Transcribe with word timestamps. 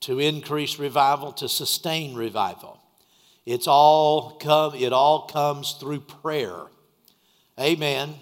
to 0.00 0.20
increase 0.20 0.78
revival, 0.78 1.32
to 1.34 1.48
sustain 1.48 2.14
revival. 2.14 2.80
It's 3.46 3.66
all 3.66 4.36
come, 4.36 4.74
it 4.74 4.92
all 4.92 5.26
comes 5.26 5.72
through 5.72 6.00
prayer. 6.00 6.62
Amen. 7.58 8.14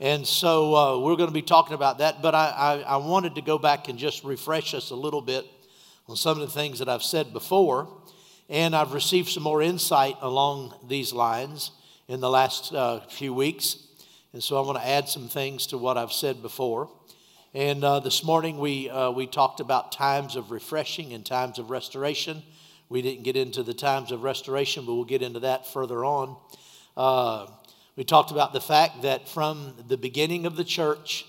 And 0.00 0.26
so 0.26 0.74
uh, 0.74 0.98
we're 0.98 1.16
going 1.16 1.28
to 1.28 1.34
be 1.34 1.42
talking 1.42 1.74
about 1.74 1.98
that, 1.98 2.22
but 2.22 2.34
I, 2.34 2.48
I, 2.48 2.80
I 2.80 2.96
wanted 2.96 3.36
to 3.36 3.40
go 3.40 3.56
back 3.56 3.88
and 3.88 3.98
just 3.98 4.24
refresh 4.24 4.74
us 4.74 4.90
a 4.90 4.96
little 4.96 5.22
bit 5.22 5.46
on 6.08 6.16
some 6.16 6.40
of 6.40 6.46
the 6.46 6.52
things 6.52 6.80
that 6.80 6.88
I've 6.88 7.04
said 7.04 7.32
before. 7.32 7.88
And 8.52 8.76
I've 8.76 8.92
received 8.92 9.30
some 9.30 9.44
more 9.44 9.62
insight 9.62 10.18
along 10.20 10.74
these 10.86 11.14
lines 11.14 11.70
in 12.06 12.20
the 12.20 12.28
last 12.28 12.74
uh, 12.74 13.00
few 13.08 13.32
weeks. 13.32 13.78
And 14.34 14.44
so 14.44 14.58
I 14.58 14.66
want 14.66 14.76
to 14.76 14.86
add 14.86 15.08
some 15.08 15.26
things 15.26 15.68
to 15.68 15.78
what 15.78 15.96
I've 15.96 16.12
said 16.12 16.42
before. 16.42 16.90
And 17.54 17.82
uh, 17.82 18.00
this 18.00 18.22
morning 18.22 18.58
we, 18.58 18.90
uh, 18.90 19.10
we 19.10 19.26
talked 19.26 19.60
about 19.60 19.90
times 19.90 20.36
of 20.36 20.50
refreshing 20.50 21.14
and 21.14 21.24
times 21.24 21.58
of 21.58 21.70
restoration. 21.70 22.42
We 22.90 23.00
didn't 23.00 23.22
get 23.22 23.36
into 23.36 23.62
the 23.62 23.72
times 23.72 24.12
of 24.12 24.22
restoration, 24.22 24.84
but 24.84 24.96
we'll 24.96 25.04
get 25.06 25.22
into 25.22 25.40
that 25.40 25.66
further 25.66 26.04
on. 26.04 26.36
Uh, 26.94 27.46
we 27.96 28.04
talked 28.04 28.32
about 28.32 28.52
the 28.52 28.60
fact 28.60 29.00
that 29.00 29.30
from 29.30 29.72
the 29.88 29.96
beginning 29.96 30.44
of 30.44 30.56
the 30.56 30.64
church, 30.64 31.24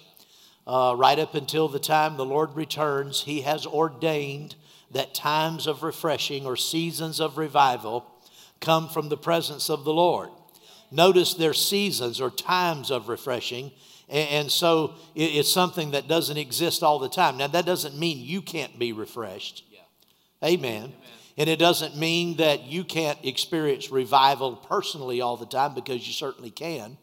uh, 0.67 0.93
right 0.97 1.19
up 1.19 1.35
until 1.35 1.69
the 1.69 1.79
time 1.79 2.17
the 2.17 2.25
Lord 2.25 2.53
returns, 2.53 3.21
He 3.21 3.43
has 3.43 3.65
ordained 3.65 4.55
that 4.93 5.13
times 5.13 5.67
of 5.67 5.83
refreshing 5.83 6.45
or 6.45 6.55
seasons 6.55 7.19
of 7.19 7.37
revival 7.37 8.05
come 8.59 8.87
from 8.87 9.09
the 9.09 9.17
presence 9.17 9.69
of 9.69 9.83
the 9.83 9.93
Lord. 9.93 10.29
Notice 10.91 11.33
they're 11.33 11.53
seasons 11.53 12.21
or 12.21 12.29
times 12.29 12.91
of 12.91 13.09
refreshing. 13.09 13.71
And 14.09 14.51
so 14.51 14.95
it's 15.15 15.51
something 15.51 15.91
that 15.91 16.07
doesn't 16.07 16.37
exist 16.37 16.83
all 16.83 16.99
the 16.99 17.09
time. 17.09 17.37
Now, 17.37 17.47
that 17.47 17.65
doesn't 17.65 17.97
mean 17.97 18.19
you 18.19 18.41
can't 18.41 18.77
be 18.77 18.93
refreshed. 18.93 19.63
Amen. 20.43 20.83
Amen. 20.83 20.93
And 21.37 21.49
it 21.49 21.57
doesn't 21.57 21.97
mean 21.97 22.37
that 22.37 22.63
you 22.63 22.83
can't 22.83 23.17
experience 23.23 23.91
revival 23.91 24.55
personally 24.55 25.19
all 25.19 25.35
the 25.35 25.47
time 25.47 25.73
because 25.73 26.05
you 26.05 26.13
certainly 26.13 26.51
can. 26.51 26.97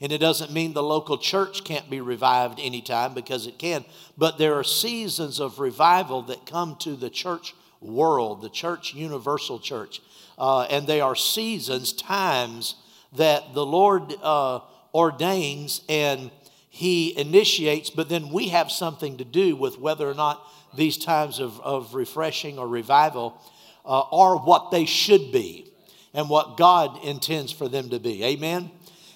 And 0.00 0.12
it 0.12 0.18
doesn't 0.18 0.52
mean 0.52 0.74
the 0.74 0.82
local 0.82 1.18
church 1.18 1.64
can't 1.64 1.90
be 1.90 2.00
revived 2.00 2.60
anytime 2.60 3.14
because 3.14 3.46
it 3.46 3.58
can. 3.58 3.84
But 4.16 4.38
there 4.38 4.54
are 4.54 4.64
seasons 4.64 5.40
of 5.40 5.58
revival 5.58 6.22
that 6.22 6.46
come 6.46 6.76
to 6.80 6.94
the 6.94 7.10
church 7.10 7.54
world, 7.80 8.42
the 8.42 8.48
church, 8.48 8.94
universal 8.94 9.58
church. 9.58 10.00
Uh, 10.38 10.62
and 10.62 10.86
they 10.86 11.00
are 11.00 11.16
seasons, 11.16 11.92
times 11.92 12.76
that 13.16 13.54
the 13.54 13.66
Lord 13.66 14.14
uh, 14.22 14.60
ordains 14.94 15.82
and 15.88 16.30
He 16.70 17.18
initiates, 17.18 17.90
but 17.90 18.08
then 18.08 18.30
we 18.30 18.48
have 18.48 18.70
something 18.70 19.16
to 19.16 19.24
do 19.24 19.56
with 19.56 19.78
whether 19.78 20.08
or 20.08 20.14
not 20.14 20.46
these 20.76 20.96
times 20.96 21.40
of, 21.40 21.60
of 21.60 21.94
refreshing 21.94 22.58
or 22.58 22.68
revival 22.68 23.40
uh, 23.84 24.02
are 24.12 24.36
what 24.36 24.70
they 24.70 24.84
should 24.84 25.32
be 25.32 25.72
and 26.14 26.28
what 26.28 26.56
God 26.56 27.02
intends 27.04 27.50
for 27.52 27.68
them 27.68 27.90
to 27.90 27.98
be. 27.98 28.24
Amen? 28.24 28.70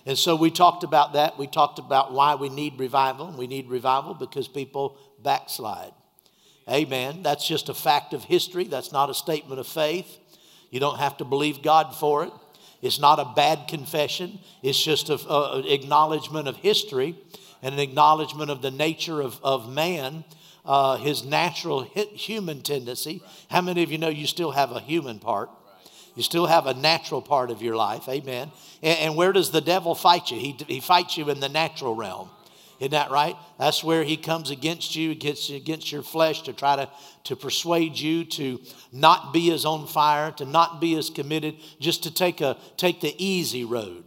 And 0.05 0.19
so 0.19 0.35
we 0.35 0.51
talked 0.51 0.85
about 0.85 1.13
that. 1.13 1.39
We 1.39 1.47
talked 1.47 1.79
about 1.79 2.13
why 2.13 2.35
we 2.35 2.49
need 2.49 2.79
revival. 2.79 3.33
We 3.37 3.47
need 3.47 3.69
revival 3.69 4.15
because 4.15 4.49
people 4.49 4.99
backslide. 5.23 5.93
Amen. 6.69 7.23
That's 7.23 7.47
just 7.47 7.69
a 7.69 7.75
fact 7.75 8.13
of 8.13 8.25
history. 8.25 8.65
That's 8.65 8.93
not 8.93 9.11
a 9.11 9.15
statement 9.15 9.61
of 9.61 9.67
faith. 9.67 10.19
You 10.71 10.81
don't 10.81 10.99
have 10.99 11.17
to 11.19 11.25
believe 11.25 11.63
God 11.63 11.95
for 11.95 12.25
it. 12.25 12.33
It's 12.81 12.99
not 12.99 13.21
a 13.21 13.33
bad 13.37 13.69
confession. 13.69 14.41
It's 14.63 14.83
just 14.83 15.09
an 15.09 15.65
acknowledgement 15.67 16.49
of 16.49 16.57
history 16.57 17.17
and 17.63 17.75
an 17.75 17.81
acknowledgement 17.81 18.51
of 18.51 18.61
the 18.61 18.73
nature 18.73 19.21
of, 19.21 19.39
of 19.45 19.73
man, 19.73 20.25
uh, 20.65 20.97
his 20.97 21.25
natural 21.25 21.83
human 21.83 22.63
tendency. 22.63 23.23
How 23.51 23.61
many 23.61 23.85
of 23.85 23.93
you 23.93 23.99
know 23.99 24.09
you 24.09 24.27
still 24.27 24.51
have 24.51 24.73
a 24.73 24.81
human 24.81 25.21
part? 25.21 25.49
You 26.15 26.23
still 26.23 26.47
have 26.47 26.67
a 26.67 26.75
natural 26.75 27.23
part 27.23 27.51
of 27.51 27.63
your 27.63 27.77
life. 27.77 28.09
Amen. 28.09 28.51
And, 28.83 28.99
and 28.99 29.17
where 29.17 29.33
does 29.33 29.51
the 29.51 29.61
devil 29.61 29.95
fight 29.95 30.31
you? 30.31 30.39
He, 30.39 30.57
he 30.67 30.81
fights 30.81 31.17
you 31.17 31.31
in 31.31 31.41
the 31.41 31.49
natural 31.49 31.95
realm. 31.95 32.29
Isn't 32.81 32.91
that 32.93 33.13
right? 33.13 33.37
That's 33.61 33.85
where 33.85 34.03
he 34.03 34.17
comes 34.17 34.51
against 34.51 34.97
you, 34.97 35.15
gets 35.15 35.51
against 35.51 35.93
your 35.93 36.03
flesh 36.03 36.43
to 36.43 36.53
try 36.53 36.77
to, 36.77 36.91
to 37.25 37.37
persuade 37.37 37.97
you 37.97 38.25
to 38.25 38.61
not 38.91 39.33
be 39.33 39.53
as 39.53 39.65
on 39.65 39.87
fire, 39.87 40.33
to 40.33 40.45
not 40.45 40.81
be 40.81 40.97
as 40.97 41.09
committed, 41.09 41.55
just 41.79 42.03
to 42.03 42.13
take, 42.13 42.41
a, 42.41 42.59
take 42.77 43.01
the 43.01 43.15
easy 43.25 43.65
road. 43.65 44.03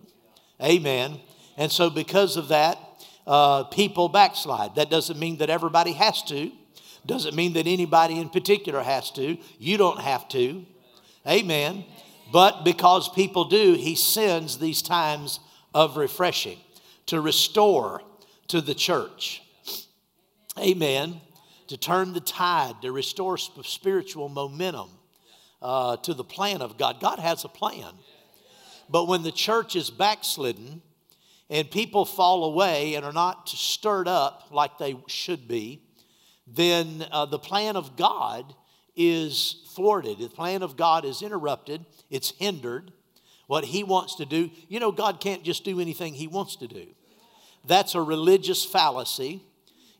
Amen. 0.61 1.21
And 1.55 1.71
so, 1.71 1.89
because 1.89 2.35
of 2.35 2.49
that, 2.49 2.77
uh, 3.25 3.63
people 3.63 4.09
backslide. 4.09 4.75
That 4.75 4.89
doesn't 4.89 5.17
mean 5.17 5.37
that 5.37 5.49
everybody 5.49 5.93
has 5.93 6.21
to, 6.23 6.51
doesn't 7.05 7.33
mean 7.33 7.53
that 7.53 7.67
anybody 7.67 8.19
in 8.19 8.29
particular 8.29 8.83
has 8.83 9.09
to. 9.11 9.37
You 9.57 9.77
don't 9.77 10.01
have 10.01 10.27
to. 10.29 10.65
Amen. 11.27 11.85
But 12.35 12.65
because 12.65 13.07
people 13.07 13.45
do, 13.45 13.75
he 13.75 13.95
sends 13.95 14.57
these 14.57 14.81
times 14.81 15.39
of 15.73 15.95
refreshing 15.95 16.57
to 17.05 17.21
restore 17.21 18.01
to 18.49 18.59
the 18.59 18.75
church. 18.75 19.41
Amen. 20.59 21.21
To 21.67 21.77
turn 21.77 22.11
the 22.11 22.19
tide, 22.19 22.81
to 22.81 22.91
restore 22.91 23.37
spiritual 23.37 24.27
momentum 24.27 24.89
uh, 25.61 25.95
to 25.95 26.13
the 26.13 26.25
plan 26.25 26.61
of 26.61 26.77
God. 26.77 26.99
God 26.99 27.19
has 27.19 27.45
a 27.45 27.47
plan. 27.47 27.93
But 28.89 29.07
when 29.07 29.23
the 29.23 29.31
church 29.31 29.77
is 29.77 29.89
backslidden 29.89 30.81
and 31.49 31.71
people 31.71 32.03
fall 32.03 32.43
away 32.43 32.95
and 32.95 33.05
are 33.05 33.13
not 33.13 33.47
stirred 33.47 34.09
up 34.09 34.49
like 34.51 34.77
they 34.77 34.97
should 35.07 35.47
be, 35.47 35.83
then 36.45 37.05
uh, 37.13 37.27
the 37.27 37.39
plan 37.39 37.77
of 37.77 37.95
God 37.95 38.53
is 38.95 39.61
thwarted. 39.75 40.19
The 40.19 40.29
plan 40.29 40.63
of 40.63 40.77
God 40.77 41.05
is 41.05 41.21
interrupted, 41.21 41.85
it's 42.09 42.31
hindered. 42.37 42.91
What 43.47 43.65
He 43.65 43.83
wants 43.83 44.15
to 44.15 44.25
do, 44.25 44.49
you 44.67 44.79
know, 44.79 44.91
God 44.91 45.19
can't 45.19 45.43
just 45.43 45.63
do 45.63 45.79
anything 45.79 46.13
He 46.13 46.27
wants 46.27 46.55
to 46.57 46.67
do. 46.67 46.87
That's 47.65 47.95
a 47.95 48.01
religious 48.01 48.63
fallacy. 48.65 49.41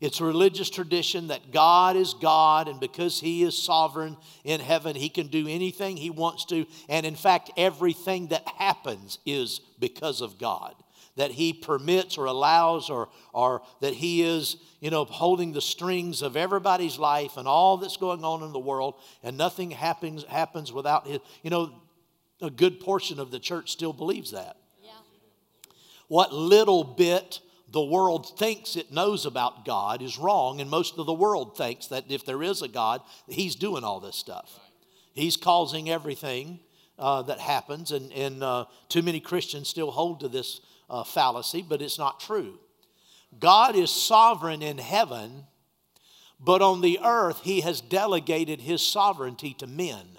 It's 0.01 0.19
a 0.19 0.25
religious 0.25 0.69
tradition 0.69 1.27
that 1.27 1.51
God 1.51 1.95
is 1.95 2.13
God, 2.13 2.67
and 2.67 2.79
because 2.79 3.19
He 3.19 3.43
is 3.43 3.57
sovereign 3.57 4.17
in 4.43 4.59
heaven, 4.59 4.95
He 4.95 5.09
can 5.09 5.27
do 5.27 5.47
anything 5.47 5.97
He 5.97 6.09
wants 6.09 6.45
to. 6.45 6.65
And 6.89 7.05
in 7.05 7.15
fact, 7.15 7.51
everything 7.57 8.27
that 8.27 8.47
happens 8.47 9.19
is 9.25 9.61
because 9.79 10.21
of 10.21 10.37
God 10.37 10.75
that 11.15 11.31
he 11.31 11.53
permits 11.53 12.17
or 12.17 12.25
allows 12.25 12.89
or, 12.89 13.09
or 13.33 13.61
that 13.81 13.93
he 13.93 14.21
is, 14.21 14.57
you 14.81 14.89
know, 14.89 15.05
holding 15.05 15.53
the 15.53 15.61
strings 15.61 16.21
of 16.21 16.35
everybody's 16.35 16.97
life 16.99 17.37
and 17.37 17.47
all 17.47 17.77
that's 17.77 17.97
going 17.97 18.23
on 18.23 18.43
in 18.43 18.51
the 18.51 18.59
world 18.59 18.95
and 19.23 19.37
nothing 19.37 19.71
happens, 19.71 20.23
happens 20.25 20.73
without 20.73 21.07
his, 21.07 21.19
you 21.41 21.49
know, 21.49 21.73
a 22.45 22.49
good 22.49 22.79
portion 22.79 23.19
of 23.19 23.31
the 23.31 23.39
church 23.39 23.71
still 23.71 23.93
believes 23.93 24.31
that. 24.31 24.57
Yeah. 24.83 24.91
What 26.07 26.33
little 26.33 26.83
bit 26.83 27.39
the 27.71 27.83
world 27.83 28.37
thinks 28.37 28.75
it 28.75 28.91
knows 28.91 29.25
about 29.25 29.65
God 29.65 30.01
is 30.01 30.17
wrong, 30.17 30.61
and 30.61 30.69
most 30.69 30.97
of 30.97 31.05
the 31.05 31.13
world 31.13 31.57
thinks 31.57 31.87
that 31.87 32.05
if 32.09 32.25
there 32.25 32.41
is 32.41 32.61
a 32.61 32.67
God, 32.67 33.01
he's 33.27 33.55
doing 33.55 33.83
all 33.83 33.99
this 33.99 34.15
stuff. 34.15 34.59
He's 35.13 35.35
causing 35.35 35.89
everything 35.89 36.59
uh, 36.97 37.23
that 37.23 37.39
happens, 37.39 37.91
and, 37.91 38.13
and 38.13 38.43
uh, 38.43 38.65
too 38.87 39.01
many 39.01 39.19
Christians 39.19 39.67
still 39.67 39.91
hold 39.91 40.21
to 40.21 40.29
this 40.29 40.61
uh, 40.89 41.03
fallacy, 41.03 41.65
but 41.67 41.81
it's 41.81 41.99
not 41.99 42.19
true. 42.19 42.59
God 43.39 43.75
is 43.75 43.91
sovereign 43.91 44.61
in 44.61 44.77
heaven, 44.77 45.45
but 46.39 46.61
on 46.61 46.81
the 46.81 46.99
earth, 47.03 47.41
He 47.43 47.61
has 47.61 47.81
delegated 47.81 48.61
His 48.61 48.81
sovereignty 48.81 49.53
to 49.55 49.67
men. 49.67 50.14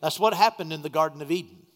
That's 0.00 0.20
what 0.20 0.34
happened 0.34 0.72
in 0.72 0.82
the 0.82 0.88
Garden 0.88 1.22
of 1.22 1.30
Eden. 1.30 1.66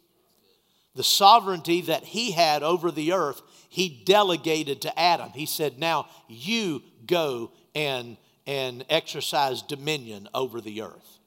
The 0.95 1.05
sovereignty 1.05 1.83
that 1.83 2.05
He 2.05 2.33
had 2.33 2.63
over 2.63 2.91
the 2.91 3.13
earth, 3.13 3.41
He 3.69 4.03
delegated 4.05 4.83
to 4.83 4.99
Adam. 4.99 5.31
He 5.35 5.47
said, 5.47 5.79
Now 5.79 6.09
you 6.29 6.83
go 7.07 7.53
and, 7.75 8.17
and 8.47 8.85
exercise 8.89 9.63
dominion 9.63 10.29
over 10.35 10.61
the 10.61 10.83
earth. 10.83 11.19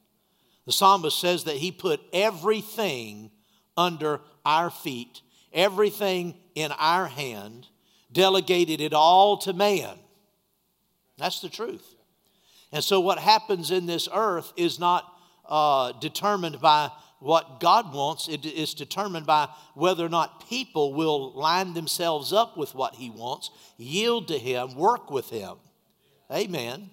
The 0.66 0.72
psalmist 0.72 1.18
says 1.18 1.44
that 1.44 1.56
he 1.56 1.70
put 1.70 2.00
everything 2.12 3.30
under 3.76 4.20
our 4.44 4.68
feet, 4.68 5.22
everything 5.52 6.34
in 6.54 6.72
our 6.72 7.06
hand, 7.06 7.68
delegated 8.12 8.80
it 8.80 8.92
all 8.92 9.38
to 9.38 9.52
man. 9.52 9.96
That's 11.18 11.40
the 11.40 11.48
truth. 11.48 11.94
And 12.72 12.82
so, 12.82 13.00
what 13.00 13.18
happens 13.18 13.70
in 13.70 13.86
this 13.86 14.08
earth 14.12 14.52
is 14.56 14.80
not 14.80 15.15
uh, 15.48 15.92
determined 15.92 16.60
by 16.60 16.90
what 17.18 17.60
God 17.60 17.94
wants, 17.94 18.28
it 18.28 18.44
is 18.44 18.74
determined 18.74 19.26
by 19.26 19.48
whether 19.74 20.04
or 20.04 20.08
not 20.08 20.48
people 20.48 20.92
will 20.92 21.32
line 21.32 21.74
themselves 21.74 22.32
up 22.32 22.56
with 22.56 22.74
what 22.74 22.94
He 22.94 23.10
wants, 23.10 23.50
yield 23.78 24.28
to 24.28 24.38
Him, 24.38 24.76
work 24.76 25.10
with 25.10 25.30
Him. 25.30 25.56
Amen. 26.30 26.90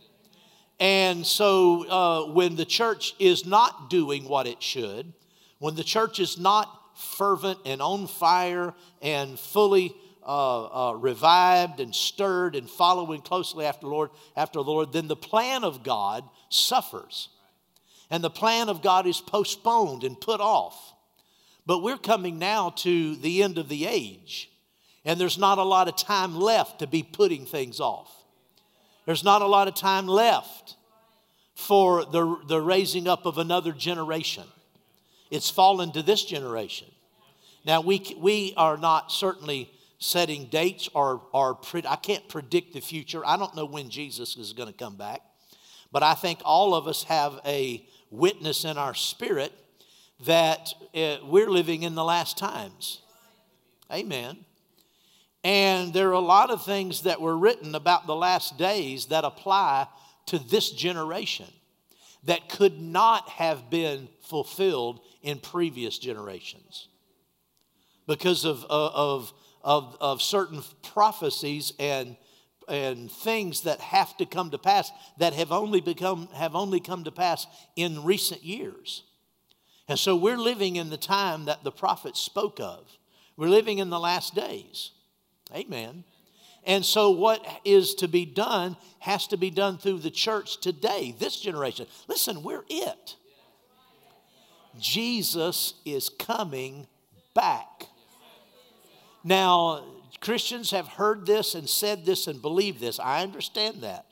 And 0.80 1.26
so, 1.26 1.88
uh, 1.88 2.32
when 2.34 2.56
the 2.56 2.66
church 2.66 3.16
is 3.20 3.46
not 3.46 3.90
doing 3.90 4.28
what 4.28 4.48
it 4.48 4.62
should, 4.62 5.14
when 5.60 5.76
the 5.76 5.84
church 5.84 6.20
is 6.20 6.38
not 6.38 6.98
fervent 6.98 7.60
and 7.66 7.82
on 7.82 8.08
fire 8.08 8.74
and 9.02 9.40
fully 9.40 9.96
uh, 10.26 10.90
uh, 10.90 10.94
revived 10.94 11.80
and 11.80 11.94
stirred 11.94 12.56
and 12.56 12.70
following 12.70 13.22
closely 13.22 13.66
after 13.66 13.88
Lord, 13.88 14.10
after 14.36 14.60
the 14.60 14.72
Lord, 14.72 14.94
then 14.94 15.08
the 15.08 15.16
plan 15.16 15.64
of 15.64 15.84
God 15.84 16.24
suffers, 16.50 17.30
and 18.14 18.24
the 18.24 18.30
plan 18.30 18.70
of 18.70 18.84
God 18.84 19.08
is 19.08 19.20
postponed 19.20 20.04
and 20.04 20.22
put 20.22 20.40
off. 20.40 20.94
But 21.66 21.82
we're 21.82 21.98
coming 21.98 22.38
now 22.38 22.70
to 22.70 23.16
the 23.16 23.42
end 23.42 23.58
of 23.58 23.70
the 23.70 23.88
age, 23.88 24.52
and 25.04 25.20
there's 25.20 25.40
not 25.40 25.58
a 25.58 25.64
lot 25.64 25.88
of 25.88 25.96
time 25.96 26.36
left 26.36 26.78
to 26.78 26.88
be 26.88 27.02
putting 27.02 27.48
things 27.48 27.80
off. 27.80 28.14
There's 29.08 29.24
not 29.24 29.42
a 29.42 29.48
lot 29.48 29.68
of 29.68 29.74
time 29.74 30.06
left 30.06 30.76
for 31.56 32.06
the, 32.06 32.40
the 32.48 32.62
raising 32.62 33.08
up 33.08 33.26
of 33.26 33.40
another 33.40 33.72
generation. 33.72 34.44
It's 35.32 35.50
fallen 35.50 35.92
to 35.94 36.04
this 36.04 36.24
generation. 36.24 36.90
Now, 37.66 37.82
we, 37.82 38.16
we 38.20 38.54
are 38.56 38.78
not 38.78 39.12
certainly 39.12 39.72
setting 39.98 40.50
dates 40.50 40.88
or, 40.94 41.24
or 41.34 41.58
I 41.74 41.96
can't 41.96 42.30
predict 42.30 42.74
the 42.74 42.80
future. 42.80 43.26
I 43.26 43.38
don't 43.38 43.56
know 43.56 43.66
when 43.66 43.90
Jesus 43.90 44.38
is 44.38 44.54
going 44.54 44.72
to 44.72 44.78
come 44.78 44.98
back. 44.98 45.22
But 45.92 46.04
I 46.04 46.14
think 46.14 46.42
all 46.46 46.76
of 46.76 46.88
us 46.88 47.04
have 47.06 47.40
a 47.44 47.84
witness 48.14 48.64
in 48.64 48.78
our 48.78 48.94
spirit 48.94 49.52
that 50.26 50.74
uh, 50.96 51.18
we're 51.24 51.50
living 51.50 51.84
in 51.84 51.96
the 51.96 52.04
last 52.04 52.38
times. 52.38 53.02
Amen. 53.92 54.38
And 55.44 55.94
there 55.94 56.10
are 56.10 56.14
a 56.14 56.20
lot 56.20 56.52
of 56.52 56.64
things 56.64 57.02
that 57.02 57.20
were 57.20 57.38
written 57.38 57.76
about 57.76 58.08
the 58.08 58.16
last 58.16 58.58
days 58.58 59.08
that 59.08 59.26
apply 59.26 59.88
to 60.28 60.40
this 60.40 60.70
generation 60.72 61.48
that 62.24 62.48
could 62.48 62.80
not 62.80 63.28
have 63.30 63.70
been 63.70 64.08
fulfilled 64.22 65.02
in 65.22 65.40
previous 65.40 65.98
generations 65.98 66.88
because 68.08 68.46
of, 68.46 68.64
of, 68.70 69.34
of, 69.64 69.98
of 70.00 70.22
certain 70.22 70.62
prophecies 70.82 71.74
and, 71.80 72.16
and 72.68 73.12
things 73.12 73.62
that 73.62 73.80
have 73.80 74.16
to 74.18 74.26
come 74.26 74.52
to 74.52 74.58
pass 74.58 74.92
that 75.18 75.34
have 75.34 75.52
only, 75.52 75.82
become, 75.82 76.28
have 76.34 76.56
only 76.56 76.80
come 76.80 77.04
to 77.04 77.12
pass 77.12 77.48
in 77.76 78.04
recent 78.04 78.44
years. 78.44 79.04
And 79.88 80.00
so 80.00 80.16
we're 80.16 80.38
living 80.38 80.76
in 80.76 80.90
the 80.90 80.98
time 80.98 81.46
that 81.46 81.64
the 81.64 81.72
prophets 81.72 82.20
spoke 82.20 82.60
of. 82.60 82.90
We're 83.36 83.50
living 83.50 83.80
in 83.80 83.90
the 83.90 84.00
last 84.00 84.36
days. 84.36 84.92
Amen. 85.54 86.04
And 86.66 86.86
so, 86.86 87.12
what 87.12 87.46
is 87.66 87.94
to 87.96 88.08
be 88.08 88.26
done 88.26 88.78
has 89.00 89.28
to 89.28 89.38
be 89.38 89.50
done 89.50 89.78
through 89.78 90.00
the 90.00 90.12
church 90.12 90.62
today, 90.62 91.14
this 91.20 91.40
generation. 91.40 91.88
Listen, 92.08 92.42
we're 92.42 92.64
it. 92.70 93.18
Jesus 94.80 95.74
is 95.86 96.10
coming 96.10 96.88
back. 97.34 97.88
Now, 99.24 99.84
Christians 100.24 100.72
have 100.72 100.88
heard 100.88 101.26
this 101.26 101.54
and 101.54 101.68
said 101.68 102.06
this 102.06 102.28
and 102.28 102.42
believed 102.42 102.80
this. 102.80 102.98
I 102.98 103.24
understand 103.24 103.82
that. 103.82 104.06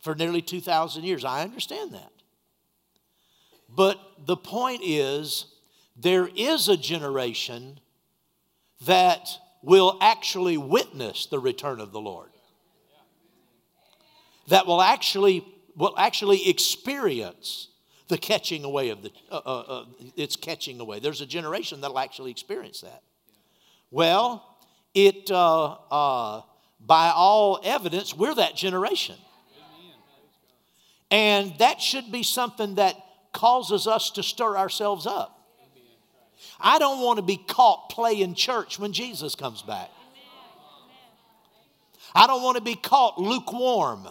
For 0.00 0.14
nearly 0.14 0.40
2,000 0.40 1.02
years, 1.02 1.24
I 1.24 1.42
understand 1.42 1.92
that. 1.94 2.12
But 3.68 3.98
the 4.24 4.36
point 4.36 4.82
is, 4.84 5.46
there 5.96 6.28
is 6.36 6.68
a 6.68 6.76
generation 6.76 7.80
that 8.86 9.30
will 9.62 9.98
actually 10.00 10.58
witness 10.58 11.26
the 11.26 11.40
return 11.40 11.80
of 11.80 11.90
the 11.90 12.00
Lord. 12.00 12.30
That 14.46 14.66
will 14.66 14.80
actually 14.80 15.44
will 15.74 15.94
actually 15.98 16.48
experience 16.48 17.68
the 18.08 18.18
catching 18.18 18.62
away 18.62 18.90
of 18.90 19.02
the 19.02 19.10
uh, 19.30 19.40
uh, 19.44 19.60
uh, 19.60 19.84
it's 20.16 20.36
catching 20.36 20.78
away. 20.78 21.00
There's 21.00 21.20
a 21.20 21.26
generation 21.26 21.80
that'll 21.80 21.98
actually 21.98 22.30
experience 22.30 22.82
that. 22.82 23.02
Well, 23.90 24.51
it, 24.94 25.30
uh, 25.30 25.72
uh, 25.90 26.42
by 26.80 27.12
all 27.14 27.60
evidence, 27.64 28.14
we're 28.14 28.34
that 28.34 28.56
generation. 28.56 29.16
And 31.10 31.52
that 31.58 31.80
should 31.80 32.10
be 32.10 32.22
something 32.22 32.76
that 32.76 32.96
causes 33.32 33.86
us 33.86 34.10
to 34.12 34.22
stir 34.22 34.56
ourselves 34.56 35.06
up. 35.06 35.38
I 36.58 36.78
don't 36.78 37.02
want 37.02 37.18
to 37.18 37.22
be 37.22 37.36
caught 37.36 37.90
playing 37.90 38.34
church 38.34 38.78
when 38.78 38.92
Jesus 38.92 39.34
comes 39.34 39.62
back. 39.62 39.90
I 42.14 42.26
don't 42.26 42.42
want 42.42 42.56
to 42.56 42.62
be 42.62 42.74
caught 42.74 43.18
lukewarm 43.18 44.08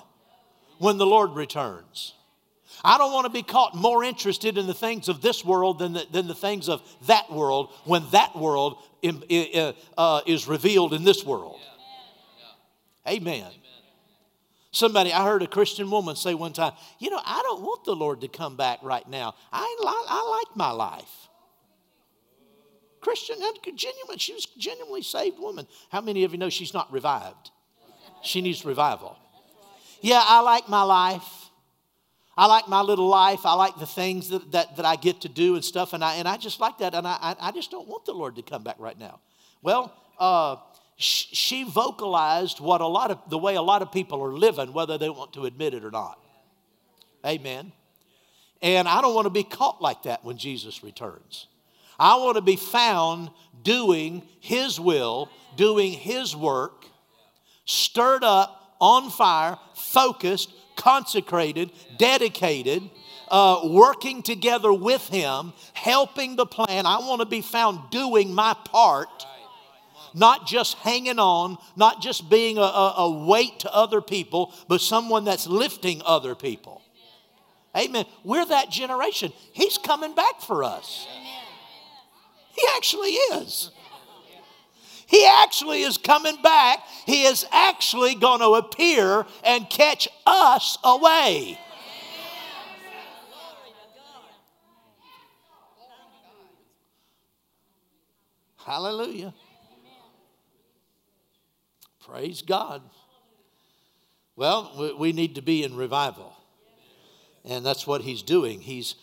when 0.79 0.97
the 0.97 1.05
Lord 1.05 1.31
returns. 1.31 2.13
I 2.83 2.97
don't 2.97 3.13
want 3.13 3.25
to 3.25 3.31
be 3.31 3.43
caught 3.43 3.75
more 3.75 4.03
interested 4.03 4.57
in 4.57 4.65
the 4.65 4.73
things 4.73 5.07
of 5.07 5.21
this 5.21 5.45
world 5.45 5.79
than 5.79 5.93
the, 5.93 6.07
than 6.11 6.27
the 6.27 6.35
things 6.35 6.67
of 6.67 6.81
that 7.07 7.31
world 7.31 7.69
when 7.85 8.03
that 8.11 8.35
world 8.35 8.77
uh, 9.03 10.21
is 10.25 10.47
revealed 10.47 10.93
in 10.93 11.03
this 11.03 11.25
world. 11.25 11.59
Amen. 13.07 13.51
Somebody, 14.71 15.11
I 15.11 15.25
heard 15.25 15.41
a 15.41 15.47
Christian 15.47 15.91
woman 15.91 16.15
say 16.15 16.33
one 16.33 16.53
time, 16.53 16.73
You 16.99 17.09
know, 17.09 17.19
I 17.23 17.41
don't 17.43 17.61
want 17.61 17.83
the 17.83 17.95
Lord 17.95 18.21
to 18.21 18.27
come 18.27 18.55
back 18.55 18.79
right 18.83 19.07
now. 19.07 19.35
I, 19.51 19.63
li- 19.79 20.07
I 20.07 20.39
like 20.39 20.55
my 20.55 20.71
life. 20.71 21.27
Christian, 23.01 23.37
genuine, 23.75 24.17
she 24.17 24.33
was 24.33 24.45
genuinely 24.57 25.01
saved 25.01 25.39
woman. 25.39 25.67
How 25.89 26.01
many 26.01 26.23
of 26.23 26.31
you 26.31 26.37
know 26.37 26.49
she's 26.49 26.73
not 26.73 26.91
revived? 26.93 27.49
She 28.23 28.41
needs 28.41 28.63
revival. 28.63 29.17
Yeah, 30.01 30.21
I 30.23 30.41
like 30.41 30.69
my 30.69 30.83
life. 30.83 31.40
I 32.37 32.45
like 32.45 32.67
my 32.67 32.81
little 32.81 33.07
life. 33.07 33.45
I 33.45 33.53
like 33.53 33.77
the 33.77 33.85
things 33.85 34.29
that, 34.29 34.51
that, 34.53 34.77
that 34.77 34.85
I 34.85 34.95
get 34.95 35.21
to 35.21 35.29
do 35.29 35.55
and 35.55 35.65
stuff. 35.65 35.93
And 35.93 36.03
I, 36.03 36.15
and 36.15 36.27
I 36.27 36.37
just 36.37 36.59
like 36.59 36.77
that. 36.77 36.93
And 36.95 37.07
I, 37.07 37.35
I 37.39 37.51
just 37.51 37.71
don't 37.71 37.87
want 37.87 38.05
the 38.05 38.13
Lord 38.13 38.35
to 38.37 38.41
come 38.41 38.63
back 38.63 38.77
right 38.79 38.97
now. 38.97 39.19
Well, 39.61 39.93
uh, 40.17 40.55
sh- 40.97 41.27
she 41.33 41.63
vocalized 41.63 42.59
what 42.59 42.81
a 42.81 42.87
lot 42.87 43.11
of, 43.11 43.19
the 43.29 43.37
way 43.37 43.55
a 43.55 43.61
lot 43.61 43.81
of 43.81 43.91
people 43.91 44.23
are 44.23 44.33
living, 44.33 44.71
whether 44.73 44.97
they 44.97 45.09
want 45.09 45.33
to 45.33 45.45
admit 45.45 45.73
it 45.73 45.83
or 45.83 45.91
not. 45.91 46.19
Amen. 47.25 47.73
And 48.61 48.87
I 48.87 49.01
don't 49.01 49.13
want 49.13 49.25
to 49.25 49.31
be 49.31 49.43
caught 49.43 49.81
like 49.81 50.03
that 50.03 50.23
when 50.23 50.37
Jesus 50.37 50.83
returns. 50.83 51.47
I 51.99 52.15
want 52.15 52.35
to 52.35 52.41
be 52.41 52.55
found 52.55 53.29
doing 53.63 54.23
His 54.39 54.79
will, 54.79 55.29
doing 55.55 55.93
His 55.93 56.35
work, 56.35 56.85
stirred 57.65 58.23
up, 58.23 58.57
on 58.79 59.11
fire, 59.11 59.57
focused, 59.75 60.51
consecrated, 60.81 61.71
dedicated, 61.97 62.89
uh, 63.29 63.61
working 63.65 64.23
together 64.23 64.73
with 64.73 65.07
Him, 65.07 65.53
helping 65.73 66.35
the 66.35 66.45
plan. 66.45 66.85
I 66.87 66.97
want 66.99 67.21
to 67.21 67.27
be 67.27 67.41
found 67.41 67.91
doing 67.91 68.33
my 68.33 68.55
part, 68.65 69.25
not 70.15 70.47
just 70.47 70.75
hanging 70.79 71.19
on, 71.19 71.57
not 71.75 72.01
just 72.01 72.29
being 72.29 72.57
a, 72.57 72.61
a, 72.61 72.93
a 72.97 73.25
weight 73.25 73.59
to 73.59 73.73
other 73.73 74.01
people, 74.01 74.53
but 74.67 74.81
someone 74.81 75.23
that's 75.23 75.45
lifting 75.45 76.01
other 76.03 76.33
people. 76.33 76.81
Amen. 77.77 78.05
We're 78.23 78.45
that 78.45 78.69
generation. 78.69 79.31
He's 79.53 79.77
coming 79.77 80.13
back 80.15 80.41
for 80.41 80.63
us. 80.63 81.07
He 82.53 82.63
actually 82.75 83.11
is. 83.11 83.71
He 85.11 85.27
actually 85.27 85.81
is 85.81 85.97
coming 85.97 86.41
back. 86.41 86.79
He 87.05 87.25
is 87.25 87.45
actually 87.51 88.15
going 88.15 88.39
to 88.39 88.53
appear 88.53 89.25
and 89.43 89.69
catch 89.69 90.07
us 90.25 90.77
away. 90.85 91.59
Hallelujah. 98.65 99.33
Praise 102.05 102.41
God. 102.41 102.81
Well, 104.37 104.95
we 104.97 105.11
need 105.11 105.35
to 105.35 105.41
be 105.41 105.65
in 105.65 105.75
revival. 105.75 106.33
And 107.43 107.65
that's 107.65 107.85
what 107.85 108.01
he's 108.01 108.21
doing. 108.21 108.61
He's 108.61 108.95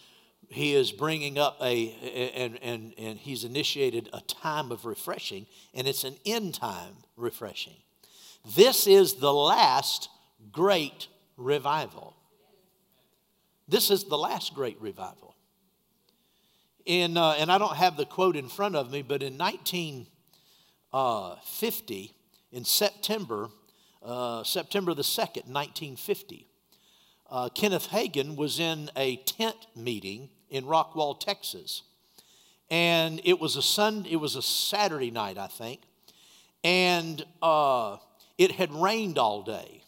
he 0.49 0.75
is 0.75 0.91
bringing 0.93 1.39
up 1.39 1.59
a 1.61 1.91
and, 2.35 2.59
and, 2.63 2.95
and 2.99 3.19
he's 3.19 3.45
initiated 3.45 4.09
a 4.13 4.21
time 4.23 4.73
of 4.73 4.87
refreshing 4.87 5.47
and 5.75 5.87
it's 5.87 6.05
an 6.05 6.17
end 6.25 6.55
time 6.55 6.95
refreshing. 7.17 7.77
This 8.57 8.87
is 8.87 9.15
the 9.15 9.33
last 9.33 10.09
great 10.51 11.09
revival. 11.37 12.17
This 13.67 13.91
is 13.91 14.05
the 14.05 14.17
last 14.17 14.55
great 14.55 14.81
revival. 14.81 15.35
In, 16.87 17.19
uh, 17.19 17.35
and 17.39 17.53
I 17.53 17.59
don't 17.59 17.77
have 17.77 17.99
the 17.99 18.07
quote 18.07 18.37
in 18.37 18.49
front 18.49 18.75
of 18.75 18.91
me, 18.91 19.03
but 19.03 19.23
in 19.23 19.37
1950, 19.37 22.15
in 22.51 22.65
September, 22.65 23.51
uh, 24.03 24.43
September 24.43 24.95
the 24.95 25.03
2nd, 25.03 25.49
1950, 25.49 26.47
uh, 27.29 27.51
Kenneth 27.51 27.89
Hagin 27.89 28.37
was 28.37 28.59
in 28.59 28.91
a 28.97 29.17
tent 29.17 29.67
meeting 29.77 30.31
in 30.51 30.65
Rockwall, 30.65 31.19
Texas. 31.19 31.83
And 32.71 33.21
it 33.25 33.41
was 33.41 33.57
a 33.57 33.63
Sunday, 33.63 34.13
it 34.13 34.17
was 34.17 34.37
a 34.37 34.43
Saturday 34.43 35.11
night, 35.11 35.39
I 35.39 35.47
think. 35.47 35.81
And 36.65 37.25
uh, 37.41 37.99
it 38.37 38.53
had 38.53 38.73
rained 38.73 39.19
all 39.19 39.43
day. 39.43 39.83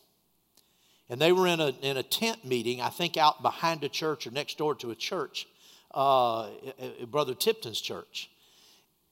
And 1.09 1.21
they 1.21 1.33
were 1.33 1.49
in 1.49 1.61
a, 1.61 1.75
in 1.83 1.97
a 1.97 2.03
tent 2.03 2.45
meeting, 2.45 2.81
I 2.81 2.89
think 2.89 3.17
out 3.17 3.43
behind 3.43 3.83
a 3.83 3.89
church 3.89 4.27
or 4.27 4.31
next 4.31 4.59
door 4.59 4.77
to 4.77 4.93
a 4.93 4.95
church, 4.95 5.49
uh, 5.93 6.49
Brother 7.11 7.35
Tipton's 7.35 7.81
church 7.81 8.31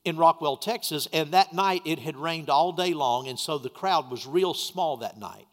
in 0.04 0.16
Rockwall, 0.16 0.60
Texas. 0.60 1.08
And 1.12 1.32
that 1.32 1.52
night 1.52 1.82
it 1.84 1.98
had 1.98 2.16
rained 2.16 2.48
all 2.48 2.72
day 2.72 2.94
long. 2.94 3.26
And 3.26 3.38
so 3.38 3.58
the 3.58 3.68
crowd 3.68 4.10
was 4.12 4.26
real 4.26 4.54
small 4.54 4.98
that 4.98 5.18
night 5.18 5.47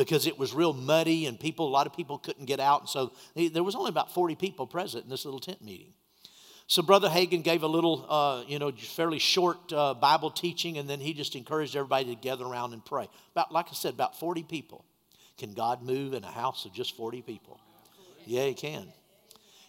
because 0.00 0.26
it 0.26 0.38
was 0.38 0.54
real 0.54 0.72
muddy 0.72 1.26
and 1.26 1.38
people, 1.38 1.68
a 1.68 1.68
lot 1.68 1.86
of 1.86 1.92
people 1.94 2.16
couldn't 2.16 2.46
get 2.46 2.58
out. 2.58 2.80
And 2.80 2.88
so 2.88 3.12
there 3.36 3.62
was 3.62 3.74
only 3.74 3.90
about 3.90 4.14
40 4.14 4.34
people 4.34 4.66
present 4.66 5.04
in 5.04 5.10
this 5.10 5.26
little 5.26 5.40
tent 5.40 5.62
meeting. 5.62 5.92
So 6.66 6.80
Brother 6.80 7.10
Hagin 7.10 7.44
gave 7.44 7.62
a 7.62 7.66
little, 7.66 8.06
uh, 8.08 8.44
you 8.48 8.58
know, 8.58 8.72
fairly 8.72 9.18
short 9.18 9.70
uh, 9.74 9.92
Bible 9.92 10.30
teaching, 10.30 10.78
and 10.78 10.88
then 10.88 11.00
he 11.00 11.12
just 11.12 11.36
encouraged 11.36 11.76
everybody 11.76 12.14
to 12.14 12.14
gather 12.14 12.46
around 12.46 12.72
and 12.72 12.82
pray. 12.82 13.10
About, 13.32 13.52
like 13.52 13.66
I 13.68 13.74
said, 13.74 13.92
about 13.92 14.18
40 14.18 14.44
people. 14.44 14.86
Can 15.36 15.52
God 15.52 15.82
move 15.82 16.14
in 16.14 16.24
a 16.24 16.30
house 16.30 16.64
of 16.64 16.72
just 16.72 16.96
40 16.96 17.20
people? 17.20 17.60
Yeah, 18.24 18.46
He 18.46 18.54
can. 18.54 18.90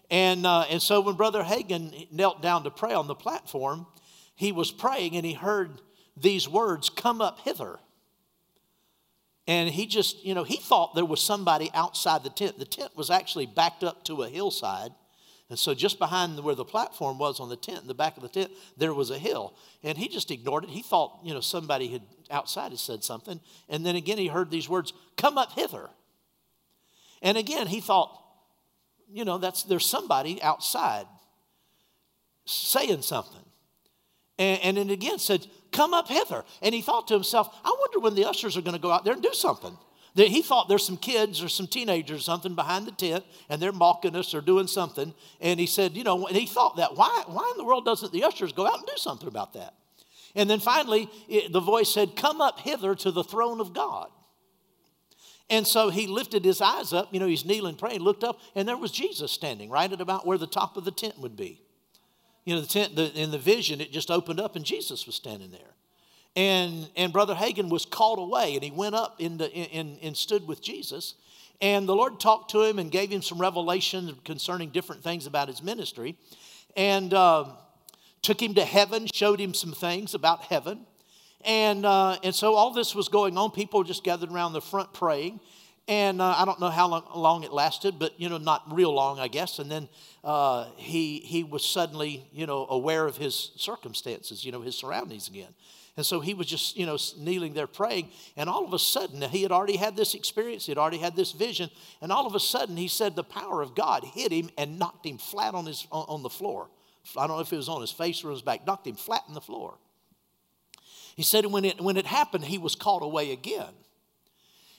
And, 0.10 0.46
uh, 0.46 0.62
and 0.70 0.82
so 0.82 1.02
when 1.02 1.16
Brother 1.16 1.44
Hagin 1.44 2.10
knelt 2.10 2.42
down 2.42 2.64
to 2.64 2.72
pray 2.72 2.94
on 2.94 3.08
the 3.08 3.16
platform, 3.16 3.86
he 4.36 4.54
was 4.54 4.72
praying 4.72 5.18
and 5.18 5.26
he 5.26 5.34
heard 5.34 5.82
these 6.16 6.48
words, 6.48 6.90
Come 6.90 7.20
up 7.20 7.40
hither. 7.40 7.80
And 9.52 9.68
he 9.68 9.86
just, 9.86 10.24
you 10.24 10.34
know, 10.34 10.46
he 10.46 10.56
thought 10.56 10.96
there 10.96 11.04
was 11.04 11.22
somebody 11.22 11.70
outside 11.74 12.24
the 12.24 12.30
tent. 12.30 12.58
The 12.58 12.64
tent 12.64 12.96
was 12.96 13.10
actually 13.10 13.48
backed 13.48 13.84
up 13.84 14.06
to 14.06 14.24
a 14.24 14.30
hillside. 14.30 14.92
And 15.50 15.60
so, 15.60 15.74
just 15.74 16.00
behind 16.00 16.40
where 16.40 16.56
the 16.56 16.64
platform 16.64 17.20
was 17.20 17.42
on 17.42 17.50
the 17.50 17.58
tent, 17.58 17.82
in 17.82 17.88
the 17.90 17.94
back 17.94 18.16
of 18.16 18.24
the 18.24 18.30
tent, 18.30 18.50
there 18.78 18.94
was 18.94 19.10
a 19.10 19.18
hill. 19.18 19.54
And 19.84 19.98
he 19.98 20.08
just 20.08 20.32
ignored 20.32 20.64
it. 20.64 20.70
He 20.70 20.82
thought, 20.82 21.20
you 21.26 21.34
know, 21.34 21.42
somebody 21.42 21.90
had 21.90 22.02
outside 22.30 22.72
had 22.72 22.80
said 22.80 23.04
something. 23.04 23.42
And 23.68 23.86
then 23.86 23.98
again, 23.98 24.18
he 24.18 24.28
heard 24.28 24.52
these 24.52 24.70
words, 24.70 24.94
Come 25.18 25.38
up 25.38 25.52
hither. 25.52 25.90
And 27.22 27.38
again, 27.38 27.68
he 27.68 27.82
thought, 27.82 28.18
you 29.12 29.26
know, 29.26 29.38
that's 29.38 29.64
there's 29.64 29.86
somebody 29.86 30.42
outside 30.42 31.08
saying 32.46 33.02
something. 33.02 33.44
And, 34.40 34.62
and 34.62 34.78
then 34.78 34.90
again 34.92 35.20
said, 35.20 35.46
Come 35.72 35.94
up 35.94 36.08
hither. 36.08 36.44
And 36.62 36.76
he 36.76 36.82
thought 36.82 37.08
to 37.08 37.14
himself, 37.14 37.54
I 37.64 37.76
wonder 37.80 38.00
when 38.00 38.16
the 38.16 38.26
ushers 38.26 38.58
are 38.58 38.62
going 38.62 38.76
to 38.76 38.82
go 38.82 38.92
out 38.92 39.06
there 39.06 39.14
and 39.14 39.24
do 39.24 39.34
something. 39.34 39.78
He 40.14 40.42
thought 40.42 40.68
there's 40.68 40.86
some 40.86 40.98
kids 40.98 41.42
or 41.42 41.48
some 41.48 41.68
teenagers 41.68 42.20
or 42.20 42.24
something 42.24 42.54
behind 42.54 42.86
the 42.86 42.92
tent 42.92 43.24
and 43.48 43.62
they're 43.62 43.72
mocking 43.72 44.16
us 44.16 44.34
or 44.34 44.42
doing 44.42 44.68
something. 44.68 45.14
And 45.40 45.60
he 45.60 45.66
said, 45.66 45.96
you 45.96 46.04
know, 46.04 46.28
and 46.28 46.36
he 46.36 46.46
thought 46.46 46.76
that, 46.78 46.98
why, 46.98 47.24
why 47.28 47.50
in 47.52 47.58
the 47.58 47.64
world 47.64 47.86
doesn't 47.86 48.12
the 48.12 48.26
ushers 48.26 48.52
go 48.52 48.68
out 48.68 48.80
and 48.80 48.86
do 48.86 48.98
something 48.98 49.30
about 49.30 49.54
that? 49.54 49.74
And 50.36 50.50
then 50.50 50.60
finally, 50.60 51.10
it, 51.30 51.52
the 51.52 51.60
voice 51.60 51.94
said, 51.94 52.16
Come 52.16 52.40
up 52.42 52.60
hither 52.60 52.96
to 52.96 53.12
the 53.12 53.24
throne 53.24 53.60
of 53.60 53.74
God. 53.74 54.10
And 55.50 55.68
so 55.68 55.90
he 55.90 56.08
lifted 56.08 56.46
his 56.46 56.62
eyes 56.62 56.94
up, 56.94 57.14
you 57.14 57.20
know, 57.20 57.28
he's 57.28 57.44
kneeling, 57.44 57.76
praying, 57.76 58.00
looked 58.00 58.24
up, 58.24 58.40
and 58.56 58.66
there 58.66 58.78
was 58.78 58.92
Jesus 58.92 59.34
standing 59.34 59.70
right 59.70 59.92
at 59.92 60.00
about 60.00 60.26
where 60.26 60.38
the 60.38 60.48
top 60.48 60.78
of 60.78 60.86
the 60.86 60.92
tent 60.92 61.20
would 61.20 61.36
be. 61.36 61.62
You 62.46 62.56
know, 62.56 62.62
the 62.62 62.68
tent, 62.68 62.96
the, 62.96 63.12
in 63.14 63.32
the 63.32 63.38
vision, 63.38 63.82
it 63.82 63.92
just 63.92 64.10
opened 64.10 64.40
up 64.40 64.56
and 64.56 64.66
Jesus 64.66 65.06
was 65.06 65.16
standing 65.16 65.52
there. 65.52 65.62
And, 66.36 66.90
and 66.96 67.12
Brother 67.12 67.36
Hagin 67.36 67.70
was 67.70 67.86
called 67.86 68.20
away 68.20 68.56
and 68.56 68.64
he 68.64 68.72
went 68.72 68.96
up 68.96 69.20
into, 69.20 69.52
in, 69.52 69.98
and 70.02 70.16
stood 70.16 70.48
with 70.48 70.62
Jesus. 70.62 71.16
And 71.62 71.88
the 71.88 71.96
Lord 71.96 72.20
talked 72.20 72.52
to 72.52 72.64
him 72.64 72.80
and 72.80 72.92
gave 72.92 73.12
him 73.12 73.22
some 73.22 73.40
revelation 73.40 74.18
concerning 74.26 74.70
different 74.70 75.04
things 75.04 75.28
about 75.28 75.48
his 75.48 75.62
ministry. 75.62 76.18
And 76.76 77.14
uh, 77.14 77.46
took 78.22 78.42
him 78.42 78.56
to 78.56 78.66
heaven, 78.66 79.08
showed 79.14 79.40
him 79.40 79.54
some 79.54 79.74
things 79.74 80.14
about 80.14 80.44
heaven. 80.44 80.86
And, 81.44 81.86
uh, 81.86 82.18
and 82.24 82.34
so 82.34 82.56
all 82.56 82.72
this 82.74 82.96
was 82.96 83.10
going 83.10 83.38
on. 83.38 83.52
People 83.52 83.84
just 83.84 84.04
gathered 84.04 84.32
around 84.32 84.54
the 84.54 84.62
front 84.62 84.94
praying. 84.94 85.40
And 85.88 86.22
uh, 86.22 86.36
I 86.38 86.46
don't 86.46 86.60
know 86.60 86.70
how 86.70 86.88
long, 86.88 87.06
long, 87.16 87.44
it 87.44 87.52
lasted, 87.52 87.98
but, 87.98 88.20
you 88.20 88.30
know, 88.30 88.38
not 88.38 88.64
real 88.72 88.94
long, 88.94 89.20
I 89.20 89.28
guess. 89.28 89.60
And 89.60 89.70
then 89.70 89.90
uh, 90.24 90.68
he, 90.78 91.20
he 91.20 91.44
was 91.44 91.66
suddenly, 91.66 92.28
you 92.32 92.46
know, 92.46 92.68
aware 92.70 93.06
of 93.06 93.18
his 93.18 93.52
circumstances, 93.58 94.46
you 94.46 94.52
know, 94.52 94.62
his 94.62 94.76
surroundings 94.76 95.28
again. 95.28 95.54
And 95.98 96.06
so 96.06 96.22
he 96.22 96.34
was 96.34 96.48
just, 96.48 96.78
you 96.78 96.86
know, 96.86 96.98
kneeling 97.18 97.54
there 97.54 97.68
praying. 97.68 98.12
And 98.38 98.50
all 98.50 98.64
of 98.64 98.74
a 98.74 98.80
sudden, 98.80 99.22
he 99.24 99.42
had 99.42 99.52
already 99.52 99.76
had 99.76 99.98
this 99.98 100.14
experience, 100.14 100.66
he 100.66 100.72
had 100.72 100.78
already 100.78 101.00
had 101.00 101.16
this 101.16 101.34
vision. 101.34 101.70
And 102.00 102.12
all 102.12 102.26
of 102.26 102.36
a 102.36 102.40
sudden, 102.40 102.78
he 102.78 102.88
said 102.88 103.16
the 103.16 103.24
power 103.24 103.62
of 103.62 103.76
God 103.76 104.06
hit 104.06 104.32
him 104.32 104.50
and 104.58 104.80
knocked 104.80 105.06
him 105.06 105.18
flat 105.18 105.54
on, 105.54 105.66
his, 105.66 105.86
on, 105.92 106.06
on 106.08 106.24
the 106.24 106.30
floor. 106.30 106.70
I 107.18 107.28
don't 107.28 107.36
know 107.38 107.42
if 107.42 107.52
it 107.52 107.58
was 107.58 107.70
on 107.70 107.82
his 107.82 107.92
face 107.92 108.24
or 108.24 108.32
his 108.32 108.42
back, 108.42 108.66
knocked 108.66 108.88
him 108.88 108.96
flat 108.96 109.24
on 109.28 109.34
the 109.34 109.42
floor. 109.42 109.78
He 111.16 111.24
said 111.24 111.46
when 111.48 111.66
it, 111.66 111.82
when 111.82 111.98
it 111.98 112.06
happened, 112.06 112.46
he 112.46 112.58
was 112.58 112.76
caught 112.76 113.04
away 113.04 113.32
again. 113.32 113.74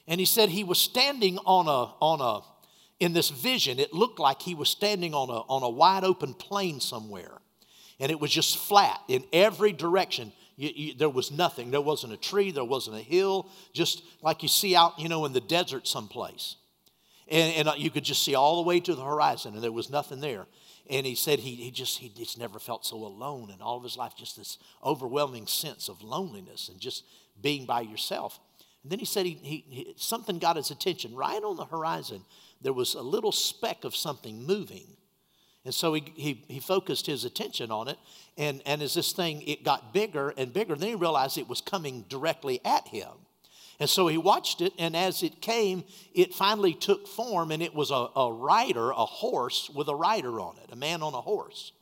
And 0.07 0.21
he 0.21 0.27
said 0.27 0.49
he 0.49 0.65
was 0.65 0.79
standing 0.79 1.39
on 1.39 1.67
a, 1.69 1.95
on 2.01 2.21
a, 2.21 2.45
in 3.03 3.13
this 3.13 3.31
vision, 3.31 3.79
it 3.79 3.93
looked 3.93 4.19
like 4.19 4.43
he 4.43 4.55
was 4.55 4.69
standing 4.69 5.15
on 5.15 5.29
a, 5.29 5.41
on 5.49 5.63
a 5.63 5.69
wide 5.69 6.05
open 6.05 6.35
plain 6.35 6.81
somewhere. 6.81 7.39
And 8.01 8.11
it 8.11 8.21
was 8.21 8.31
just 8.31 8.59
flat 8.59 9.01
in 9.09 9.25
every 9.33 9.73
direction. 9.73 10.33
You, 10.57 10.71
you, 10.75 10.95
there 10.95 11.09
was 11.09 11.31
nothing. 11.31 11.71
There 11.71 11.81
wasn't 11.81 12.13
a 12.13 12.17
tree, 12.17 12.51
there 12.51 12.65
wasn't 12.65 12.97
a 12.97 13.03
hill, 13.03 13.49
just 13.73 14.03
like 14.23 14.43
you 14.43 14.49
see 14.49 14.75
out, 14.75 14.99
you 14.99 15.09
know, 15.09 15.25
in 15.25 15.33
the 15.33 15.41
desert 15.41 15.87
someplace. 15.87 16.57
And, 17.29 17.55
and 17.55 17.69
uh, 17.69 17.75
you 17.77 17.91
could 17.91 18.05
just 18.05 18.25
see 18.25 18.35
all 18.35 18.57
the 18.63 18.69
way 18.69 18.81
to 18.81 18.95
the 18.95 19.05
horizon, 19.05 19.55
and 19.55 19.63
there 19.63 19.73
was 19.73 19.89
nothing 19.89 20.21
there. 20.21 20.47
And 20.91 21.07
he 21.07 21.15
said 21.15 21.39
he, 21.39 21.55
he 21.55 21.71
just 21.71 21.99
he 21.99 22.09
just 22.09 22.39
never 22.39 22.59
felt 22.59 22.85
so 22.85 22.97
alone 22.97 23.51
in 23.51 23.63
all 23.63 23.79
of 23.79 23.85
his 23.85 23.97
life, 23.97 24.13
just 24.17 24.37
this 24.37 24.59
overwhelming 24.85 25.47
sense 25.47 25.89
of 25.89 26.03
loneliness 26.03 26.69
and 26.69 26.81
just 26.81 27.05
being 27.41 27.67
by 27.67 27.81
yourself. 27.81 28.41
And 28.83 28.91
then 28.91 28.99
he 28.99 29.05
said 29.05 29.27
he, 29.27 29.39
he, 29.43 29.65
he, 29.69 29.95
something 29.97 30.39
got 30.39 30.57
his 30.57 30.71
attention. 30.71 31.15
Right 31.15 31.43
on 31.43 31.57
the 31.57 31.65
horizon, 31.65 32.25
there 32.61 32.73
was 32.73 32.95
a 32.95 33.03
little 33.03 33.33
speck 33.33 33.85
of 33.85 33.95
something 33.95 34.45
moving. 34.45 34.97
And 35.65 35.73
so 35.73 35.95
he, 35.95 36.13
he, 36.17 36.45
he 36.49 36.61
focused 36.61 37.07
his 37.07 37.25
attention 37.25 37.71
on 37.71 37.89
it. 37.89 37.99
And, 38.37 38.63
and 38.67 38.83
as 38.83 38.95
this 38.95 39.13
thing, 39.13 39.43
it 39.43 39.65
got 39.65 39.95
bigger 39.95 40.35
and 40.37 40.53
bigger, 40.53 40.75
then 40.75 40.89
he 40.89 40.95
realized 40.97 41.39
it 41.39 41.49
was 41.49 41.61
coming 41.61 42.05
directly 42.09 42.61
at 42.65 42.89
him. 42.89 43.11
And 43.79 43.89
so 43.89 44.07
he 44.07 44.19
watched 44.19 44.61
it, 44.61 44.73
and 44.79 44.95
as 44.95 45.23
it 45.23 45.41
came, 45.41 45.85
it 46.15 46.35
finally 46.35 46.75
took 46.75 47.09
form, 47.09 47.51
and 47.51 47.63
it 47.63 47.75
was 47.75 47.91
a, 47.91 48.09
a 48.15 48.33
rider, 48.33 48.91
a 48.91 49.05
horse 49.05 49.71
with 49.75 49.89
a 49.89 49.95
rider 49.95 50.41
on 50.41 50.57
it, 50.63 50.73
a 50.73 50.77
man 50.77 51.03
on 51.03 51.15
a 51.15 51.21
horse. 51.21 51.73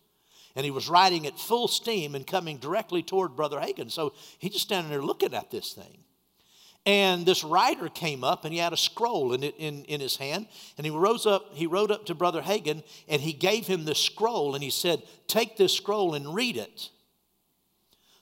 And 0.56 0.64
he 0.64 0.70
was 0.70 0.88
riding 0.88 1.26
at 1.26 1.38
full 1.38 1.68
steam 1.68 2.14
and 2.14 2.26
coming 2.26 2.58
directly 2.58 3.02
toward 3.02 3.36
Brother 3.36 3.58
Hagin. 3.58 3.90
So 3.90 4.14
he's 4.38 4.52
just 4.52 4.64
standing 4.64 4.90
there 4.90 5.02
looking 5.02 5.34
at 5.34 5.50
this 5.50 5.72
thing. 5.72 5.98
And 6.86 7.26
this 7.26 7.44
rider 7.44 7.88
came 7.88 8.24
up 8.24 8.44
and 8.44 8.54
he 8.54 8.58
had 8.58 8.72
a 8.72 8.76
scroll 8.76 9.34
in, 9.34 9.42
in, 9.42 9.84
in 9.84 10.00
his 10.00 10.16
hand. 10.16 10.46
And 10.78 10.86
he 10.86 10.90
rose 10.90 11.26
up, 11.26 11.54
he 11.54 11.66
rode 11.66 11.90
up 11.90 12.06
to 12.06 12.14
Brother 12.14 12.40
Hagin 12.40 12.82
and 13.06 13.20
he 13.20 13.32
gave 13.32 13.66
him 13.66 13.84
the 13.84 13.94
scroll 13.94 14.54
and 14.54 14.64
he 14.64 14.70
said, 14.70 15.02
Take 15.26 15.56
this 15.56 15.74
scroll 15.74 16.14
and 16.14 16.34
read 16.34 16.56
it. 16.56 16.90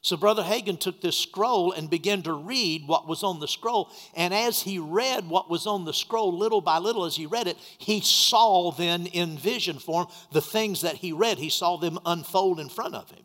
So 0.01 0.17
Brother 0.17 0.43
Hagin 0.43 0.79
took 0.79 1.01
this 1.01 1.17
scroll 1.17 1.73
and 1.73 1.91
began 1.91 2.23
to 2.23 2.33
read 2.33 2.87
what 2.87 3.07
was 3.07 3.23
on 3.23 3.41
the 3.41 3.49
scroll. 3.49 3.91
And 4.15 4.33
as 4.33 4.63
he 4.63 4.79
read 4.79 5.29
what 5.29 5.51
was 5.51 5.67
on 5.67 5.85
the 5.85 5.93
scroll, 5.93 6.37
little 6.37 6.61
by 6.61 6.79
little, 6.79 7.05
as 7.05 7.17
he 7.17 7.27
read 7.27 7.47
it, 7.47 7.59
he 7.79 8.01
saw 8.01 8.71
then 8.71 9.07
in 9.07 9.37
vision 9.37 9.79
form 9.79 10.07
the 10.33 10.41
things 10.41 10.83
that 10.83 10.97
he 10.97 11.13
read. 11.13 11.39
He 11.39 11.51
saw 11.51 11.77
them 11.77 11.99
unfold 12.07 12.61
in 12.61 12.69
front 12.69 12.95
of 12.95 13.11
him. 13.11 13.25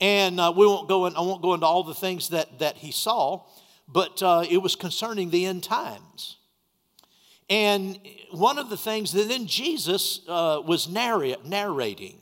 And 0.00 0.38
uh, 0.38 0.52
we 0.54 0.66
won't 0.66 0.88
go 0.88 1.06
in, 1.06 1.16
I 1.16 1.20
won't 1.20 1.42
go 1.42 1.54
into 1.54 1.66
all 1.66 1.82
the 1.82 1.94
things 1.94 2.28
that, 2.28 2.60
that 2.60 2.76
he 2.76 2.92
saw, 2.92 3.44
but 3.88 4.22
uh, 4.22 4.44
it 4.48 4.58
was 4.58 4.76
concerning 4.76 5.30
the 5.30 5.46
end 5.46 5.62
times. 5.62 6.36
And 7.50 7.98
one 8.30 8.58
of 8.58 8.68
the 8.68 8.76
things 8.76 9.12
that 9.12 9.28
then 9.28 9.46
Jesus 9.46 10.20
uh, 10.28 10.60
was 10.64 10.88
narr- 10.88 11.36
narrating 11.44 12.18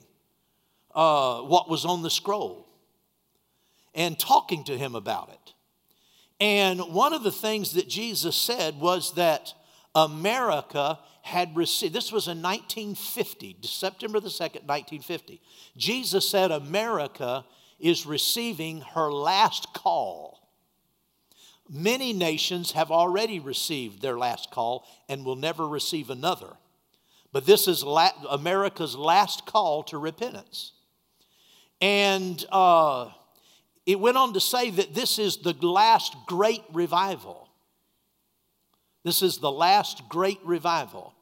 uh, 0.94 1.40
what 1.40 1.68
was 1.68 1.84
on 1.84 2.02
the 2.02 2.10
scroll 2.10 2.68
and 3.94 4.18
talking 4.18 4.62
to 4.64 4.78
him 4.78 4.94
about 4.94 5.30
it. 5.30 5.54
And 6.38 6.80
one 6.80 7.12
of 7.12 7.22
the 7.22 7.32
things 7.32 7.72
that 7.72 7.88
Jesus 7.88 8.36
said 8.36 8.78
was 8.78 9.14
that 9.14 9.52
America 9.94 10.98
had 11.22 11.56
received, 11.56 11.92
this 11.92 12.12
was 12.12 12.28
in 12.28 12.40
1950, 12.40 13.56
September 13.62 14.20
the 14.20 14.28
2nd, 14.28 14.62
1950. 14.64 15.40
Jesus 15.76 16.28
said 16.28 16.52
America 16.52 17.44
is 17.80 18.06
receiving 18.06 18.80
her 18.80 19.10
last 19.10 19.72
call 19.72 20.35
Many 21.68 22.12
nations 22.12 22.72
have 22.72 22.90
already 22.90 23.40
received 23.40 24.00
their 24.00 24.18
last 24.18 24.50
call 24.50 24.86
and 25.08 25.24
will 25.24 25.36
never 25.36 25.66
receive 25.66 26.10
another. 26.10 26.56
But 27.32 27.44
this 27.44 27.68
is 27.68 27.82
la- 27.82 28.12
America's 28.30 28.94
last 28.94 29.46
call 29.46 29.82
to 29.84 29.98
repentance. 29.98 30.72
And 31.80 32.44
uh, 32.50 33.10
it 33.84 34.00
went 34.00 34.16
on 34.16 34.32
to 34.34 34.40
say 34.40 34.70
that 34.70 34.94
this 34.94 35.18
is 35.18 35.38
the 35.38 35.52
last 35.60 36.16
great 36.26 36.62
revival. 36.72 37.48
This 39.04 39.22
is 39.22 39.38
the 39.38 39.52
last 39.52 40.08
great 40.08 40.40
revival. 40.44 41.14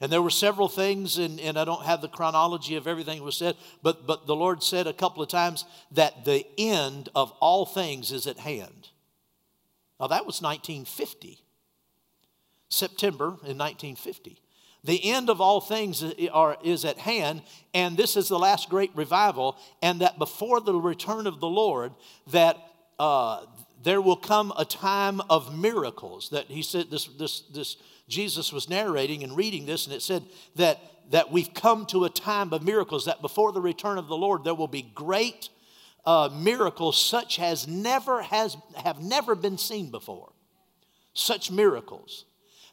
And 0.00 0.10
there 0.10 0.22
were 0.22 0.30
several 0.30 0.68
things, 0.68 1.18
and, 1.18 1.40
and 1.40 1.58
I 1.58 1.64
don't 1.64 1.84
have 1.84 2.00
the 2.00 2.08
chronology 2.08 2.76
of 2.76 2.86
everything 2.86 3.18
that 3.18 3.24
was 3.24 3.36
said, 3.36 3.56
but, 3.82 4.06
but 4.06 4.26
the 4.26 4.36
Lord 4.36 4.62
said 4.62 4.86
a 4.86 4.92
couple 4.92 5.22
of 5.22 5.28
times 5.28 5.64
that 5.92 6.24
the 6.24 6.46
end 6.56 7.08
of 7.14 7.32
all 7.40 7.66
things 7.66 8.12
is 8.12 8.26
at 8.26 8.38
hand. 8.38 8.89
Now, 10.00 10.06
that 10.06 10.24
was 10.24 10.40
1950, 10.40 11.38
September 12.70 13.26
in 13.44 13.58
1950. 13.58 14.40
The 14.82 15.12
end 15.12 15.28
of 15.28 15.42
all 15.42 15.60
things 15.60 16.02
is 16.02 16.84
at 16.86 16.96
hand, 16.96 17.42
and 17.74 17.98
this 17.98 18.16
is 18.16 18.28
the 18.28 18.38
last 18.38 18.70
great 18.70 18.90
revival, 18.94 19.58
and 19.82 20.00
that 20.00 20.18
before 20.18 20.60
the 20.60 20.74
return 20.74 21.26
of 21.26 21.38
the 21.38 21.48
Lord, 21.48 21.92
that 22.28 22.56
uh, 22.98 23.44
there 23.82 24.00
will 24.00 24.16
come 24.16 24.54
a 24.56 24.64
time 24.64 25.20
of 25.28 25.58
miracles. 25.58 26.30
That 26.30 26.46
he 26.46 26.62
said 26.62 26.90
this, 26.90 27.04
this, 27.04 27.40
this 27.52 27.76
Jesus 28.08 28.54
was 28.54 28.70
narrating 28.70 29.22
and 29.22 29.36
reading 29.36 29.66
this, 29.66 29.84
and 29.84 29.94
it 29.94 30.00
said 30.00 30.22
that, 30.56 30.80
that 31.10 31.30
we've 31.30 31.52
come 31.52 31.84
to 31.86 32.06
a 32.06 32.10
time 32.10 32.54
of 32.54 32.62
miracles, 32.62 33.04
that 33.04 33.20
before 33.20 33.52
the 33.52 33.60
return 33.60 33.98
of 33.98 34.08
the 34.08 34.16
Lord, 34.16 34.44
there 34.44 34.54
will 34.54 34.66
be 34.66 34.90
great 34.94 35.50
uh, 36.04 36.30
miracles 36.32 37.02
such 37.02 37.38
as 37.38 37.68
never 37.68 38.22
has, 38.22 38.56
have 38.76 39.00
never 39.00 39.34
been 39.34 39.58
seen 39.58 39.90
before. 39.90 40.32
Such 41.12 41.50
miracles. 41.50 42.24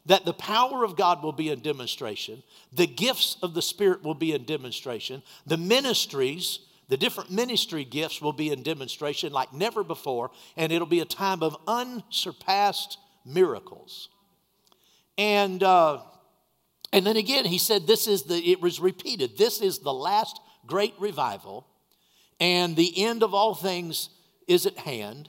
That 0.06 0.24
the 0.24 0.32
power 0.32 0.84
of 0.84 0.96
God 0.96 1.22
will 1.22 1.32
be 1.32 1.50
in 1.50 1.60
demonstration, 1.60 2.42
the 2.72 2.86
gifts 2.86 3.36
of 3.42 3.52
the 3.52 3.62
Spirit 3.62 4.02
will 4.02 4.14
be 4.14 4.32
in 4.32 4.44
demonstration, 4.44 5.22
the 5.46 5.58
ministries, 5.58 6.60
the 6.88 6.96
different 6.96 7.30
ministry 7.30 7.84
gifts 7.84 8.22
will 8.22 8.32
be 8.32 8.50
in 8.50 8.62
demonstration 8.62 9.32
like 9.32 9.52
never 9.52 9.84
before, 9.84 10.30
and 10.56 10.72
it'll 10.72 10.86
be 10.86 11.00
a 11.00 11.04
time 11.04 11.42
of 11.42 11.56
unsurpassed 11.66 12.98
miracles. 13.26 14.08
And, 15.18 15.62
uh, 15.62 16.00
and 16.92 17.04
then 17.04 17.16
again, 17.16 17.44
he 17.44 17.58
said, 17.58 17.86
This 17.86 18.06
is 18.06 18.22
the, 18.22 18.36
it 18.36 18.62
was 18.62 18.80
repeated, 18.80 19.36
this 19.36 19.60
is 19.60 19.80
the 19.80 19.92
last 19.92 20.40
great 20.66 20.94
revival, 20.98 21.66
and 22.40 22.76
the 22.76 23.04
end 23.04 23.22
of 23.22 23.34
all 23.34 23.54
things 23.54 24.10
is 24.46 24.66
at 24.66 24.78
hand, 24.78 25.28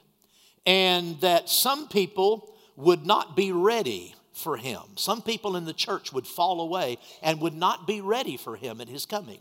and 0.65 1.19
that 1.21 1.49
some 1.49 1.87
people 1.87 2.53
would 2.75 3.05
not 3.05 3.35
be 3.35 3.51
ready 3.51 4.15
for 4.33 4.55
him. 4.55 4.81
Some 4.95 5.21
people 5.21 5.55
in 5.55 5.65
the 5.65 5.73
church 5.73 6.13
would 6.13 6.25
fall 6.25 6.61
away 6.61 6.97
and 7.21 7.41
would 7.41 7.53
not 7.53 7.85
be 7.85 8.01
ready 8.01 8.37
for 8.37 8.55
him 8.55 8.79
at 8.79 8.87
his 8.87 9.05
coming. 9.05 9.39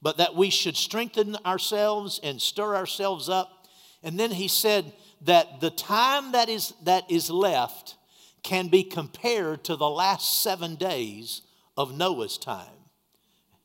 But 0.00 0.18
that 0.18 0.34
we 0.34 0.50
should 0.50 0.76
strengthen 0.76 1.36
ourselves 1.44 2.20
and 2.22 2.40
stir 2.40 2.76
ourselves 2.76 3.28
up. 3.28 3.66
And 4.02 4.18
then 4.18 4.30
he 4.30 4.48
said 4.48 4.92
that 5.22 5.60
the 5.60 5.70
time 5.70 6.32
that 6.32 6.48
is, 6.48 6.72
that 6.84 7.10
is 7.10 7.28
left 7.30 7.96
can 8.42 8.68
be 8.68 8.84
compared 8.84 9.64
to 9.64 9.76
the 9.76 9.90
last 9.90 10.42
seven 10.42 10.76
days 10.76 11.42
of 11.76 11.96
Noah's 11.96 12.38
time, 12.38 12.90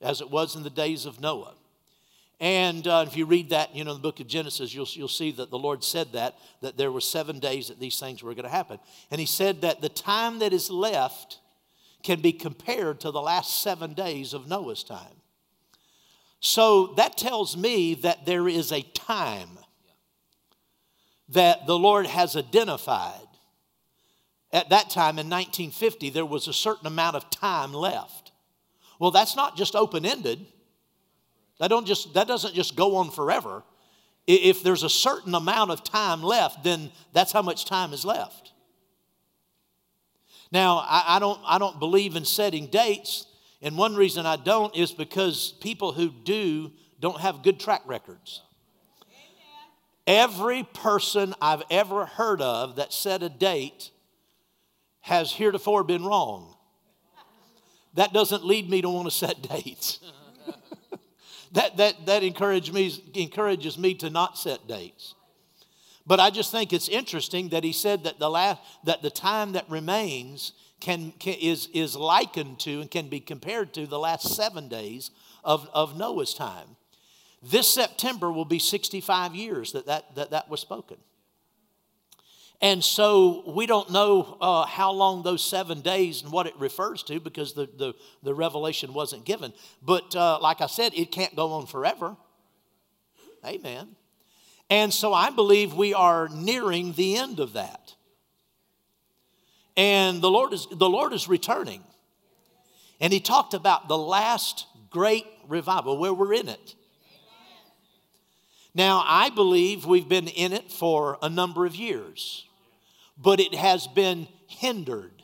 as 0.01 0.19
it 0.19 0.29
was 0.29 0.55
in 0.55 0.63
the 0.63 0.69
days 0.69 1.05
of 1.05 1.21
Noah. 1.21 1.55
And 2.41 2.87
uh, 2.87 3.05
if 3.07 3.15
you 3.15 3.27
read 3.27 3.51
that, 3.51 3.75
you 3.75 3.83
know, 3.83 3.91
in 3.91 3.97
the 3.97 4.01
book 4.01 4.19
of 4.19 4.25
Genesis, 4.25 4.73
you'll, 4.73 4.87
you'll 4.89 5.07
see 5.07 5.31
that 5.33 5.51
the 5.51 5.59
Lord 5.59 5.83
said 5.83 6.13
that, 6.13 6.39
that 6.61 6.75
there 6.75 6.91
were 6.91 6.99
seven 6.99 7.37
days 7.39 7.67
that 7.67 7.79
these 7.79 7.99
things 7.99 8.23
were 8.23 8.33
going 8.33 8.45
to 8.45 8.49
happen. 8.49 8.79
And 9.11 9.19
he 9.19 9.27
said 9.27 9.61
that 9.61 9.79
the 9.79 9.89
time 9.89 10.39
that 10.39 10.51
is 10.51 10.71
left 10.71 11.37
can 12.01 12.19
be 12.19 12.33
compared 12.33 12.99
to 13.01 13.11
the 13.11 13.21
last 13.21 13.61
seven 13.61 13.93
days 13.93 14.33
of 14.33 14.47
Noah's 14.47 14.83
time. 14.83 15.21
So 16.39 16.87
that 16.97 17.15
tells 17.15 17.55
me 17.55 17.93
that 17.93 18.25
there 18.25 18.49
is 18.49 18.71
a 18.71 18.81
time 18.81 19.59
that 21.29 21.67
the 21.67 21.77
Lord 21.77 22.07
has 22.07 22.35
identified 22.35 23.27
at 24.53 24.69
that 24.69 24.89
time 24.89 25.17
in 25.17 25.29
1950, 25.29 26.09
there 26.09 26.25
was 26.25 26.47
a 26.47 26.53
certain 26.53 26.87
amount 26.87 27.15
of 27.15 27.29
time 27.29 27.71
left. 27.71 28.31
Well, 28.99 29.11
that's 29.11 29.35
not 29.35 29.55
just 29.55 29.75
open 29.75 30.05
ended. 30.05 30.45
That, 31.61 31.67
don't 31.67 31.85
just, 31.85 32.15
that 32.15 32.27
doesn't 32.27 32.55
just 32.55 32.75
go 32.75 32.95
on 32.95 33.11
forever. 33.11 33.61
If 34.25 34.63
there's 34.63 34.81
a 34.81 34.89
certain 34.89 35.35
amount 35.35 35.69
of 35.69 35.83
time 35.83 36.23
left, 36.23 36.63
then 36.63 36.89
that's 37.13 37.31
how 37.31 37.43
much 37.43 37.65
time 37.65 37.93
is 37.93 38.03
left. 38.03 38.51
Now, 40.51 40.79
I, 40.79 41.03
I, 41.17 41.19
don't, 41.19 41.39
I 41.45 41.59
don't 41.59 41.77
believe 41.77 42.15
in 42.15 42.25
setting 42.25 42.65
dates, 42.65 43.27
and 43.61 43.77
one 43.77 43.95
reason 43.95 44.25
I 44.25 44.37
don't 44.37 44.75
is 44.75 44.91
because 44.91 45.53
people 45.61 45.91
who 45.91 46.09
do 46.09 46.71
don't 46.99 47.21
have 47.21 47.43
good 47.43 47.59
track 47.59 47.83
records. 47.85 48.41
Every 50.07 50.63
person 50.63 51.35
I've 51.39 51.61
ever 51.69 52.07
heard 52.07 52.41
of 52.41 52.77
that 52.77 52.91
set 52.91 53.21
a 53.21 53.29
date 53.29 53.91
has 55.01 55.31
heretofore 55.31 55.83
been 55.83 56.03
wrong. 56.03 56.55
That 57.93 58.13
doesn't 58.13 58.43
lead 58.43 58.67
me 58.67 58.81
to 58.81 58.89
want 58.89 59.05
to 59.05 59.11
set 59.11 59.43
dates. 59.47 59.99
That 61.53 61.77
that, 61.77 62.05
that 62.05 62.23
encourages, 62.23 62.73
me, 62.73 63.03
encourages 63.13 63.77
me 63.77 63.93
to 63.95 64.09
not 64.09 64.37
set 64.37 64.67
dates. 64.67 65.15
But 66.05 66.19
I 66.19 66.29
just 66.29 66.51
think 66.51 66.73
it's 66.73 66.89
interesting 66.89 67.49
that 67.49 67.63
he 67.63 67.73
said 67.73 68.03
that 68.05 68.19
the, 68.19 68.29
last, 68.29 68.61
that 68.83 69.01
the 69.01 69.11
time 69.11 69.51
that 69.53 69.69
remains 69.69 70.53
can, 70.79 71.11
can, 71.19 71.35
is, 71.35 71.69
is 71.73 71.95
likened 71.95 72.59
to 72.61 72.81
and 72.81 72.89
can 72.89 73.07
be 73.07 73.19
compared 73.19 73.73
to 73.75 73.85
the 73.85 73.99
last 73.99 74.35
seven 74.35 74.67
days 74.67 75.11
of, 75.43 75.69
of 75.73 75.97
Noah's 75.97 76.33
time. 76.33 76.75
This 77.43 77.71
September 77.71 78.31
will 78.31 78.45
be 78.45 78.59
65 78.59 79.35
years 79.35 79.71
that 79.71 79.85
that, 79.85 80.15
that, 80.15 80.31
that 80.31 80.49
was 80.49 80.59
spoken. 80.59 80.97
And 82.61 82.83
so 82.83 83.43
we 83.47 83.65
don't 83.65 83.89
know 83.89 84.37
uh, 84.39 84.65
how 84.67 84.91
long 84.91 85.23
those 85.23 85.43
seven 85.43 85.81
days 85.81 86.21
and 86.21 86.31
what 86.31 86.45
it 86.45 86.53
refers 86.59 87.01
to 87.03 87.19
because 87.19 87.53
the, 87.53 87.67
the, 87.75 87.93
the 88.21 88.35
revelation 88.35 88.93
wasn't 88.93 89.25
given. 89.25 89.51
But 89.81 90.15
uh, 90.15 90.39
like 90.39 90.61
I 90.61 90.67
said, 90.67 90.93
it 90.93 91.11
can't 91.11 91.35
go 91.35 91.53
on 91.53 91.65
forever. 91.65 92.15
Amen. 93.43 93.95
And 94.69 94.93
so 94.93 95.11
I 95.11 95.31
believe 95.31 95.73
we 95.73 95.95
are 95.95 96.29
nearing 96.29 96.93
the 96.93 97.17
end 97.17 97.39
of 97.39 97.53
that. 97.53 97.95
And 99.75 100.21
the 100.21 100.29
Lord 100.29 100.53
is, 100.53 100.67
the 100.71 100.89
Lord 100.89 101.13
is 101.13 101.27
returning. 101.27 101.81
And 102.99 103.11
he 103.11 103.19
talked 103.19 103.55
about 103.55 103.87
the 103.87 103.97
last 103.97 104.67
great 104.91 105.25
revival 105.47 105.97
where 105.97 106.13
we're 106.13 106.33
in 106.33 106.47
it. 106.47 106.75
Now, 108.75 109.03
I 109.05 109.29
believe 109.31 109.85
we've 109.85 110.07
been 110.07 110.27
in 110.27 110.53
it 110.53 110.71
for 110.71 111.17
a 111.23 111.29
number 111.29 111.65
of 111.65 111.75
years 111.75 112.45
but 113.21 113.39
it 113.39 113.53
has 113.53 113.87
been 113.87 114.27
hindered. 114.47 115.23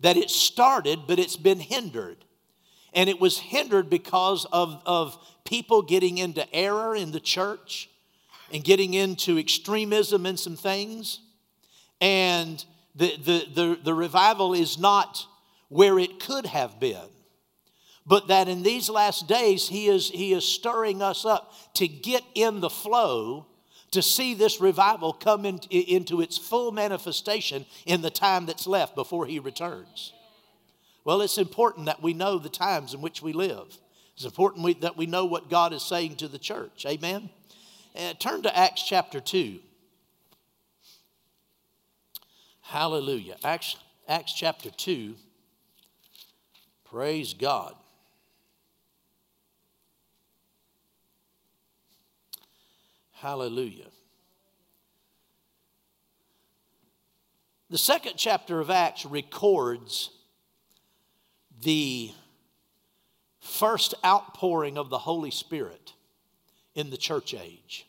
That 0.00 0.16
it 0.16 0.30
started, 0.30 1.00
but 1.06 1.18
it's 1.18 1.36
been 1.36 1.60
hindered. 1.60 2.24
And 2.92 3.10
it 3.10 3.20
was 3.20 3.38
hindered 3.38 3.90
because 3.90 4.46
of, 4.52 4.82
of 4.86 5.18
people 5.44 5.82
getting 5.82 6.18
into 6.18 6.52
error 6.54 6.94
in 6.94 7.12
the 7.12 7.20
church 7.20 7.90
and 8.52 8.64
getting 8.64 8.94
into 8.94 9.38
extremism 9.38 10.24
in 10.26 10.36
some 10.36 10.56
things. 10.56 11.20
And 12.00 12.64
the, 12.94 13.16
the, 13.16 13.46
the, 13.54 13.78
the 13.84 13.94
revival 13.94 14.54
is 14.54 14.78
not 14.78 15.26
where 15.68 15.98
it 15.98 16.20
could 16.20 16.46
have 16.46 16.80
been 16.80 17.08
but 18.08 18.28
that 18.28 18.48
in 18.48 18.62
these 18.62 18.88
last 18.88 19.28
days 19.28 19.68
he 19.68 19.86
is, 19.86 20.08
he 20.08 20.32
is 20.32 20.42
stirring 20.42 21.02
us 21.02 21.26
up 21.26 21.52
to 21.74 21.86
get 21.86 22.24
in 22.34 22.60
the 22.60 22.70
flow 22.70 23.46
to 23.90 24.02
see 24.02 24.34
this 24.34 24.60
revival 24.60 25.12
come 25.12 25.44
in, 25.44 25.58
into 25.70 26.20
its 26.20 26.36
full 26.36 26.72
manifestation 26.72 27.66
in 27.86 28.02
the 28.02 28.10
time 28.10 28.46
that's 28.46 28.66
left 28.66 28.94
before 28.94 29.26
he 29.26 29.38
returns. 29.38 30.12
Well, 31.04 31.22
it's 31.22 31.38
important 31.38 31.86
that 31.86 32.02
we 32.02 32.12
know 32.12 32.38
the 32.38 32.48
times 32.48 32.92
in 32.92 33.00
which 33.00 33.22
we 33.22 33.32
live. 33.32 33.78
It's 34.14 34.24
important 34.24 34.64
we, 34.64 34.74
that 34.74 34.96
we 34.96 35.06
know 35.06 35.24
what 35.24 35.48
God 35.48 35.72
is 35.72 35.82
saying 35.82 36.16
to 36.16 36.28
the 36.28 36.38
church. 36.38 36.84
Amen? 36.86 37.30
Uh, 37.96 38.14
turn 38.14 38.42
to 38.42 38.56
Acts 38.56 38.82
chapter 38.82 39.20
2. 39.20 39.60
Hallelujah. 42.60 43.36
Acts, 43.42 43.76
Acts 44.06 44.34
chapter 44.34 44.70
2. 44.70 45.14
Praise 46.84 47.32
God. 47.32 47.74
Hallelujah. 53.20 53.88
The 57.68 57.78
second 57.78 58.14
chapter 58.16 58.60
of 58.60 58.70
Acts 58.70 59.04
records 59.04 60.10
the 61.62 62.12
first 63.40 63.94
outpouring 64.04 64.78
of 64.78 64.88
the 64.88 64.98
Holy 64.98 65.32
Spirit 65.32 65.94
in 66.76 66.90
the 66.90 66.96
church 66.96 67.34
age. 67.34 67.86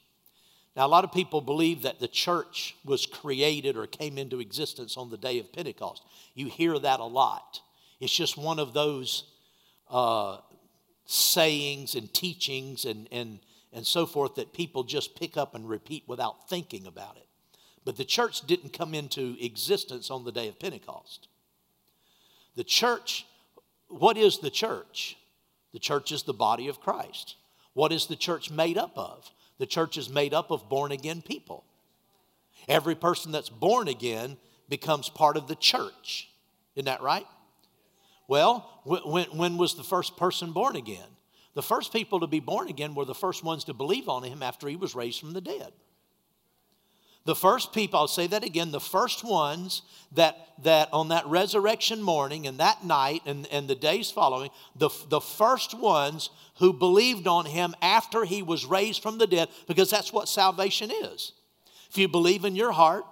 Now, 0.76 0.88
a 0.88 0.90
lot 0.90 1.04
of 1.04 1.12
people 1.12 1.42
believe 1.42 1.84
that 1.84 2.00
the 2.00 2.08
church 2.08 2.76
was 2.84 3.06
created 3.06 3.78
or 3.78 3.86
came 3.86 4.18
into 4.18 4.40
existence 4.40 4.98
on 4.98 5.12
the 5.12 5.18
day 5.18 5.38
of 5.40 5.54
Pentecost. 5.54 6.04
You 6.34 6.48
hear 6.48 6.80
that 6.80 7.00
a 7.00 7.06
lot. 7.06 7.62
It's 8.00 8.16
just 8.16 8.36
one 8.36 8.58
of 8.58 8.74
those 8.74 9.26
uh, 9.92 10.38
sayings 11.06 11.94
and 11.94 12.12
teachings 12.12 12.86
and, 12.86 13.08
and, 13.12 13.40
and 13.72 13.86
so 13.86 14.06
forth 14.06 14.36
that 14.36 14.54
people 14.54 14.84
just 14.84 15.16
pick 15.16 15.38
up 15.38 15.56
and 15.56 15.70
repeat 15.70 16.04
without 16.08 16.50
thinking 16.50 16.88
about 16.88 17.18
it. 17.18 17.28
But 17.86 17.98
the 17.98 18.06
church 18.06 18.46
didn't 18.46 18.74
come 18.74 18.94
into 18.94 19.36
existence 19.40 20.10
on 20.10 20.24
the 20.24 20.32
day 20.32 20.48
of 20.48 20.60
Pentecost. 20.60 21.28
The 22.56 22.64
church, 22.64 23.26
what 23.88 24.18
is 24.18 24.40
the 24.40 24.50
church? 24.50 25.18
The 25.72 25.80
church 25.80 26.12
is 26.12 26.24
the 26.24 26.34
body 26.34 26.68
of 26.68 26.82
Christ. 26.82 27.36
What 27.74 27.92
is 27.92 28.08
the 28.08 28.16
church 28.16 28.50
made 28.52 28.78
up 28.78 28.98
of? 28.98 29.32
The 29.60 29.66
church 29.66 29.98
is 29.98 30.10
made 30.10 30.34
up 30.34 30.52
of 30.52 30.68
born 30.68 30.92
again 30.92 31.22
people. 31.22 31.64
Every 32.68 32.96
person 32.96 33.32
that's 33.32 33.50
born 33.50 33.88
again 33.88 34.38
becomes 34.68 35.10
part 35.10 35.38
of 35.38 35.48
the 35.48 35.56
church. 35.56 36.30
Isn't 36.76 36.86
that 36.86 37.02
right? 37.02 37.26
Well, 38.28 38.82
when, 38.86 39.26
when 39.26 39.58
was 39.58 39.76
the 39.76 39.84
first 39.84 40.18
person 40.18 40.52
born 40.52 40.76
again? 40.76 41.08
The 41.56 41.64
first 41.64 41.92
people 41.92 42.20
to 42.20 42.28
be 42.28 42.40
born 42.40 42.68
again 42.68 42.96
were 42.96 43.06
the 43.06 43.16
first 43.16 43.44
ones 43.44 43.64
to 43.66 43.74
believe 43.74 44.08
on 44.08 44.24
him 44.24 44.44
after 44.44 44.68
he 44.68 44.76
was 44.76 44.96
raised 44.96 45.20
from 45.20 45.34
the 45.34 45.42
dead. 45.42 45.72
The 47.26 47.36
first 47.36 47.74
people, 47.74 48.00
I'll 48.00 48.08
say 48.08 48.28
that 48.28 48.44
again, 48.44 48.72
the 48.72 48.80
first 48.80 49.24
ones 49.24 49.82
that, 50.14 50.36
that 50.64 50.90
on 50.94 51.10
that 51.10 51.28
resurrection 51.28 52.02
morning 52.02 52.48
and 52.48 52.60
that 52.60 52.84
night 52.84 53.22
and, 53.26 53.46
and 53.52 53.68
the 53.68 53.76
days 53.76 54.10
following, 54.10 54.50
the, 54.76 54.90
the 55.10 55.20
first 55.20 55.78
ones 55.78 56.30
who 56.58 56.72
believed 56.72 57.28
on 57.28 57.46
him 57.46 57.76
after 57.82 58.24
he 58.24 58.42
was 58.42 58.66
raised 58.66 59.04
from 59.04 59.18
the 59.18 59.28
dead, 59.28 59.50
because 59.68 59.90
that's 59.90 60.14
what 60.14 60.30
salvation 60.30 60.92
is. 60.92 61.34
If 61.90 61.98
you 61.98 62.08
believe 62.08 62.46
in 62.46 62.56
your 62.56 62.72
heart 62.72 63.04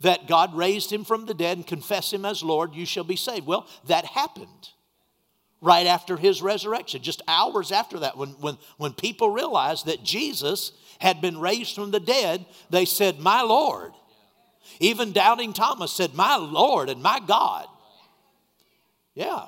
that 0.00 0.28
God 0.28 0.54
raised 0.54 0.92
him 0.92 1.04
from 1.04 1.26
the 1.26 1.34
dead 1.34 1.58
and 1.58 1.66
confess 1.66 2.12
him 2.12 2.24
as 2.24 2.42
Lord, 2.42 2.74
you 2.74 2.86
shall 2.86 3.04
be 3.04 3.16
saved. 3.16 3.46
Well, 3.46 3.66
that 3.86 4.04
happened 4.04 4.70
right 5.60 5.86
after 5.86 6.16
his 6.16 6.42
resurrection, 6.42 7.02
just 7.02 7.22
hours 7.26 7.72
after 7.72 8.00
that, 8.00 8.16
when, 8.16 8.30
when, 8.40 8.58
when 8.76 8.92
people 8.92 9.30
realized 9.30 9.86
that 9.86 10.04
Jesus 10.04 10.72
had 10.98 11.20
been 11.20 11.38
raised 11.38 11.74
from 11.74 11.90
the 11.90 12.00
dead, 12.00 12.44
they 12.70 12.84
said, 12.84 13.18
My 13.18 13.42
Lord. 13.42 13.92
Even 14.80 15.12
doubting 15.12 15.52
Thomas 15.52 15.92
said, 15.92 16.14
My 16.14 16.36
Lord 16.36 16.88
and 16.90 17.02
my 17.02 17.20
God. 17.20 17.66
Yeah. 19.14 19.46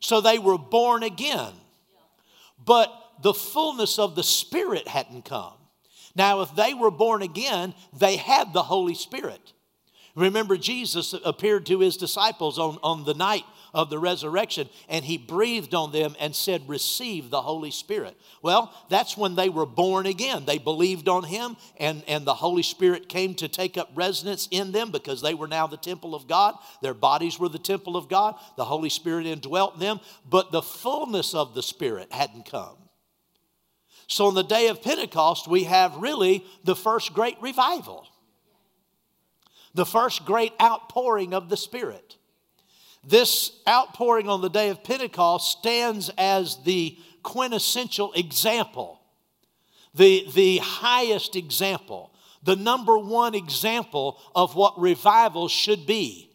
So 0.00 0.20
they 0.20 0.38
were 0.38 0.58
born 0.58 1.02
again. 1.02 1.52
But 2.64 2.90
the 3.22 3.34
fullness 3.34 3.98
of 3.98 4.14
the 4.14 4.22
Spirit 4.22 4.88
hadn't 4.88 5.24
come. 5.24 5.54
Now, 6.16 6.42
if 6.42 6.54
they 6.54 6.74
were 6.74 6.90
born 6.90 7.22
again, 7.22 7.74
they 7.98 8.16
had 8.16 8.52
the 8.52 8.62
Holy 8.62 8.94
Spirit. 8.94 9.52
Remember, 10.14 10.56
Jesus 10.56 11.12
appeared 11.24 11.66
to 11.66 11.80
his 11.80 11.96
disciples 11.96 12.58
on, 12.58 12.78
on 12.82 13.04
the 13.04 13.14
night 13.14 13.44
of 13.74 13.90
the 13.90 13.98
resurrection, 13.98 14.68
and 14.88 15.04
he 15.04 15.18
breathed 15.18 15.74
on 15.74 15.92
them 15.92 16.14
and 16.20 16.34
said, 16.34 16.68
Receive 16.68 17.28
the 17.28 17.42
Holy 17.42 17.72
Spirit. 17.72 18.16
Well, 18.40 18.72
that's 18.88 19.16
when 19.16 19.34
they 19.34 19.48
were 19.48 19.66
born 19.66 20.06
again. 20.06 20.44
They 20.46 20.58
believed 20.58 21.08
on 21.08 21.24
him, 21.24 21.56
and, 21.76 22.04
and 22.06 22.24
the 22.24 22.34
Holy 22.34 22.62
Spirit 22.62 23.08
came 23.08 23.34
to 23.34 23.48
take 23.48 23.76
up 23.76 23.90
residence 23.94 24.48
in 24.50 24.72
them 24.72 24.92
because 24.92 25.20
they 25.20 25.34
were 25.34 25.48
now 25.48 25.66
the 25.66 25.76
temple 25.76 26.14
of 26.14 26.28
God. 26.28 26.54
Their 26.80 26.94
bodies 26.94 27.38
were 27.38 27.48
the 27.48 27.58
temple 27.58 27.96
of 27.96 28.08
God. 28.08 28.36
The 28.56 28.64
Holy 28.64 28.88
Spirit 28.88 29.26
indwelt 29.26 29.78
them, 29.78 30.00
but 30.28 30.52
the 30.52 30.62
fullness 30.62 31.34
of 31.34 31.54
the 31.54 31.62
Spirit 31.62 32.12
hadn't 32.12 32.48
come. 32.48 32.76
So 34.06 34.26
on 34.26 34.34
the 34.34 34.44
day 34.44 34.68
of 34.68 34.82
Pentecost, 34.82 35.48
we 35.48 35.64
have 35.64 35.96
really 35.96 36.44
the 36.62 36.76
first 36.76 37.12
great 37.12 37.36
revival, 37.40 38.06
the 39.74 39.86
first 39.86 40.24
great 40.24 40.52
outpouring 40.60 41.34
of 41.34 41.48
the 41.48 41.56
Spirit. 41.56 42.16
This 43.06 43.52
outpouring 43.68 44.28
on 44.28 44.40
the 44.40 44.48
day 44.48 44.70
of 44.70 44.82
Pentecost 44.82 45.58
stands 45.58 46.10
as 46.16 46.62
the 46.64 46.98
quintessential 47.22 48.12
example, 48.14 49.00
the, 49.94 50.26
the 50.34 50.58
highest 50.58 51.36
example, 51.36 52.12
the 52.42 52.56
number 52.56 52.98
one 52.98 53.34
example 53.34 54.20
of 54.34 54.54
what 54.54 54.78
revival 54.78 55.48
should 55.48 55.86
be 55.86 56.30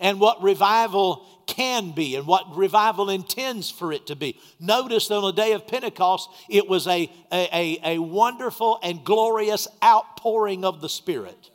and 0.00 0.20
what 0.20 0.42
revival 0.42 1.26
can 1.46 1.90
be 1.90 2.14
and 2.14 2.26
what 2.26 2.56
revival 2.56 3.10
intends 3.10 3.70
for 3.70 3.92
it 3.92 4.06
to 4.06 4.14
be. 4.14 4.38
Notice 4.60 5.08
that 5.08 5.16
on 5.16 5.22
the 5.22 5.32
day 5.32 5.52
of 5.52 5.66
Pentecost, 5.66 6.28
it 6.48 6.68
was 6.68 6.86
a, 6.86 7.10
a, 7.32 7.78
a, 7.84 7.98
wonderful 7.98 8.78
and 8.82 9.02
glorious 9.02 9.66
outpouring 9.82 10.64
of 10.64 10.80
the 10.80 10.88
Spirit. 10.88 11.50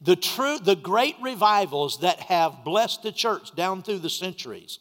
The 0.00 0.16
true, 0.16 0.58
the 0.58 0.76
great 0.76 1.16
revivals 1.22 2.00
that 2.00 2.20
have 2.20 2.64
blessed 2.64 3.02
the 3.02 3.12
church 3.12 3.54
down 3.54 3.82
through 3.82 3.98
the 3.98 4.10
centuries, 4.10 4.78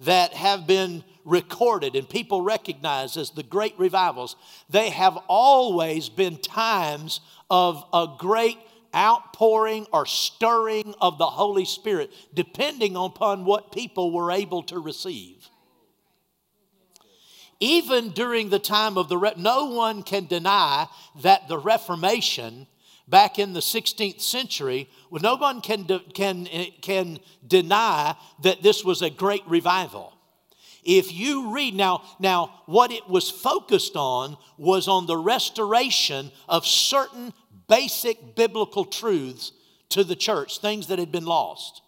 that 0.00 0.32
have 0.32 0.66
been 0.66 1.02
recorded 1.24 1.96
and 1.96 2.08
people 2.08 2.42
recognize 2.42 3.16
as 3.16 3.30
the 3.30 3.42
great 3.42 3.78
revivals, 3.78 4.36
they 4.70 4.90
have 4.90 5.18
always 5.28 6.08
been 6.08 6.38
times 6.38 7.20
of 7.50 7.84
a 7.92 8.06
great 8.18 8.58
outpouring 8.94 9.86
or 9.92 10.06
stirring 10.06 10.94
of 11.00 11.18
the 11.18 11.26
Holy 11.26 11.64
Spirit, 11.64 12.10
depending 12.32 12.96
upon 12.96 13.44
what 13.44 13.72
people 13.72 14.12
were 14.12 14.30
able 14.30 14.62
to 14.64 14.78
receive. 14.78 15.48
Even 17.60 18.10
during 18.10 18.50
the 18.50 18.58
time 18.58 18.96
of 18.96 19.08
the, 19.08 19.34
no 19.36 19.66
one 19.66 20.02
can 20.02 20.26
deny 20.26 20.86
that 21.22 21.48
the 21.48 21.58
Reformation 21.58 22.68
back 23.08 23.38
in 23.38 23.52
the 23.52 23.60
16th 23.60 24.20
century, 24.20 24.88
well, 25.10 25.22
no 25.22 25.36
one 25.36 25.60
can, 25.60 25.84
de- 25.84 26.04
can, 26.14 26.46
eh, 26.48 26.70
can 26.82 27.18
deny 27.46 28.14
that 28.42 28.62
this 28.62 28.84
was 28.84 29.02
a 29.02 29.10
great 29.10 29.42
revival. 29.46 30.12
If 30.84 31.12
you 31.12 31.52
read 31.52 31.74
now, 31.74 32.02
now 32.18 32.62
what 32.66 32.92
it 32.92 33.08
was 33.08 33.30
focused 33.30 33.96
on 33.96 34.36
was 34.56 34.88
on 34.88 35.06
the 35.06 35.16
restoration 35.16 36.30
of 36.48 36.66
certain 36.66 37.32
basic 37.68 38.34
biblical 38.36 38.84
truths 38.84 39.52
to 39.90 40.04
the 40.04 40.16
church, 40.16 40.60
things 40.60 40.86
that 40.88 40.98
had 40.98 41.12
been 41.12 41.26
lost. 41.26 41.82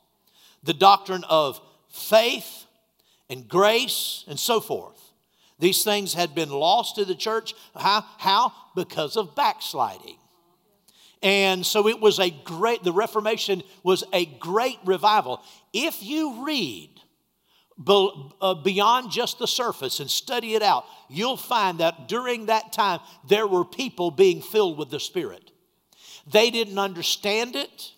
The 0.63 0.75
doctrine 0.75 1.25
of 1.29 1.61
faith 1.89 2.67
and 3.29 3.49
grace 3.49 4.25
and 4.29 4.39
so 4.39 4.61
forth. 4.61 4.99
These 5.59 5.85
things 5.85 6.15
had 6.15 6.35
been 6.35 6.51
lost 6.51 6.97
to 6.97 7.05
the 7.05 7.15
church. 7.15 7.55
How? 7.75 8.05
How? 8.19 8.53
Because 8.75 9.17
of 9.17 9.35
backsliding. 9.35 10.17
And 11.23 11.67
so 11.67 11.87
it 11.87 12.01
was 12.01 12.19
a 12.19 12.31
great, 12.31 12.83
the 12.83 12.93
Reformation 12.93 13.63
was 13.83 14.05
a 14.13 14.25
great 14.25 14.79
revival. 14.85 15.43
If 15.73 16.03
you 16.03 16.47
read 16.47 16.89
uh, 17.87 18.55
beyond 18.55 19.11
just 19.11 19.39
the 19.39 19.47
surface 19.47 20.01
and 20.01 20.11
study 20.11 20.55
it 20.55 20.63
out, 20.63 20.85
you'll 21.09 21.37
find 21.37 21.79
that 21.79 22.09
during 22.09 22.47
that 22.47 22.73
time 22.73 23.01
there 23.29 23.47
were 23.47 23.65
people 23.65 24.11
being 24.11 24.41
filled 24.41 24.79
with 24.79 24.91
the 24.91 25.01
Spirit. 25.01 25.51
They 26.27 26.51
didn't 26.51 26.79
understand 26.79 27.57
it. 27.57 27.93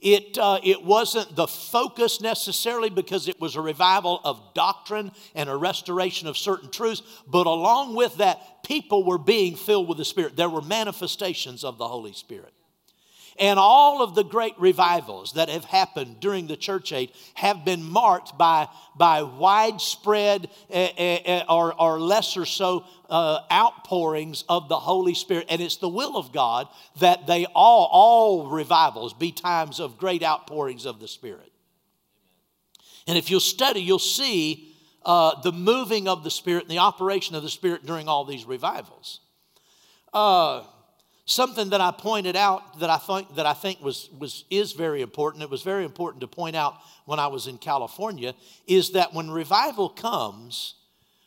It, 0.00 0.38
uh, 0.38 0.60
it 0.62 0.82
wasn't 0.82 1.36
the 1.36 1.46
focus 1.46 2.20
necessarily 2.20 2.88
because 2.88 3.28
it 3.28 3.38
was 3.38 3.56
a 3.56 3.60
revival 3.60 4.20
of 4.24 4.54
doctrine 4.54 5.12
and 5.34 5.50
a 5.50 5.56
restoration 5.56 6.26
of 6.26 6.38
certain 6.38 6.70
truths, 6.70 7.02
but 7.26 7.46
along 7.46 7.94
with 7.94 8.16
that, 8.16 8.64
people 8.64 9.04
were 9.04 9.18
being 9.18 9.56
filled 9.56 9.88
with 9.88 9.98
the 9.98 10.04
Spirit. 10.04 10.36
There 10.36 10.48
were 10.48 10.62
manifestations 10.62 11.64
of 11.64 11.76
the 11.76 11.86
Holy 11.86 12.14
Spirit. 12.14 12.54
And 13.38 13.58
all 13.58 14.02
of 14.02 14.14
the 14.14 14.24
great 14.24 14.54
revivals 14.58 15.32
that 15.34 15.48
have 15.48 15.64
happened 15.64 16.20
during 16.20 16.46
the 16.46 16.56
church 16.56 16.92
age 16.92 17.12
have 17.34 17.64
been 17.64 17.82
marked 17.82 18.36
by, 18.36 18.68
by 18.96 19.22
widespread 19.22 20.48
eh, 20.70 20.90
eh, 20.96 21.18
eh, 21.24 21.42
or, 21.48 21.80
or 21.80 22.00
lesser 22.00 22.44
so 22.44 22.84
uh, 23.08 23.40
outpourings 23.50 24.44
of 24.48 24.68
the 24.68 24.78
Holy 24.78 25.14
Spirit. 25.14 25.46
And 25.48 25.60
it's 25.60 25.76
the 25.76 25.88
will 25.88 26.16
of 26.16 26.32
God 26.32 26.68
that 26.98 27.26
they 27.26 27.46
all, 27.46 27.88
all 27.90 28.50
revivals 28.50 29.14
be 29.14 29.32
times 29.32 29.80
of 29.80 29.96
great 29.96 30.22
outpourings 30.22 30.86
of 30.86 31.00
the 31.00 31.08
Spirit. 31.08 31.50
And 33.06 33.16
if 33.16 33.30
you'll 33.30 33.40
study, 33.40 33.80
you'll 33.80 33.98
see 33.98 34.74
uh, 35.04 35.40
the 35.40 35.52
moving 35.52 36.08
of 36.08 36.24
the 36.24 36.30
Spirit 36.30 36.64
and 36.64 36.70
the 36.70 36.78
operation 36.78 37.34
of 37.34 37.42
the 37.42 37.48
Spirit 37.48 37.86
during 37.86 38.08
all 38.08 38.24
these 38.24 38.44
revivals. 38.44 39.20
Uh, 40.12 40.64
Something 41.24 41.70
that 41.70 41.80
I 41.80 41.92
pointed 41.92 42.34
out 42.34 42.80
that 42.80 42.90
I 42.90 42.98
think 42.98 43.36
that 43.36 43.46
I 43.46 43.54
think 43.54 43.80
was, 43.82 44.10
was 44.18 44.44
is 44.50 44.72
very 44.72 45.00
important. 45.00 45.44
It 45.44 45.50
was 45.50 45.62
very 45.62 45.84
important 45.84 46.20
to 46.22 46.26
point 46.26 46.56
out 46.56 46.74
when 47.04 47.18
I 47.18 47.28
was 47.28 47.46
in 47.46 47.58
California 47.58 48.34
is 48.66 48.90
that 48.92 49.14
when 49.14 49.30
revival 49.30 49.88
comes, 49.88 50.74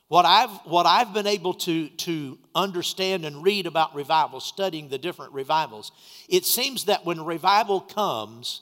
what 0.09 0.25
I've 0.25 0.51
what 0.65 0.85
I've 0.85 1.13
been 1.13 1.27
able 1.27 1.53
to, 1.55 1.89
to 1.89 2.37
understand 2.53 3.25
and 3.25 3.43
read 3.43 3.65
about 3.65 3.95
revival, 3.95 4.39
studying 4.39 4.89
the 4.89 4.97
different 4.97 5.33
revivals, 5.33 5.91
it 6.27 6.45
seems 6.45 6.85
that 6.85 7.05
when 7.05 7.23
revival 7.23 7.79
comes, 7.79 8.61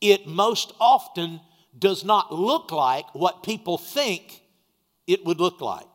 it 0.00 0.26
most 0.26 0.72
often 0.80 1.40
does 1.78 2.04
not 2.04 2.32
look 2.32 2.72
like 2.72 3.04
what 3.14 3.42
people 3.42 3.78
think 3.78 4.42
it 5.06 5.24
would 5.24 5.40
look 5.40 5.60
like. 5.60 5.86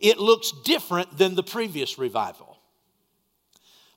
It 0.00 0.18
looks 0.18 0.52
different 0.64 1.16
than 1.16 1.34
the 1.34 1.42
previous 1.42 1.98
revival. 1.98 2.55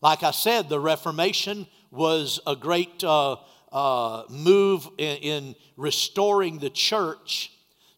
Like 0.02 0.24
I 0.24 0.32
said, 0.32 0.70
the 0.70 0.80
Reformation 0.80 1.68
was 1.92 2.40
a 2.48 2.56
great 2.56 3.04
uh, 3.04 3.38
uh, 3.72 4.24
move 4.30 4.88
in, 4.98 5.18
in, 5.18 5.56
restoring 5.76 6.60
the 6.60 6.70
church 6.70 7.52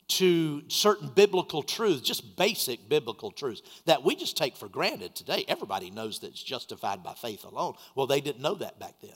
to 0.08 0.62
certain 0.68 1.10
biblical 1.10 1.64
truths, 1.64 2.02
just 2.02 2.36
basic 2.36 2.90
biblical 2.90 3.32
truths 3.32 3.62
that 3.86 4.04
we 4.04 4.16
just 4.16 4.36
take 4.36 4.58
for 4.58 4.68
granted 4.68 5.16
today. 5.16 5.46
Everybody 5.48 5.90
knows 5.90 6.20
that 6.20 6.28
it's 6.28 6.44
justified 6.44 7.02
by 7.04 7.14
faith 7.14 7.46
alone. 7.46 7.76
Well, 7.96 8.08
they 8.08 8.20
didn't 8.20 8.42
know 8.42 8.56
that 8.56 8.80
back 8.80 8.96
then. 9.02 9.16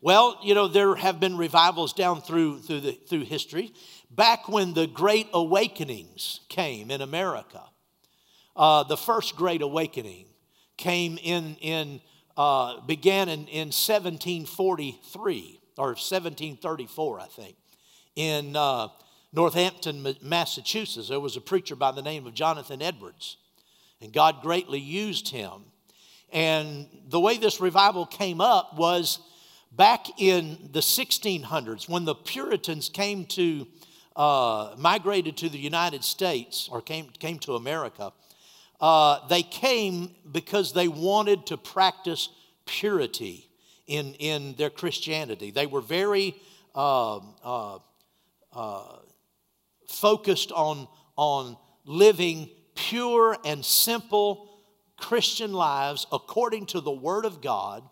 Well, 0.00 0.38
you 0.42 0.54
know, 0.54 0.68
there 0.68 0.94
have 0.96 1.20
been 1.20 1.36
revivals 1.36 1.92
down 1.92 2.20
through, 2.20 2.60
through, 2.60 2.80
the, 2.80 2.92
through 2.92 3.24
history. 3.24 3.72
Back 4.10 4.48
when 4.48 4.74
the 4.74 4.86
Great 4.86 5.28
Awakenings 5.32 6.40
came 6.48 6.90
in 6.90 7.00
America, 7.00 7.62
uh, 8.56 8.82
the 8.82 8.96
first 8.96 9.36
Great 9.36 9.62
Awakening 9.62 10.25
came 10.76 11.18
in, 11.18 11.56
in 11.60 12.00
uh, 12.36 12.80
began 12.82 13.28
in, 13.28 13.46
in 13.48 13.68
1743 13.68 15.60
or 15.78 15.88
1734, 15.88 17.20
I 17.20 17.26
think, 17.26 17.56
in 18.14 18.56
uh, 18.56 18.88
Northampton, 19.32 20.16
Massachusetts. 20.22 21.08
There 21.08 21.20
was 21.20 21.36
a 21.36 21.40
preacher 21.40 21.76
by 21.76 21.92
the 21.92 22.02
name 22.02 22.26
of 22.26 22.34
Jonathan 22.34 22.82
Edwards, 22.82 23.36
and 24.00 24.12
God 24.12 24.42
greatly 24.42 24.80
used 24.80 25.28
him. 25.28 25.64
And 26.32 26.88
the 27.08 27.20
way 27.20 27.38
this 27.38 27.60
revival 27.60 28.04
came 28.04 28.40
up 28.40 28.76
was 28.76 29.20
back 29.72 30.06
in 30.18 30.70
the 30.72 30.80
1600s 30.80 31.88
when 31.88 32.04
the 32.04 32.14
Puritans 32.14 32.88
came 32.88 33.24
to, 33.26 33.66
uh, 34.16 34.74
migrated 34.76 35.36
to 35.38 35.48
the 35.48 35.58
United 35.58 36.02
States 36.02 36.68
or 36.70 36.80
came, 36.80 37.10
came 37.18 37.38
to 37.40 37.54
America. 37.54 38.12
Uh, 38.80 39.26
they 39.28 39.42
came 39.42 40.14
because 40.30 40.72
they 40.72 40.88
wanted 40.88 41.46
to 41.46 41.56
practice 41.56 42.28
purity 42.66 43.48
in, 43.86 44.14
in 44.14 44.54
their 44.56 44.70
Christianity. 44.70 45.50
They 45.50 45.66
were 45.66 45.80
very 45.80 46.34
uh, 46.74 47.20
uh, 47.42 47.78
uh, 48.52 48.98
focused 49.88 50.52
on, 50.52 50.88
on 51.16 51.56
living 51.84 52.50
pure 52.74 53.38
and 53.44 53.64
simple 53.64 54.60
Christian 54.96 55.52
lives 55.52 56.06
according 56.12 56.66
to 56.66 56.80
the 56.80 56.90
Word 56.90 57.24
of 57.24 57.40
God. 57.40 57.82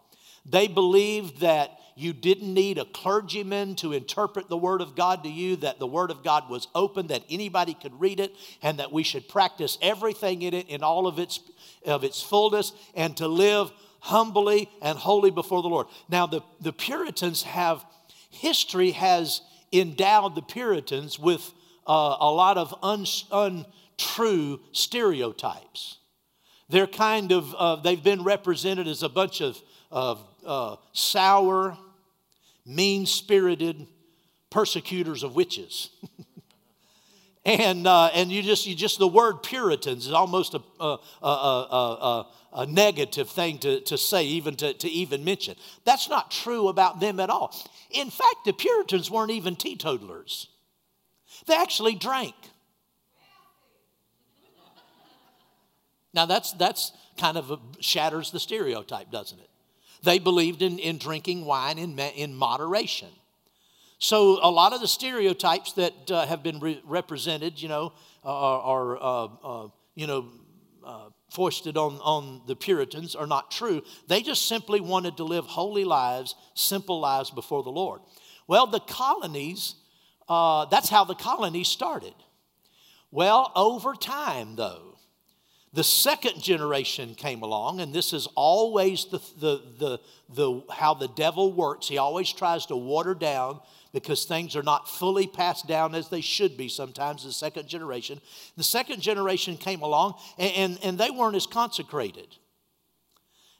They 0.45 0.69
believed 0.69 1.41
that 1.41 1.79
you 1.97 2.13
didn't 2.13 2.53
need 2.53 2.79
a 2.79 2.85
clergyman 2.85 3.77
to 3.77 3.93
interpret 3.93 4.49
the 4.49 4.57
Word 4.57 4.81
of 4.81 4.97
God 4.97 5.23
to 5.25 5.31
you, 5.31 5.57
that 5.57 5.79
the 5.79 5.87
Word 5.87 6.11
of 6.11 6.25
God 6.25 6.51
was 6.51 6.69
open, 6.75 7.07
that 7.09 7.23
anybody 7.31 7.75
could 7.75 7.99
read 8.01 8.21
it, 8.21 8.35
and 8.63 8.79
that 8.79 8.93
we 8.93 9.03
should 9.03 9.29
practice 9.29 9.79
everything 9.81 10.43
in 10.43 10.55
it 10.55 10.69
in 10.69 10.83
all 10.83 11.07
of 11.07 11.19
its, 11.19 11.41
of 11.87 12.03
its 12.05 12.21
fullness, 12.21 12.73
and 12.95 13.17
to 13.17 13.29
live 13.29 13.71
humbly 14.01 14.69
and 14.83 14.99
holy 14.99 15.31
before 15.31 15.63
the 15.63 15.69
Lord. 15.69 15.87
Now, 16.09 16.27
the, 16.27 16.43
the 16.61 16.73
Puritans 16.73 17.43
have, 17.45 17.85
history 18.31 18.91
has 18.91 19.41
endowed 19.73 20.35
the 20.35 20.43
Puritans 20.43 21.19
with 21.19 21.53
uh, 21.87 22.17
a 22.21 22.31
lot 22.31 22.59
of 22.59 22.75
un, 22.83 23.07
untrue 23.31 24.61
stereotypes. 24.73 25.99
They're 26.69 26.87
kind 26.87 27.33
of, 27.33 27.55
uh, 27.55 27.77
they've 27.77 28.03
been 28.03 28.25
represented 28.25 28.89
as 28.89 29.03
a 29.03 29.09
bunch 29.09 29.41
of, 29.41 29.61
of 29.91 30.27
uh, 30.45 30.77
sour, 30.93 31.77
mean 32.67 33.07
spirited 33.07 33.87
persecutors 34.51 35.23
of 35.23 35.35
witches. 35.35 35.91
and, 37.45 37.87
uh, 37.87 38.11
and 38.15 38.31
you 38.31 38.43
just, 38.43 38.67
you 38.67 38.75
just, 38.75 38.99
the 38.99 39.09
word 39.09 39.43
Puritans 39.43 40.07
is 40.07 40.13
almost 40.13 40.55
a, 40.55 40.61
a, 40.81 40.99
a, 41.23 42.27
a, 42.53 42.67
negative 42.67 43.29
thing 43.29 43.59
to, 43.59 43.81
to 43.81 43.99
say, 43.99 44.25
even 44.25 44.55
to, 44.57 44.73
to 44.75 44.89
even 44.89 45.25
mention. 45.25 45.57
That's 45.85 46.09
not 46.09 46.31
true 46.31 46.69
about 46.69 47.01
them 47.01 47.21
at 47.21 47.31
all. 47.31 47.55
In 47.91 48.11
fact, 48.11 48.45
the 48.45 48.53
Puritans 48.53 49.11
weren't 49.11 49.33
even 49.33 49.57
teetotalers, 49.57 50.49
they 51.47 51.57
actually 51.57 51.95
drank. 51.95 52.35
Now, 56.15 56.27
that's, 56.27 56.53
that's 56.53 56.93
kind 57.19 57.37
of 57.37 57.61
shatters 57.81 58.31
the 58.31 58.39
stereotype, 58.39 59.11
doesn't 59.11 59.41
it? 59.41 59.51
They 60.05 60.19
believed 60.19 60.63
in, 60.63 60.79
in 60.79 60.99
drinking 60.99 61.45
wine 61.45 61.79
in, 61.79 61.99
in 61.99 62.35
moderation. 62.35 63.09
So, 63.99 64.39
a 64.43 64.51
lot 64.51 64.73
of 64.75 64.81
the 64.81 64.89
stereotypes 64.89 65.73
that 65.75 66.11
uh, 66.11 66.27
have 66.27 66.43
been 66.43 66.61
re- 66.61 66.83
represented, 66.85 67.63
you 67.63 67.69
know, 67.69 67.93
are, 68.23 68.61
are 68.61 68.97
uh, 68.97 69.29
uh, 69.43 69.69
you 69.95 70.07
know, 70.07 70.29
uh, 70.85 71.09
foisted 71.31 71.77
on, 71.77 71.95
on 72.03 72.43
the 72.47 72.55
Puritans 72.55 73.15
are 73.15 73.27
not 73.27 73.51
true. 73.51 73.83
They 74.07 74.23
just 74.23 74.47
simply 74.47 74.81
wanted 74.81 75.17
to 75.17 75.25
live 75.25 75.47
holy 75.47 75.85
lives, 75.85 76.35
simple 76.55 77.01
lives 77.01 77.31
before 77.31 77.63
the 77.63 77.71
Lord. 77.71 78.03
Well, 78.47 78.67
the 78.67 78.81
colonies, 78.81 79.75
uh, 80.29 80.67
that's 80.67 80.89
how 80.89 81.05
the 81.05 81.15
colonies 81.15 81.69
started. 81.69 82.15
Well, 83.11 83.53
over 83.57 83.95
time, 83.95 84.57
though, 84.57 84.94
the 85.75 85.85
second 85.85 86.41
generation 86.41 87.17
came 87.17 87.43
along, 87.43 87.81
and 87.81 87.93
this 87.93 88.13
is 88.13 88.29
always 88.37 89.07
the, 89.07 89.19
the, 89.41 89.63
the, 89.79 90.01
the, 90.29 90.63
how 90.73 90.95
the 90.95 91.09
devil 91.09 91.53
works. 91.53 91.89
He 91.89 91.99
always 91.99 92.33
tries 92.33 92.67
to 92.67 92.77
water 92.77 93.13
down 93.13 93.61
because 93.93 94.25
things 94.25 94.55
are 94.55 94.63
not 94.63 94.89
fully 94.89 95.27
passed 95.27 95.67
down 95.67 95.97
as 95.97 96.09
they 96.09 96.21
should 96.21 96.57
be 96.57 96.69
sometimes, 96.69 97.25
the 97.25 97.33
second 97.33 97.69
generation. 97.69 98.21
The 98.57 98.63
second 98.63 99.03
generation 99.03 99.57
came 99.57 99.83
along, 99.83 100.15
and, 100.39 100.53
and, 100.55 100.79
and 100.85 100.99
they 100.99 101.11
weren't 101.11 101.35
as 101.35 101.47
consecrated 101.47 102.29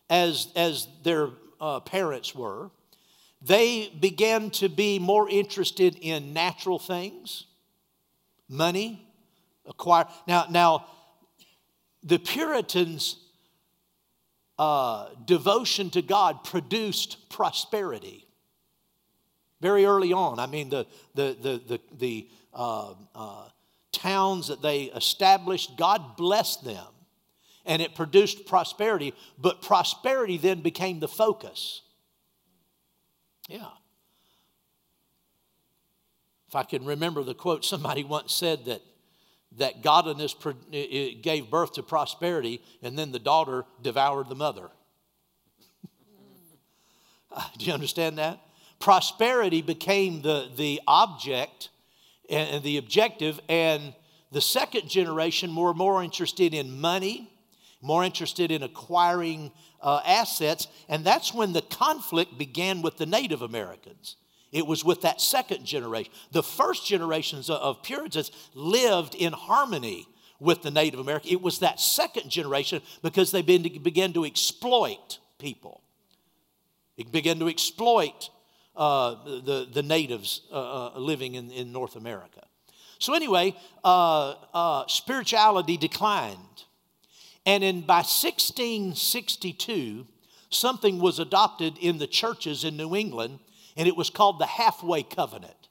as, 0.09 0.49
as 0.55 0.87
their 1.03 1.31
uh, 1.61 1.81
parents 1.81 2.33
were. 2.33 2.71
They 3.43 3.93
began 4.01 4.51
to 4.51 4.69
be 4.69 5.01
more 5.01 5.29
interested 5.29 5.97
in 6.01 6.33
natural 6.33 6.79
things, 6.79 7.47
money, 8.49 9.05
acquire. 9.67 10.07
Now, 10.29 10.47
now 10.49 10.87
the 12.05 12.19
Puritans' 12.19 13.17
uh, 14.59 15.09
devotion 15.25 15.91
to 15.91 16.03
God 16.03 16.45
produced 16.45 17.29
prosperity 17.31 18.27
very 19.61 19.87
early 19.87 20.13
on. 20.13 20.39
I 20.39 20.47
mean, 20.47 20.69
the, 20.69 20.87
the, 21.15 21.37
the, 21.41 21.63
the, 21.67 21.81
the 21.99 22.29
uh, 22.53 22.95
uh, 23.15 23.49
towns 23.93 24.49
that 24.49 24.61
they 24.61 24.85
established, 24.85 25.77
God 25.79 26.17
blessed 26.17 26.65
them 26.65 26.87
and 27.65 27.81
it 27.81 27.95
produced 27.95 28.47
prosperity, 28.47 29.15
but 29.39 29.63
prosperity 29.63 30.37
then 30.37 30.61
became 30.61 31.01
the 31.01 31.09
focus. 31.09 31.81
Yeah. 33.49 33.71
If 36.49 36.55
I 36.55 36.63
can 36.65 36.85
remember 36.85 37.23
the 37.23 37.35
quote, 37.35 37.65
somebody 37.65 38.05
once 38.05 38.33
said 38.33 38.67
that 38.67 38.83
that 39.59 39.83
godliness 39.83 40.35
gave 40.73 41.51
birth 41.51 41.75
to 41.75 41.83
prosperity, 41.83 42.63
and 42.83 42.99
then 42.99 43.13
the 43.13 43.19
daughter 43.19 43.65
devoured 43.83 44.29
the 44.29 44.35
mother. 44.35 44.71
Do 47.59 47.65
you 47.65 47.73
understand 47.73 48.19
that? 48.19 48.41
Prosperity 48.81 49.63
became 49.63 50.23
the, 50.23 50.51
the 50.57 50.81
object 50.87 51.71
and 52.29 52.63
the 52.63 52.79
objective, 52.79 53.41
and 53.49 53.95
the 54.33 54.41
second 54.41 54.89
generation 54.89 55.55
were 55.55 55.75
more 55.75 56.03
interested 56.03 56.55
in 56.55 56.81
money, 56.81 57.31
more 57.81 58.03
interested 58.03 58.51
in 58.51 58.63
acquiring 58.63 59.53
uh, 59.81 60.01
assets, 60.07 60.67
and 60.89 61.05
that's 61.05 61.35
when 61.35 61.53
the 61.53 61.63
conflict 61.63 62.39
began 62.39 62.83
with 62.83 62.97
the 62.97 63.07
Native 63.07 63.43
Americans. 63.43 64.17
It 64.55 64.67
was 64.69 64.85
with 64.85 65.01
that 65.03 65.21
second 65.21 65.67
generation. 65.67 66.13
The 66.31 66.45
first 66.45 66.87
generations 66.87 67.51
of 67.51 67.83
Puritans 67.83 68.31
lived 68.55 69.17
in 69.17 69.33
harmony 69.33 70.07
with 70.39 70.63
the 70.63 70.71
Native 70.71 71.01
American. 71.01 71.33
It 71.33 71.43
was 71.43 71.59
that 71.59 71.81
second 71.81 72.31
generation 72.31 72.81
because 73.03 73.33
they 73.33 73.43
began 73.43 74.13
to 74.13 74.25
exploit 74.25 75.19
people. 75.39 75.83
It 76.97 77.11
began 77.11 77.41
to 77.41 77.49
exploit 77.49 78.31
uh, 78.77 79.17
the, 79.25 79.69
the 79.73 79.83
natives 79.83 80.43
uh, 80.53 80.93
uh, 80.95 80.99
living 81.01 81.35
in, 81.35 81.51
in 81.51 81.73
North 81.73 81.97
America. 81.97 82.47
So, 83.01 83.13
anyway, 83.13 83.57
uh, 83.83 84.35
uh, 84.55 84.85
spirituality 84.87 85.77
declined. 85.77 86.39
And 87.45 87.65
in, 87.65 87.81
by 87.81 88.05
1662, 88.05 90.07
something 90.49 91.01
was 91.01 91.19
adopted 91.19 91.77
in 91.79 91.99
the 91.99 92.07
churches 92.07 92.63
in 92.63 92.77
New 92.77 92.95
England 92.95 93.41
and 93.77 93.89
it 93.89 93.97
was 93.97 94.11
called 94.11 94.39
the 94.39 94.47
halfway 94.47 95.03
covenant. 95.03 95.69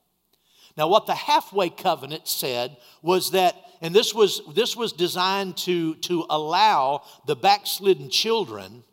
Now, 0.75 0.87
what 0.87 1.05
the 1.05 1.15
halfway 1.15 1.69
covenant 1.69 2.27
said 2.27 2.77
was 3.01 3.31
that, 3.31 3.55
and 3.81 3.93
this 3.93 4.13
was, 4.13 4.41
this 4.53 4.75
was 4.75 4.91
designed 4.91 5.57
to, 5.57 5.95
to 5.95 6.25
allow 6.29 7.03
the 7.27 7.35
backslidden 7.35 8.09
children 8.09 8.83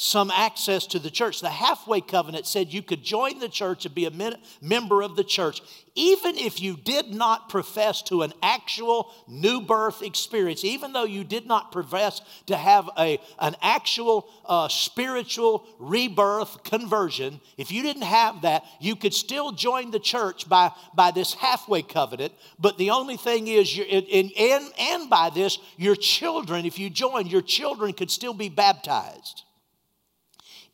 some 0.00 0.30
access 0.30 0.86
to 0.86 0.98
the 1.00 1.10
church. 1.10 1.40
The 1.40 1.50
halfway 1.50 2.00
covenant 2.00 2.46
said 2.46 2.72
you 2.72 2.82
could 2.82 3.02
join 3.02 3.40
the 3.40 3.48
church 3.48 3.84
and 3.84 3.94
be 3.94 4.06
a 4.06 4.36
member 4.62 5.02
of 5.02 5.16
the 5.16 5.24
church, 5.24 5.60
even 5.96 6.38
if 6.38 6.62
you 6.62 6.76
did 6.76 7.12
not 7.12 7.48
profess 7.48 8.02
to 8.02 8.22
an 8.22 8.32
actual 8.40 9.12
new 9.26 9.60
birth 9.60 10.02
experience, 10.02 10.64
even 10.64 10.92
though 10.92 11.04
you 11.04 11.24
did 11.24 11.46
not 11.46 11.72
profess 11.72 12.20
to 12.46 12.56
have 12.56 12.88
a, 12.96 13.20
an 13.40 13.56
actual 13.60 14.30
uh, 14.44 14.68
spiritual 14.68 15.66
rebirth 15.80 16.62
conversion. 16.62 17.40
If 17.56 17.72
you 17.72 17.82
didn't 17.82 18.02
have 18.02 18.42
that, 18.42 18.64
you 18.80 18.94
could 18.94 19.14
still 19.14 19.50
join 19.50 19.90
the 19.90 19.98
church 19.98 20.48
by, 20.48 20.70
by 20.94 21.10
this 21.10 21.34
halfway 21.34 21.82
covenant. 21.82 22.34
But 22.56 22.78
the 22.78 22.90
only 22.90 23.16
thing 23.16 23.48
is, 23.48 23.76
you're, 23.76 23.86
and, 23.90 24.30
and, 24.38 24.72
and 24.78 25.10
by 25.10 25.30
this, 25.30 25.58
your 25.76 25.96
children, 25.96 26.66
if 26.66 26.78
you 26.78 26.88
join, 26.88 27.26
your 27.26 27.42
children 27.42 27.92
could 27.92 28.12
still 28.12 28.34
be 28.34 28.48
baptized 28.48 29.42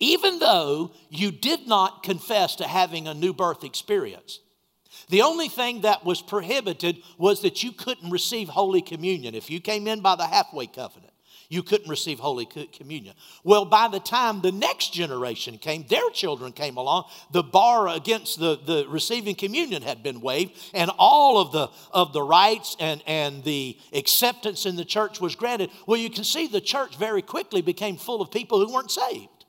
even 0.01 0.39
though 0.39 0.93
you 1.09 1.31
did 1.31 1.67
not 1.67 2.03
confess 2.03 2.57
to 2.57 2.65
having 2.65 3.07
a 3.07 3.15
new 3.15 3.33
birth 3.33 3.65
experience. 3.65 4.41
The 5.09 5.23
only 5.23 5.49
thing 5.49 5.83
that 5.83 6.05
was 6.05 6.23
prohibited 6.23 6.99
was 7.19 7.43
that 7.43 7.63
you 7.63 7.73
couldn't 7.73 8.11
receive 8.11 8.49
Holy 8.49 8.81
Communion. 8.81 9.35
If 9.35 9.51
you 9.51 9.61
came 9.61 9.87
in 9.87 10.01
by 10.01 10.17
the 10.17 10.27
halfway 10.27 10.67
covenant, 10.67 11.13
you 11.49 11.63
couldn't 11.63 11.91
receive 11.91 12.19
Holy 12.19 12.47
Communion. 12.47 13.15
Well, 13.45 13.65
by 13.67 13.89
the 13.89 14.01
time 14.01 14.41
the 14.41 14.51
next 14.51 14.95
generation 14.95 15.59
came, 15.59 15.87
their 15.89 16.09
children 16.11 16.53
came 16.53 16.77
along, 16.77 17.05
the 17.31 17.43
bar 17.43 17.89
against 17.89 18.41
the, 18.41 18.59
the 18.65 18.87
receiving 18.89 19.35
communion 19.35 19.83
had 19.83 20.03
been 20.03 20.21
waived, 20.21 20.59
and 20.73 20.91
all 20.99 21.39
of 21.39 21.53
the, 21.53 21.69
of 21.93 22.13
the 22.13 22.23
rights 22.23 22.77
and, 22.81 23.03
and 23.07 23.45
the 23.45 23.79
acceptance 23.93 24.65
in 24.65 24.77
the 24.77 24.85
church 24.85 25.21
was 25.21 25.37
granted. 25.37 25.71
Well, 25.87 26.01
you 26.01 26.11
can 26.11 26.25
see 26.25 26.47
the 26.47 26.63
church 26.63 26.97
very 26.97 27.23
quickly 27.23 27.61
became 27.61 27.97
full 27.97 28.23
of 28.23 28.31
people 28.31 28.59
who 28.65 28.73
weren't 28.73 28.91
saved. 28.91 29.44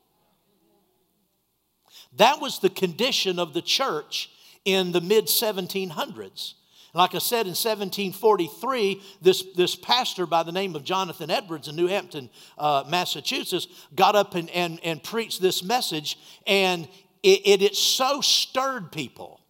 That 2.16 2.40
was 2.40 2.58
the 2.58 2.70
condition 2.70 3.38
of 3.38 3.52
the 3.52 3.62
church 3.62 4.30
in 4.64 4.92
the 4.92 5.00
mid 5.00 5.26
1700s. 5.26 6.54
Like 6.94 7.14
I 7.14 7.18
said, 7.18 7.44
in 7.44 7.50
1743, 7.50 9.02
this, 9.20 9.44
this 9.54 9.76
pastor 9.76 10.24
by 10.24 10.42
the 10.42 10.52
name 10.52 10.74
of 10.74 10.82
Jonathan 10.82 11.30
Edwards 11.30 11.68
in 11.68 11.76
Northampton, 11.76 12.30
uh, 12.56 12.84
Massachusetts, 12.88 13.68
got 13.94 14.16
up 14.16 14.34
and, 14.34 14.48
and, 14.48 14.80
and 14.82 15.02
preached 15.02 15.42
this 15.42 15.62
message, 15.62 16.18
and 16.46 16.88
it, 17.22 17.42
it, 17.44 17.62
it 17.62 17.76
so 17.76 18.22
stirred 18.22 18.92
people 18.92 19.40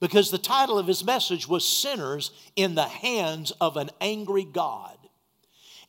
because 0.00 0.30
the 0.30 0.38
title 0.38 0.78
of 0.78 0.86
his 0.86 1.04
message 1.04 1.46
was 1.46 1.66
Sinners 1.68 2.30
in 2.56 2.74
the 2.74 2.84
Hands 2.84 3.50
of 3.60 3.76
an 3.76 3.90
Angry 4.00 4.44
God. 4.44 4.96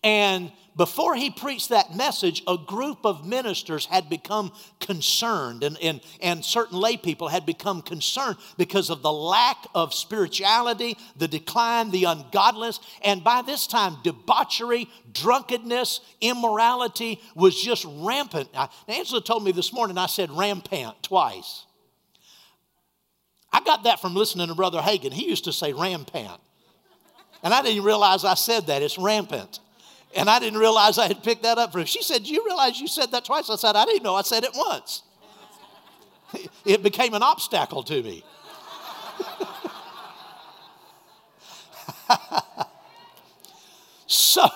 And 0.04 0.52
before 0.78 1.16
he 1.16 1.32
preached 1.32 1.70
that 1.70 1.96
message, 1.96 2.44
a 2.48 2.56
group 2.56 3.00
of 3.04 3.26
ministers 3.26 3.88
had 3.88 4.10
become 4.10 4.52
concerned, 4.80 5.64
and, 5.64 5.76
and, 5.82 6.02
and 6.22 6.46
certain 6.46 6.78
lay 6.80 6.98
people 6.98 7.28
had 7.30 7.48
become 7.48 7.82
concerned 7.82 8.38
because 8.58 8.92
of 8.92 9.02
the 9.02 9.12
lack 9.12 9.58
of 9.74 9.94
spirituality, 9.94 10.96
the 11.18 11.28
decline, 11.28 11.90
the 11.90 12.04
ungodliness. 12.04 12.80
And 13.02 13.24
by 13.24 13.42
this 13.42 13.66
time, 13.66 13.98
debauchery, 14.04 14.88
drunkenness, 15.12 16.02
immorality 16.22 17.20
was 17.36 17.60
just 17.60 17.84
rampant. 17.90 18.50
Angela 18.88 19.22
told 19.22 19.44
me 19.44 19.52
this 19.52 19.74
morning, 19.74 19.98
I 19.98 20.06
said 20.06 20.30
rampant 20.32 21.02
twice. 21.02 21.66
I 23.52 23.62
got 23.62 23.86
that 23.86 24.00
from 24.00 24.14
listening 24.14 24.50
to 24.50 24.56
Brother 24.56 24.80
Hagin. 24.80 25.12
He 25.12 25.28
used 25.28 25.46
to 25.46 25.54
say 25.54 25.74
rampant. 25.74 26.40
And 27.42 27.54
I 27.54 27.64
didn't 27.64 27.84
realize 27.84 28.24
I 28.24 28.36
said 28.36 28.68
that. 28.68 28.84
It's 28.84 29.00
rampant. 29.00 29.60
And 30.16 30.30
I 30.30 30.40
didn't 30.40 30.60
realize 30.60 30.98
I 30.98 31.08
had 31.08 31.24
picked 31.24 31.44
that 31.44 31.58
up 31.58 31.72
for 31.72 31.80
her. 31.80 31.86
She 31.86 32.02
said, 32.02 32.24
Do 32.24 32.34
you 32.34 32.44
realize 32.46 32.80
you 32.80 32.88
said 32.88 33.12
that 33.12 33.26
twice? 33.26 33.50
I 33.50 33.56
said, 33.56 33.76
I 33.76 33.86
didn't 33.86 34.04
know 34.04 34.16
I 34.16 34.22
said 34.22 34.44
it 34.44 34.52
once. 34.56 35.04
It 36.66 36.84
became 36.84 37.14
an 37.14 37.24
obstacle 37.24 37.84
to 37.84 38.04
me. 38.04 38.22
so, 44.08 44.48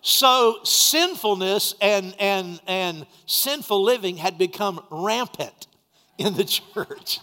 so 0.00 0.58
sinfulness 0.62 1.74
and, 1.80 2.14
and, 2.20 2.60
and 2.68 3.06
sinful 3.26 3.82
living 3.82 4.16
had 4.16 4.38
become 4.38 4.80
rampant 4.90 5.66
in 6.18 6.34
the 6.34 6.44
church. 6.74 7.18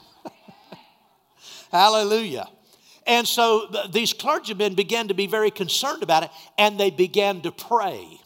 Hallelujah. 1.71 2.49
And 3.05 3.27
so 3.27 3.67
th- 3.71 3.91
these 3.91 4.13
clergymen 4.13 4.75
began 4.75 5.07
to 5.09 5.13
be 5.13 5.27
very 5.27 5.51
concerned 5.51 6.03
about 6.03 6.23
it 6.23 6.31
and 6.57 6.79
they 6.79 6.89
began 6.89 7.41
to 7.41 7.51
pray. 7.51 8.19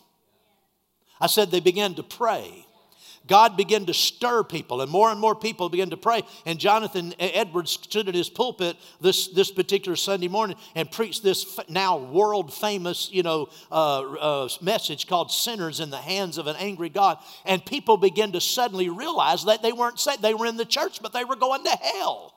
I 1.19 1.27
said 1.27 1.51
they 1.51 1.59
began 1.59 1.95
to 1.95 2.03
pray. 2.03 2.67
God 3.27 3.57
began 3.57 3.85
to 3.85 3.93
stir 3.93 4.43
people, 4.43 4.81
and 4.81 4.89
more 4.89 5.11
and 5.11 5.19
more 5.19 5.35
people 5.35 5.69
began 5.69 5.89
to 5.89 5.97
pray. 5.97 6.23
And 6.45 6.57
Jonathan 6.57 7.13
Edwards 7.19 7.71
stood 7.71 8.07
in 8.07 8.15
his 8.15 8.29
pulpit 8.29 8.77
this, 9.01 9.27
this 9.27 9.51
particular 9.51 9.95
Sunday 9.95 10.27
morning 10.27 10.55
and 10.75 10.89
preached 10.89 11.23
this 11.23 11.59
now 11.67 11.97
world 11.97 12.53
famous, 12.53 13.09
you 13.11 13.23
know, 13.23 13.49
uh, 13.71 13.99
uh, 13.99 14.49
message 14.61 15.07
called 15.07 15.31
"Sinners 15.31 15.79
in 15.79 15.89
the 15.89 15.97
Hands 15.97 16.37
of 16.37 16.47
an 16.47 16.55
Angry 16.57 16.89
God." 16.89 17.17
And 17.45 17.65
people 17.65 17.97
began 17.97 18.31
to 18.31 18.41
suddenly 18.41 18.89
realize 18.89 19.45
that 19.45 19.61
they 19.61 19.73
weren't 19.73 19.99
saved; 19.99 20.21
they 20.21 20.33
were 20.33 20.45
in 20.45 20.57
the 20.57 20.65
church, 20.65 21.01
but 21.01 21.13
they 21.13 21.25
were 21.25 21.35
going 21.35 21.63
to 21.65 21.69
hell. 21.71 22.33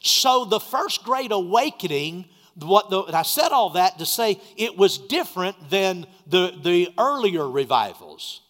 So 0.00 0.44
the 0.46 0.60
first 0.60 1.04
great 1.04 1.30
awakening, 1.30 2.26
what 2.56 2.90
the, 2.90 3.02
I 3.02 3.22
said 3.22 3.52
all 3.52 3.70
that 3.70 3.98
to 3.98 4.06
say 4.06 4.40
it 4.56 4.76
was 4.76 4.98
different 4.98 5.70
than 5.70 6.06
the, 6.26 6.58
the 6.62 6.88
earlier 6.98 7.48
revivals. 7.48 8.40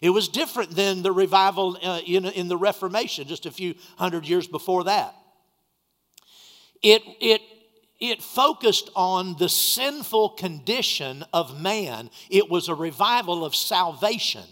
It 0.00 0.10
was 0.10 0.28
different 0.28 0.70
than 0.74 1.02
the 1.02 1.12
revival 1.12 1.78
uh, 1.82 2.00
in, 2.04 2.24
in 2.26 2.48
the 2.48 2.56
Reformation 2.56 3.28
just 3.28 3.46
a 3.46 3.50
few 3.50 3.74
hundred 3.96 4.26
years 4.26 4.48
before 4.48 4.84
that. 4.84 5.14
It, 6.82 7.02
it, 7.20 7.40
it 8.00 8.20
focused 8.20 8.90
on 8.96 9.36
the 9.38 9.48
sinful 9.48 10.30
condition 10.30 11.24
of 11.32 11.60
man, 11.60 12.10
it 12.30 12.50
was 12.50 12.68
a 12.68 12.74
revival 12.74 13.44
of 13.44 13.54
salvation. 13.54 14.42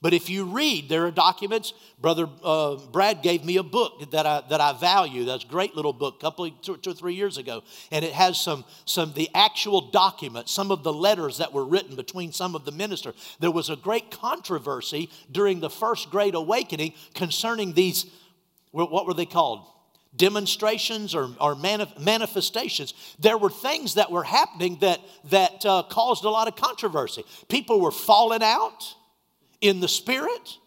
But 0.00 0.14
if 0.14 0.30
you 0.30 0.44
read, 0.44 0.88
there 0.88 1.06
are 1.06 1.10
documents. 1.10 1.72
Brother 2.00 2.28
uh, 2.44 2.76
Brad 2.76 3.22
gave 3.22 3.44
me 3.44 3.56
a 3.56 3.62
book 3.62 4.10
that 4.12 4.26
I, 4.26 4.42
that 4.48 4.60
I 4.60 4.72
value. 4.78 5.24
That's 5.24 5.44
a 5.44 5.48
great 5.48 5.74
little 5.74 5.92
book, 5.92 6.16
a 6.18 6.20
couple 6.20 6.48
two, 6.50 6.76
two 6.76 6.90
or 6.90 6.94
three 6.94 7.14
years 7.14 7.36
ago. 7.36 7.64
And 7.90 8.04
it 8.04 8.12
has 8.12 8.40
some, 8.40 8.64
some 8.84 9.12
the 9.14 9.28
actual 9.34 9.90
documents, 9.90 10.52
some 10.52 10.70
of 10.70 10.84
the 10.84 10.92
letters 10.92 11.38
that 11.38 11.52
were 11.52 11.64
written 11.64 11.96
between 11.96 12.32
some 12.32 12.54
of 12.54 12.64
the 12.64 12.72
ministers. 12.72 13.36
There 13.40 13.50
was 13.50 13.70
a 13.70 13.76
great 13.76 14.10
controversy 14.10 15.10
during 15.32 15.58
the 15.60 15.70
first 15.70 16.10
Great 16.10 16.34
Awakening 16.34 16.94
concerning 17.14 17.72
these, 17.72 18.06
what 18.70 19.06
were 19.06 19.14
they 19.14 19.26
called? 19.26 19.66
demonstrations 20.16 21.14
or, 21.14 21.24
or 21.38 21.54
manif- 21.54 22.00
manifestations, 22.00 22.94
there 23.18 23.38
were 23.38 23.50
things 23.50 23.94
that 23.94 24.10
were 24.10 24.24
happening 24.24 24.76
that, 24.80 25.00
that 25.24 25.64
uh, 25.64 25.82
caused 25.88 26.24
a 26.24 26.30
lot 26.30 26.48
of 26.48 26.56
controversy. 26.56 27.22
People 27.48 27.80
were 27.80 27.92
falling 27.92 28.42
out 28.42 28.94
in 29.60 29.80
the 29.80 29.88
Spirit. 29.88 30.58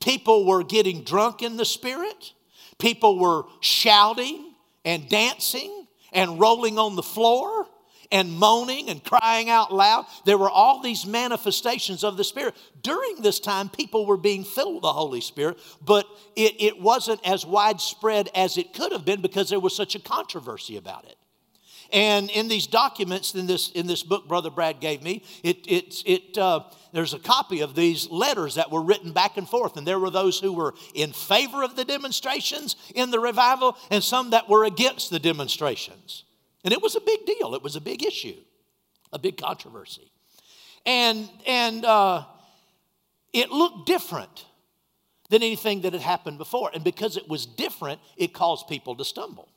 People 0.00 0.46
were 0.46 0.62
getting 0.62 1.04
drunk 1.04 1.42
in 1.42 1.56
the 1.56 1.64
Spirit. 1.64 2.32
People 2.78 3.18
were 3.18 3.44
shouting 3.60 4.54
and 4.84 5.08
dancing 5.08 5.86
and 6.12 6.40
rolling 6.40 6.78
on 6.78 6.96
the 6.96 7.02
floor 7.02 7.66
and 8.12 8.32
moaning 8.32 8.90
and 8.90 9.02
crying 9.02 9.50
out 9.50 9.72
loud. 9.72 10.06
There 10.24 10.38
were 10.38 10.50
all 10.50 10.80
these 10.80 11.06
manifestations 11.06 12.04
of 12.04 12.16
the 12.16 12.24
Spirit. 12.24 12.54
During 12.82 13.22
this 13.22 13.40
time, 13.40 13.68
people 13.68 14.06
were 14.06 14.16
being 14.16 14.44
filled 14.44 14.74
with 14.74 14.82
the 14.82 14.92
Holy 14.92 15.20
Spirit, 15.20 15.58
but 15.84 16.06
it, 16.36 16.54
it 16.60 16.80
wasn't 16.80 17.20
as 17.26 17.44
widespread 17.44 18.30
as 18.34 18.56
it 18.56 18.72
could 18.72 18.92
have 18.92 19.04
been 19.04 19.20
because 19.20 19.50
there 19.50 19.60
was 19.60 19.74
such 19.74 19.94
a 19.94 19.98
controversy 19.98 20.76
about 20.76 21.06
it. 21.06 21.16
And 21.94 22.28
in 22.30 22.48
these 22.48 22.66
documents, 22.66 23.36
in 23.36 23.46
this, 23.46 23.70
in 23.70 23.86
this 23.86 24.02
book 24.02 24.26
Brother 24.26 24.50
Brad 24.50 24.80
gave 24.80 25.00
me, 25.00 25.22
it, 25.44 25.58
it, 25.68 26.02
it, 26.04 26.36
uh, 26.36 26.64
there's 26.92 27.14
a 27.14 27.20
copy 27.20 27.60
of 27.60 27.76
these 27.76 28.10
letters 28.10 28.56
that 28.56 28.72
were 28.72 28.82
written 28.82 29.12
back 29.12 29.36
and 29.36 29.48
forth. 29.48 29.76
And 29.76 29.86
there 29.86 30.00
were 30.00 30.10
those 30.10 30.40
who 30.40 30.52
were 30.52 30.74
in 30.92 31.12
favor 31.12 31.62
of 31.62 31.76
the 31.76 31.84
demonstrations 31.84 32.74
in 32.96 33.12
the 33.12 33.20
revival 33.20 33.76
and 33.92 34.02
some 34.02 34.30
that 34.30 34.48
were 34.48 34.64
against 34.64 35.10
the 35.10 35.20
demonstrations. 35.20 36.24
And 36.64 36.72
it 36.72 36.82
was 36.82 36.96
a 36.96 37.00
big 37.00 37.26
deal, 37.26 37.54
it 37.54 37.62
was 37.62 37.76
a 37.76 37.80
big 37.80 38.04
issue, 38.04 38.40
a 39.12 39.18
big 39.20 39.36
controversy. 39.36 40.10
And, 40.84 41.30
and 41.46 41.84
uh, 41.84 42.24
it 43.32 43.50
looked 43.50 43.86
different 43.86 44.46
than 45.30 45.44
anything 45.44 45.82
that 45.82 45.92
had 45.92 46.02
happened 46.02 46.38
before. 46.38 46.72
And 46.74 46.82
because 46.82 47.16
it 47.16 47.28
was 47.28 47.46
different, 47.46 48.00
it 48.16 48.32
caused 48.32 48.66
people 48.66 48.96
to 48.96 49.04
stumble. 49.04 49.48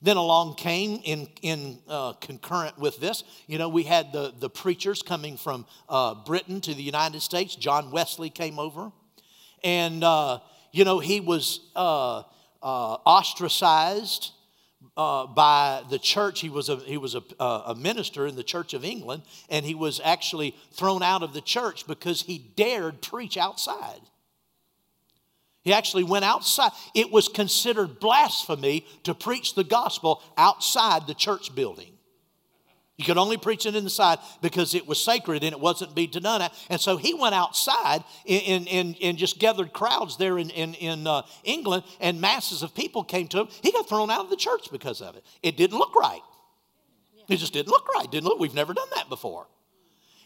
Then 0.00 0.16
along 0.16 0.54
came 0.54 1.00
in, 1.04 1.28
in 1.42 1.78
uh, 1.88 2.12
concurrent 2.14 2.78
with 2.78 3.00
this, 3.00 3.24
you 3.46 3.58
know, 3.58 3.68
we 3.68 3.82
had 3.82 4.12
the, 4.12 4.32
the 4.38 4.48
preachers 4.48 5.02
coming 5.02 5.36
from 5.36 5.66
uh, 5.88 6.14
Britain 6.24 6.60
to 6.62 6.74
the 6.74 6.82
United 6.82 7.20
States. 7.20 7.56
John 7.56 7.90
Wesley 7.90 8.30
came 8.30 8.58
over. 8.58 8.92
And, 9.64 10.04
uh, 10.04 10.38
you 10.70 10.84
know, 10.84 11.00
he 11.00 11.18
was 11.20 11.60
uh, 11.74 12.22
uh, 12.62 12.94
ostracized 13.04 14.32
uh, 14.96 15.26
by 15.26 15.82
the 15.90 15.98
church. 15.98 16.40
He 16.40 16.48
was, 16.48 16.68
a, 16.68 16.76
he 16.76 16.96
was 16.96 17.16
a, 17.16 17.22
a 17.40 17.74
minister 17.76 18.26
in 18.26 18.36
the 18.36 18.44
Church 18.44 18.74
of 18.74 18.84
England, 18.84 19.22
and 19.48 19.64
he 19.64 19.74
was 19.74 20.00
actually 20.04 20.54
thrown 20.72 21.02
out 21.02 21.22
of 21.22 21.34
the 21.34 21.40
church 21.40 21.86
because 21.86 22.22
he 22.22 22.38
dared 22.38 23.02
preach 23.02 23.36
outside. 23.36 24.00
He 25.62 25.72
actually 25.72 26.04
went 26.04 26.24
outside. 26.24 26.70
It 26.94 27.10
was 27.10 27.28
considered 27.28 28.00
blasphemy 28.00 28.86
to 29.04 29.14
preach 29.14 29.54
the 29.54 29.64
gospel 29.64 30.22
outside 30.36 31.06
the 31.06 31.14
church 31.14 31.54
building. 31.54 31.92
You 32.98 33.04
could 33.04 33.16
only 33.16 33.36
preach 33.36 33.64
it 33.64 33.76
inside 33.76 34.18
because 34.42 34.74
it 34.74 34.86
was 34.88 35.02
sacred 35.02 35.44
and 35.44 35.52
it 35.52 35.60
wasn't 35.60 35.94
being 35.94 36.10
done 36.10 36.42
at. 36.42 36.52
And 36.68 36.80
so 36.80 36.96
he 36.96 37.14
went 37.14 37.34
outside 37.34 38.02
and, 38.28 39.16
just 39.16 39.38
gathered 39.38 39.72
crowds 39.72 40.16
there 40.16 40.36
in, 40.36 40.50
in, 40.50 40.74
in 40.74 41.06
uh, 41.06 41.22
England, 41.44 41.84
and 42.00 42.20
masses 42.20 42.64
of 42.64 42.74
people 42.74 43.04
came 43.04 43.28
to 43.28 43.40
him. 43.40 43.48
He 43.62 43.70
got 43.70 43.88
thrown 43.88 44.10
out 44.10 44.24
of 44.24 44.30
the 44.30 44.36
church 44.36 44.70
because 44.72 45.00
of 45.00 45.14
it. 45.14 45.24
It 45.44 45.56
didn't 45.56 45.78
look 45.78 45.94
right. 45.94 46.20
It 47.28 47.36
just 47.36 47.52
didn't 47.52 47.68
look 47.68 47.86
right. 47.94 48.10
Didn't 48.10 48.26
look. 48.26 48.40
We've 48.40 48.54
never 48.54 48.74
done 48.74 48.88
that 48.96 49.08
before. 49.08 49.46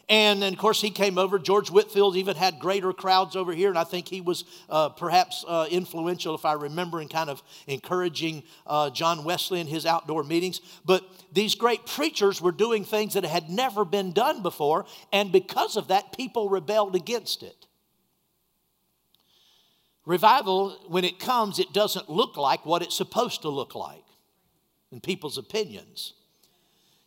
And 0.09 0.41
then, 0.41 0.51
of 0.51 0.59
course, 0.59 0.81
he 0.81 0.89
came 0.89 1.17
over. 1.17 1.39
George 1.39 1.71
Whitefield 1.71 2.17
even 2.17 2.35
had 2.35 2.59
greater 2.59 2.91
crowds 2.91 3.37
over 3.37 3.53
here, 3.53 3.69
and 3.69 3.77
I 3.77 3.85
think 3.85 4.09
he 4.09 4.19
was 4.19 4.43
uh, 4.69 4.89
perhaps 4.89 5.45
uh, 5.47 5.67
influential, 5.71 6.35
if 6.35 6.43
I 6.43 6.53
remember, 6.53 6.99
in 6.99 7.07
kind 7.07 7.29
of 7.29 7.41
encouraging 7.67 8.43
uh, 8.67 8.89
John 8.89 9.23
Wesley 9.23 9.61
in 9.61 9.67
his 9.67 9.85
outdoor 9.85 10.23
meetings. 10.23 10.59
But 10.83 11.03
these 11.31 11.55
great 11.55 11.85
preachers 11.85 12.41
were 12.41 12.51
doing 12.51 12.83
things 12.83 13.13
that 13.13 13.23
had 13.23 13.49
never 13.49 13.85
been 13.85 14.11
done 14.11 14.41
before, 14.41 14.85
and 15.13 15.31
because 15.31 15.77
of 15.77 15.87
that, 15.87 16.11
people 16.15 16.49
rebelled 16.49 16.95
against 16.95 17.41
it. 17.41 17.67
Revival, 20.05 20.77
when 20.89 21.05
it 21.05 21.17
comes, 21.17 21.59
it 21.59 21.71
doesn't 21.71 22.09
look 22.09 22.35
like 22.35 22.65
what 22.65 22.81
it's 22.81 22.95
supposed 22.95 23.43
to 23.43 23.49
look 23.49 23.73
like 23.73 24.03
in 24.91 24.99
people's 24.99 25.37
opinions. 25.37 26.13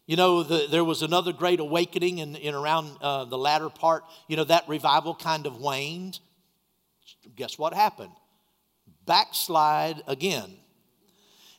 You 0.06 0.16
know, 0.16 0.44
the, 0.44 0.68
there 0.70 0.84
was 0.84 1.02
another 1.02 1.32
great 1.32 1.58
awakening 1.58 2.18
in, 2.18 2.36
in 2.36 2.54
around 2.54 2.96
uh, 3.00 3.24
the 3.24 3.38
latter 3.38 3.68
part. 3.68 4.04
You 4.28 4.36
know, 4.36 4.44
that 4.44 4.68
revival 4.68 5.14
kind 5.14 5.46
of 5.46 5.60
waned. 5.60 6.20
Guess 7.34 7.58
what 7.58 7.74
happened? 7.74 8.12
Backslide 9.04 10.02
again. 10.06 10.56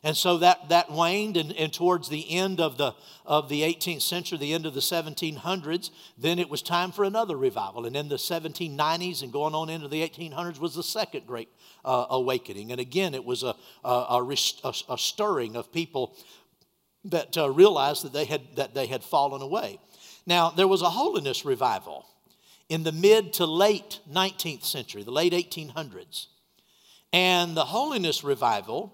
And 0.03 0.15
so 0.15 0.37
that, 0.37 0.69
that 0.69 0.91
waned, 0.91 1.35
and, 1.37 1.51
and 1.53 1.73
towards 1.73 2.07
the 2.07 2.31
end 2.31 2.61
of 2.61 2.77
the, 2.77 2.93
of 3.25 3.49
the 3.49 3.63
18th 3.63 4.03
century, 4.03 4.37
the 4.37 4.53
end 4.53 4.65
of 4.65 4.73
the 4.73 4.79
1700s, 4.79 5.89
then 6.17 6.39
it 6.39 6.49
was 6.49 6.61
time 6.61 6.91
for 6.91 7.03
another 7.03 7.35
revival. 7.35 7.85
And 7.85 7.95
in 7.95 8.07
the 8.07 8.15
1790s 8.15 9.23
and 9.23 9.33
going 9.33 9.55
on 9.55 9.69
into 9.69 9.87
the 9.87 10.07
1800s 10.07 10.59
was 10.59 10.75
the 10.75 10.83
second 10.83 11.25
great 11.25 11.49
uh, 11.83 12.05
awakening. 12.11 12.71
And 12.71 12.79
again, 12.79 13.15
it 13.15 13.25
was 13.25 13.43
a, 13.43 13.55
a, 13.83 14.21
a, 14.63 14.73
a 14.89 14.97
stirring 14.97 15.57
of 15.57 15.73
people 15.73 16.15
that 17.11 17.37
uh, 17.37 17.49
realized 17.49 18.03
that 18.03 18.13
they, 18.13 18.25
had, 18.25 18.41
that 18.55 18.73
they 18.73 18.87
had 18.87 19.03
fallen 19.03 19.41
away. 19.41 19.79
Now, 20.25 20.49
there 20.49 20.67
was 20.67 20.81
a 20.81 20.89
holiness 20.89 21.45
revival 21.45 22.05
in 22.69 22.83
the 22.83 22.91
mid 22.91 23.33
to 23.33 23.45
late 23.45 23.99
19th 24.11 24.65
century, 24.65 25.03
the 25.03 25.11
late 25.11 25.33
1800s. 25.33 26.27
And 27.13 27.55
the 27.55 27.65
holiness 27.65 28.23
revival 28.23 28.93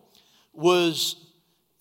was, 0.53 1.15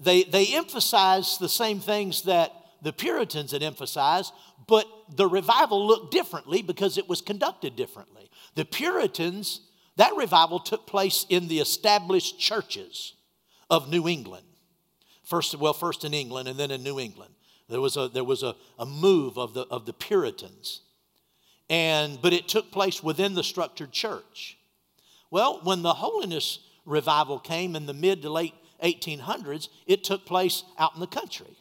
they, 0.00 0.24
they 0.24 0.54
emphasized 0.54 1.38
the 1.38 1.48
same 1.48 1.80
things 1.80 2.22
that 2.22 2.52
the 2.80 2.92
Puritans 2.92 3.52
had 3.52 3.62
emphasized, 3.62 4.32
but 4.66 4.86
the 5.14 5.26
revival 5.26 5.86
looked 5.86 6.12
differently 6.12 6.62
because 6.62 6.96
it 6.96 7.08
was 7.08 7.20
conducted 7.20 7.76
differently. 7.76 8.30
The 8.54 8.64
Puritans, 8.64 9.60
that 9.96 10.16
revival 10.16 10.58
took 10.58 10.86
place 10.86 11.26
in 11.28 11.48
the 11.48 11.60
established 11.60 12.38
churches 12.38 13.14
of 13.70 13.88
New 13.88 14.08
England. 14.08 14.46
First, 15.32 15.54
well, 15.54 15.72
first 15.72 16.04
in 16.04 16.12
England 16.12 16.46
and 16.46 16.60
then 16.60 16.70
in 16.70 16.82
New 16.82 17.00
England. 17.00 17.32
There 17.70 17.80
was 17.80 17.96
a, 17.96 18.06
there 18.06 18.22
was 18.22 18.42
a, 18.42 18.54
a 18.78 18.84
move 18.84 19.38
of 19.38 19.54
the, 19.54 19.62
of 19.62 19.86
the 19.86 19.94
Puritans. 19.94 20.82
And, 21.70 22.20
but 22.20 22.34
it 22.34 22.48
took 22.48 22.70
place 22.70 23.02
within 23.02 23.32
the 23.32 23.42
structured 23.42 23.92
church. 23.92 24.58
Well, 25.30 25.60
when 25.64 25.80
the 25.80 25.94
holiness 25.94 26.58
revival 26.84 27.38
came 27.38 27.74
in 27.74 27.86
the 27.86 27.94
mid 27.94 28.20
to 28.20 28.28
late 28.28 28.52
1800s, 28.84 29.70
it 29.86 30.04
took 30.04 30.26
place 30.26 30.64
out 30.78 30.92
in 30.96 31.00
the 31.00 31.06
country. 31.06 31.56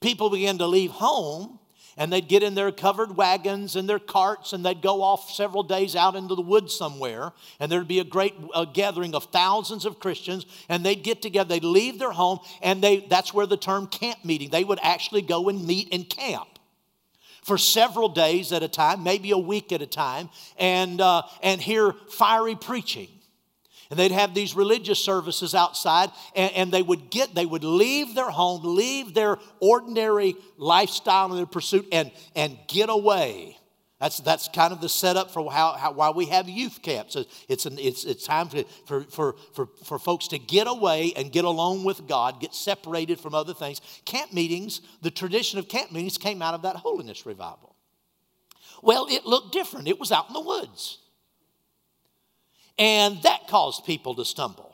People 0.00 0.28
began 0.28 0.58
to 0.58 0.66
leave 0.66 0.90
home 0.90 1.59
and 2.00 2.10
they'd 2.10 2.28
get 2.28 2.42
in 2.42 2.54
their 2.54 2.72
covered 2.72 3.14
wagons 3.14 3.76
and 3.76 3.86
their 3.86 3.98
carts 3.98 4.54
and 4.54 4.64
they'd 4.64 4.80
go 4.80 5.02
off 5.02 5.30
several 5.30 5.62
days 5.62 5.94
out 5.94 6.16
into 6.16 6.34
the 6.34 6.40
woods 6.40 6.74
somewhere. 6.74 7.30
And 7.60 7.70
there'd 7.70 7.86
be 7.86 7.98
a 7.98 8.04
great 8.04 8.34
gathering 8.72 9.14
of 9.14 9.24
thousands 9.24 9.84
of 9.84 10.00
christians. 10.00 10.46
And 10.70 10.82
they'd 10.82 11.02
get 11.02 11.20
together 11.20 11.50
they'd 11.50 11.62
leave 11.62 11.98
their 11.98 12.10
home 12.10 12.38
and 12.62 12.82
they 12.82 13.00
that's 13.00 13.34
where 13.34 13.44
the 13.44 13.58
term 13.58 13.86
camp 13.86 14.24
meeting 14.24 14.48
they 14.48 14.64
would 14.64 14.78
actually 14.82 15.20
go 15.20 15.50
and 15.50 15.66
meet 15.66 15.90
in 15.90 16.04
camp 16.04 16.48
for 17.42 17.58
several 17.58 18.08
days 18.08 18.50
at 18.50 18.62
a 18.62 18.68
time 18.68 19.04
maybe 19.04 19.30
a 19.32 19.38
week 19.38 19.70
at 19.70 19.82
a 19.82 19.86
time 19.86 20.30
and 20.58 21.02
uh, 21.02 21.20
and 21.42 21.60
hear 21.60 21.92
fiery 22.08 22.54
preaching 22.54 23.08
and 23.90 23.98
they'd 23.98 24.12
have 24.12 24.34
these 24.34 24.54
religious 24.54 24.98
services 24.98 25.54
outside 25.54 26.10
and, 26.34 26.52
and, 26.52 26.72
they 26.72 26.82
would 26.82 27.10
get 27.10 27.34
they 27.34 27.46
would 27.46 27.64
leave 27.64 28.14
their 28.14 28.30
home 28.30 28.60
leave 28.62 29.14
their 29.14 29.36
ordinary 29.60 30.36
lifestyle 30.56 31.26
and 31.26 31.38
their 31.38 31.46
pursuit 31.46 31.86
and 31.92 32.10
and 32.34 32.56
get 32.68 32.88
away 32.88 33.56
that's, 34.00 34.18
that's 34.20 34.48
kind 34.48 34.72
of 34.72 34.80
the 34.80 34.88
setup 34.88 35.30
for 35.30 35.52
how, 35.52 35.72
how 35.72 35.92
why 35.92 36.08
we 36.08 36.24
have 36.26 36.48
youth 36.48 36.80
camps. 36.80 37.16
It's, 37.50 37.66
an, 37.66 37.78
it's, 37.78 38.04
it's 38.04 38.24
time 38.24 38.48
for, 38.48 38.64
for, 38.86 39.02
for, 39.02 39.36
for, 39.52 39.68
for 39.84 39.98
folks 39.98 40.28
to 40.28 40.38
get 40.38 40.66
away 40.66 41.12
and 41.16 41.30
get 41.30 41.44
alone 41.44 41.84
with 41.84 42.08
God, 42.08 42.40
get 42.40 42.54
separated 42.54 43.20
from 43.20 43.34
other 43.34 43.52
things. 43.52 43.82
Camp 44.06 44.32
meetings, 44.32 44.80
the 45.02 45.10
tradition 45.10 45.58
of 45.58 45.68
camp 45.68 45.92
meetings 45.92 46.16
came 46.16 46.40
out 46.40 46.54
of 46.54 46.62
that 46.62 46.76
holiness 46.76 47.26
revival. 47.26 47.76
Well, 48.82 49.06
it 49.10 49.26
looked 49.26 49.52
different. 49.52 49.86
It 49.86 50.00
was 50.00 50.10
out 50.10 50.28
in 50.28 50.32
the 50.32 50.40
woods. 50.40 50.99
And 52.78 53.22
that 53.22 53.48
caused 53.48 53.84
people 53.84 54.14
to 54.16 54.24
stumble. 54.24 54.70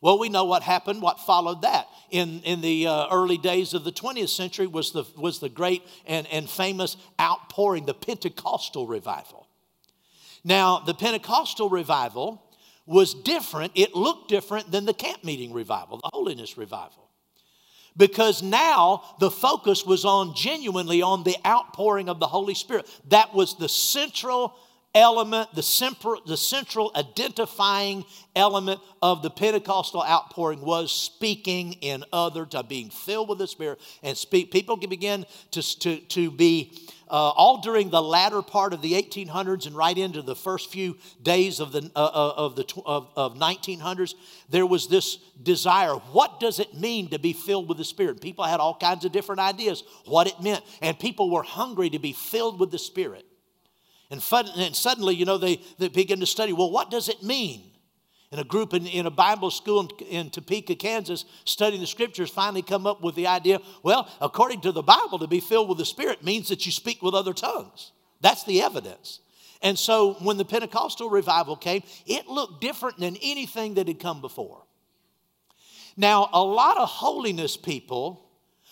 Well, 0.00 0.18
we 0.18 0.28
know 0.28 0.44
what 0.44 0.62
happened, 0.62 1.02
what 1.02 1.20
followed 1.20 1.62
that. 1.62 1.88
In, 2.10 2.40
in 2.42 2.60
the 2.60 2.86
uh, 2.86 3.08
early 3.10 3.38
days 3.38 3.74
of 3.74 3.82
the 3.84 3.92
20th 3.92 4.28
century 4.28 4.66
was 4.66 4.92
the, 4.92 5.04
was 5.16 5.40
the 5.40 5.48
great 5.48 5.82
and, 6.06 6.26
and 6.28 6.48
famous 6.48 6.96
outpouring, 7.20 7.86
the 7.86 7.94
Pentecostal 7.94 8.86
revival. 8.86 9.48
Now, 10.44 10.78
the 10.78 10.94
Pentecostal 10.94 11.68
revival 11.68 12.42
was 12.86 13.14
different, 13.14 13.72
it 13.74 13.96
looked 13.96 14.28
different 14.28 14.70
than 14.70 14.84
the 14.84 14.94
camp 14.94 15.24
meeting 15.24 15.52
revival, 15.52 15.96
the 15.96 16.10
holiness 16.12 16.56
revival. 16.56 17.10
Because 17.96 18.42
now 18.42 19.02
the 19.18 19.30
focus 19.30 19.84
was 19.84 20.04
on 20.04 20.36
genuinely 20.36 21.02
on 21.02 21.24
the 21.24 21.36
outpouring 21.44 22.08
of 22.08 22.20
the 22.20 22.26
Holy 22.26 22.54
Spirit. 22.54 22.86
That 23.08 23.34
was 23.34 23.56
the 23.56 23.68
central 23.68 24.54
element, 24.96 25.54
the 25.54 26.20
the 26.26 26.36
central 26.36 26.90
identifying 26.96 28.04
element 28.34 28.80
of 29.02 29.22
the 29.22 29.30
Pentecostal 29.30 30.02
outpouring 30.02 30.62
was 30.62 30.90
speaking 30.90 31.74
in 31.74 32.02
other, 32.12 32.46
to 32.46 32.62
being 32.62 32.88
filled 32.88 33.28
with 33.28 33.38
the 33.38 33.46
Spirit 33.46 33.78
and 34.02 34.16
speak. 34.16 34.50
People 34.50 34.78
can 34.78 34.88
begin 34.88 35.26
to, 35.50 35.78
to, 35.80 35.98
to 35.98 36.30
be 36.30 36.72
uh, 37.08 37.28
all 37.30 37.60
during 37.60 37.90
the 37.90 38.02
latter 38.02 38.40
part 38.42 38.72
of 38.72 38.80
the 38.80 38.94
1800s 38.94 39.66
and 39.66 39.76
right 39.76 39.96
into 39.96 40.22
the 40.22 40.34
first 40.34 40.70
few 40.70 40.96
days 41.22 41.60
of 41.60 41.72
the, 41.72 41.90
uh, 41.94 42.04
uh 42.04 42.32
of, 42.36 42.56
the 42.56 42.64
of, 42.84 43.10
of 43.14 43.34
1900s, 43.34 44.14
there 44.48 44.66
was 44.66 44.88
this 44.88 45.18
desire. 45.42 45.92
What 45.92 46.40
does 46.40 46.58
it 46.58 46.74
mean 46.74 47.10
to 47.10 47.18
be 47.18 47.34
filled 47.34 47.68
with 47.68 47.78
the 47.78 47.84
Spirit? 47.84 48.20
People 48.22 48.44
had 48.44 48.60
all 48.60 48.74
kinds 48.74 49.04
of 49.04 49.12
different 49.12 49.40
ideas 49.40 49.84
what 50.06 50.26
it 50.26 50.40
meant, 50.42 50.64
and 50.80 50.98
people 50.98 51.30
were 51.30 51.42
hungry 51.42 51.90
to 51.90 51.98
be 51.98 52.12
filled 52.12 52.58
with 52.58 52.70
the 52.70 52.78
Spirit. 52.78 53.26
And, 54.10 54.22
fun, 54.22 54.46
and 54.56 54.74
suddenly, 54.74 55.14
you 55.14 55.24
know, 55.24 55.38
they, 55.38 55.60
they 55.78 55.88
begin 55.88 56.20
to 56.20 56.26
study 56.26 56.52
well, 56.52 56.70
what 56.70 56.90
does 56.90 57.08
it 57.08 57.22
mean? 57.22 57.72
And 58.30 58.40
a 58.40 58.44
group 58.44 58.74
in, 58.74 58.86
in 58.86 59.06
a 59.06 59.10
Bible 59.10 59.50
school 59.50 59.80
in, 59.80 60.06
in 60.06 60.30
Topeka, 60.30 60.74
Kansas, 60.74 61.24
studying 61.44 61.80
the 61.80 61.86
scriptures, 61.86 62.28
finally 62.28 62.62
come 62.62 62.86
up 62.86 63.00
with 63.02 63.14
the 63.14 63.26
idea 63.26 63.60
well, 63.82 64.08
according 64.20 64.60
to 64.62 64.72
the 64.72 64.82
Bible, 64.82 65.18
to 65.20 65.26
be 65.26 65.40
filled 65.40 65.68
with 65.68 65.78
the 65.78 65.84
Spirit 65.84 66.24
means 66.24 66.48
that 66.48 66.66
you 66.66 66.72
speak 66.72 67.02
with 67.02 67.14
other 67.14 67.32
tongues. 67.32 67.92
That's 68.20 68.44
the 68.44 68.62
evidence. 68.62 69.20
And 69.62 69.78
so 69.78 70.14
when 70.14 70.36
the 70.36 70.44
Pentecostal 70.44 71.08
revival 71.08 71.56
came, 71.56 71.82
it 72.06 72.28
looked 72.28 72.60
different 72.60 72.98
than 72.98 73.16
anything 73.22 73.74
that 73.74 73.88
had 73.88 74.00
come 74.00 74.20
before. 74.20 74.62
Now, 75.96 76.28
a 76.32 76.42
lot 76.42 76.76
of 76.76 76.88
holiness 76.88 77.56
people 77.56 78.25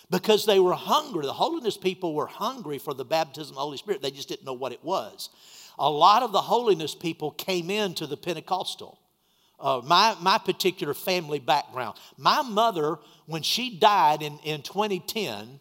because 0.09 0.45
they 0.45 0.59
were 0.59 0.73
hungry. 0.73 1.25
The 1.25 1.33
holiness 1.33 1.77
people 1.77 2.13
were 2.13 2.27
hungry 2.27 2.77
for 2.77 2.93
the 2.93 3.05
baptism 3.05 3.53
of 3.53 3.55
the 3.55 3.61
Holy 3.61 3.77
Spirit. 3.77 4.01
They 4.01 4.11
just 4.11 4.29
didn't 4.29 4.45
know 4.45 4.53
what 4.53 4.71
it 4.71 4.83
was. 4.83 5.29
A 5.77 5.89
lot 5.89 6.23
of 6.23 6.31
the 6.31 6.41
holiness 6.41 6.95
people 6.95 7.31
came 7.31 7.69
into 7.69 8.07
the 8.07 8.17
Pentecostal. 8.17 8.99
Uh, 9.59 9.81
my, 9.83 10.15
my 10.21 10.37
particular 10.37 10.93
family 10.93 11.39
background. 11.39 11.97
My 12.17 12.41
mother, 12.41 12.97
when 13.25 13.41
she 13.41 13.77
died 13.77 14.21
in, 14.21 14.37
in 14.43 14.61
2010, 14.61 15.59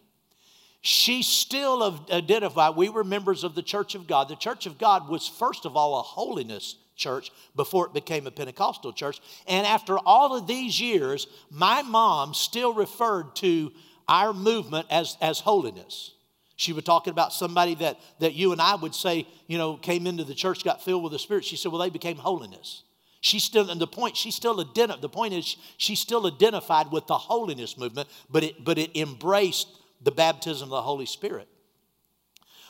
she 0.81 1.23
still 1.23 1.99
identified, 2.13 2.77
we 2.77 2.89
were 2.89 3.05
members 3.05 3.45
of 3.45 3.55
the 3.55 3.63
Church 3.63 3.95
of 3.95 4.07
God. 4.07 4.29
The 4.29 4.37
Church 4.37 4.67
of 4.67 4.79
God 4.79 5.09
was, 5.09 5.27
first 5.27 5.65
of 5.65 5.77
all, 5.77 5.99
a 5.99 6.03
holiness 6.03 6.77
church 6.97 7.31
before 7.57 7.87
it 7.87 7.95
became 7.95 8.27
a 8.27 8.31
Pentecostal 8.31 8.93
church. 8.93 9.21
And 9.47 9.67
after 9.67 9.99
all 9.99 10.37
of 10.37 10.47
these 10.47 10.81
years, 10.81 11.27
my 11.51 11.83
mom 11.83 12.35
still 12.35 12.75
referred 12.75 13.35
to 13.37 13.73
our 14.09 14.33
movement 14.33 14.87
as, 14.91 15.17
as 15.21 15.41
holiness. 15.41 16.13
She 16.57 16.73
was 16.73 16.85
talking 16.85 17.11
about 17.11 17.33
somebody 17.33 17.75
that, 17.77 17.99
that 18.21 18.35
you 18.35 18.53
and 18.53 18.61
I 18.61 18.77
would 18.77 18.95
say, 18.95 19.27
you 19.47 19.59
know, 19.59 19.77
came 19.77 20.07
into 20.07 20.25
the 20.25 20.35
church, 20.35 20.63
got 20.65 20.83
filled 20.83 21.03
with 21.03 21.13
the 21.13 21.19
Spirit. 21.19 21.45
She 21.45 21.57
said, 21.57 21.73
well, 21.73 21.81
they 21.81 21.91
became 21.91 22.17
holiness. 22.17 22.85
She 23.21 23.39
still, 23.39 23.71
and 23.71 23.81
the 23.81 23.87
point, 23.87 24.17
she 24.17 24.31
still 24.31 24.61
identified, 24.61 25.01
the 25.01 25.09
point 25.09 25.33
is 25.33 25.57
she 25.79 25.95
still 25.95 26.27
identified 26.27 26.93
with 26.93 27.07
the 27.07 27.17
holiness 27.17 27.79
movement, 27.79 28.09
but 28.31 28.45
it, 28.45 28.63
but 28.63 28.79
it 28.79 28.95
embraced 28.97 29.69
the 30.03 30.11
baptism 30.13 30.67
of 30.67 30.71
the 30.71 30.83
Holy 30.83 31.07
Spirit. 31.07 31.49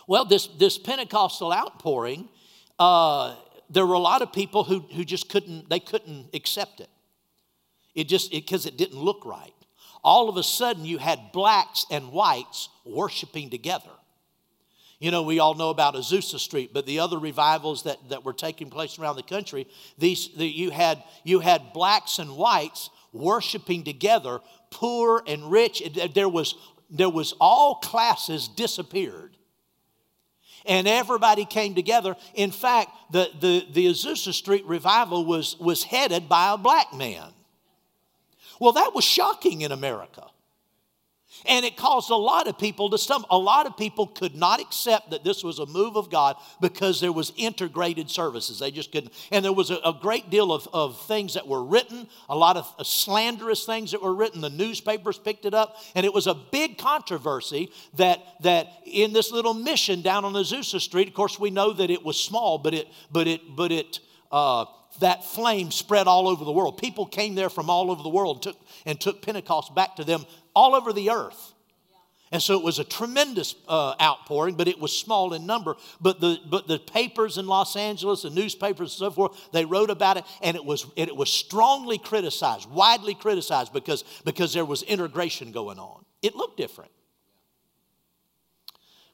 Well, 0.07 0.25
this, 0.25 0.47
this 0.47 0.79
Pentecostal 0.79 1.53
outpouring, 1.53 2.29
uh, 2.79 3.37
there 3.71 3.87
were 3.87 3.95
a 3.95 3.99
lot 3.99 4.23
of 4.23 4.33
people 4.33 4.65
who, 4.65 4.81
who 4.81 5.05
just 5.05 5.29
couldn't, 5.29 5.69
they 5.69 5.81
couldn't 5.81 6.29
accept 6.35 6.81
it. 6.81 6.89
It 7.95 8.09
just, 8.09 8.31
because 8.31 8.67
it, 8.67 8.75
it 8.75 8.77
didn't 8.77 8.99
look 8.99 9.25
right. 9.25 9.54
All 10.05 10.29
of 10.29 10.37
a 10.37 10.43
sudden, 10.43 10.85
you 10.85 10.99
had 10.99 11.33
blacks 11.33 11.87
and 11.91 12.13
whites 12.13 12.69
worshiping 12.85 13.49
together. 13.49 13.91
You 15.01 15.11
know, 15.11 15.23
we 15.23 15.39
all 15.39 15.55
know 15.55 15.71
about 15.71 15.95
Azusa 15.95 16.39
Street, 16.39 16.73
but 16.73 16.87
the 16.87 17.01
other 17.01 17.19
revivals 17.19 17.83
that, 17.83 17.99
that 18.11 18.25
were 18.25 18.33
taking 18.33 18.71
place 18.71 18.99
around 18.99 19.17
the 19.17 19.23
country, 19.23 19.67
these, 19.99 20.29
the, 20.35 20.47
you, 20.47 20.71
had, 20.71 21.03
you 21.25 21.41
had 21.41 21.73
blacks 21.73 22.19
and 22.19 22.37
whites 22.37 22.91
worshiping 23.13 23.85
together, 23.85 24.41
poor 24.71 25.23
and 25.27 25.51
rich. 25.51 25.83
There 26.15 26.29
was, 26.29 26.55
there 26.91 27.11
was 27.11 27.35
all 27.41 27.77
classes 27.77 28.49
disappeared. 28.49 29.37
And 30.65 30.89
everybody 30.89 31.45
came 31.45 31.75
together. 31.75 32.17
In 32.35 32.51
fact, 32.51 32.91
the, 33.11 33.29
the, 33.39 33.67
the 33.73 33.87
Azusa 33.87 34.33
Street 34.33 34.65
revival 34.65 35.27
was, 35.27 35.59
was 35.59 35.83
headed 35.83 36.29
by 36.29 36.55
a 36.55 36.57
black 36.57 36.95
man. 36.95 37.34
Well, 38.61 38.73
that 38.73 38.95
was 38.95 39.05
shocking 39.05 39.63
in 39.63 39.73
America. 39.73 40.27
And 41.47 41.65
it 41.65 41.77
caused 41.77 42.11
a 42.11 42.17
lot 42.17 42.47
of 42.47 42.59
people 42.59 42.91
to 42.91 42.99
stumble. 42.99 43.29
A 43.31 43.39
lot 43.39 43.67
of 43.67 43.77
people 43.77 44.07
could 44.07 44.35
not 44.35 44.61
accept 44.61 45.11
that 45.11 45.25
this 45.25 45.43
was 45.43 45.59
a 45.59 45.67
move 45.67 45.97
of 45.97 46.11
God 46.11 46.37
because 46.61 47.01
there 47.01 47.13
was 47.13 47.33
integrated 47.37 48.09
services. 48.09 48.61
They 48.61 48.71
just 48.71 48.93
couldn't. 48.93 49.13
And 49.31 49.45
there 49.45 49.53
was 49.53 49.71
a, 49.71 49.77
a 49.85 49.93
great 50.01 50.31
deal 50.31 50.53
of, 50.53 50.69
of 50.73 51.01
things 51.07 51.35
that 51.35 51.47
were 51.47 51.63
written, 51.63 52.09
a 52.29 52.37
lot 52.37 52.57
of 52.57 52.87
slanderous 52.87 53.67
things 53.67 53.91
that 53.91 54.03
were 54.03 54.15
written. 54.15 54.41
The 54.41 54.51
newspapers 54.51 55.19
picked 55.19 55.45
it 55.45 55.55
up. 55.55 55.77
And 55.95 56.07
it 56.07 56.15
was 56.15 56.27
a 56.27 56.35
big 56.35 56.79
controversy 56.79 57.71
that, 57.97 58.21
that 58.43 58.69
in 58.87 59.13
this 59.13 59.33
little 59.33 59.55
mission 59.55 60.03
down 60.03 60.25
on 60.25 60.33
Azusa 60.35 60.81
Street, 60.81 61.09
of 61.09 61.15
course, 61.15 61.39
we 61.39 61.51
know 61.51 61.73
that 61.73 61.91
it 61.91 62.05
was 62.05 62.19
small, 62.19 62.59
but 62.59 62.75
it, 62.75 62.89
but 63.11 63.27
it, 63.27 63.41
but 63.55 63.73
it, 63.73 64.01
uh, 64.31 64.65
that 65.01 65.25
flame 65.25 65.71
spread 65.71 66.07
all 66.07 66.29
over 66.29 66.45
the 66.45 66.53
world. 66.53 66.79
People 66.79 67.07
came 67.07 67.35
there 67.35 67.51
from 67.51 67.71
all 67.71 67.91
over 67.91 68.03
the 68.03 68.09
world 68.09 68.37
and 68.37 68.43
took, 68.43 68.57
and 68.87 69.01
took 69.01 69.23
Pentecost 69.23 69.75
back 69.75 69.97
to 69.97 70.05
them 70.05 70.25
all 70.55 70.75
over 70.75 70.93
the 70.93 71.11
earth. 71.11 71.53
And 72.33 72.43
so 72.43 72.59
it 72.59 72.65
was 72.65 72.81
a 72.81 72.85
tremendous 72.85 73.55
uh, 73.69 73.95
outpouring, 74.03 74.57
but 74.57 74.67
it 74.67 74.81
was 74.81 74.99
small 74.99 75.35
in 75.35 75.47
number. 75.47 75.77
But 76.01 76.21
the, 76.21 76.41
but 76.51 76.67
the 76.67 76.81
papers 76.81 77.39
in 77.39 77.47
Los 77.47 77.77
Angeles, 77.77 78.23
the 78.23 78.31
newspapers 78.31 78.91
and 78.93 78.99
so 78.99 79.11
forth, 79.13 79.53
they 79.53 79.65
wrote 79.65 79.89
about 79.89 80.17
it, 80.17 80.25
and 80.43 80.57
it 80.57 80.65
was, 80.65 80.85
it 80.97 81.15
was 81.15 81.31
strongly 81.31 81.97
criticized, 81.97 82.69
widely 82.69 83.15
criticized, 83.15 83.73
because, 83.73 84.03
because 84.25 84.53
there 84.53 84.65
was 84.65 84.83
integration 84.83 85.53
going 85.53 85.79
on. 85.79 86.05
It 86.23 86.35
looked 86.35 86.57
different. 86.57 86.91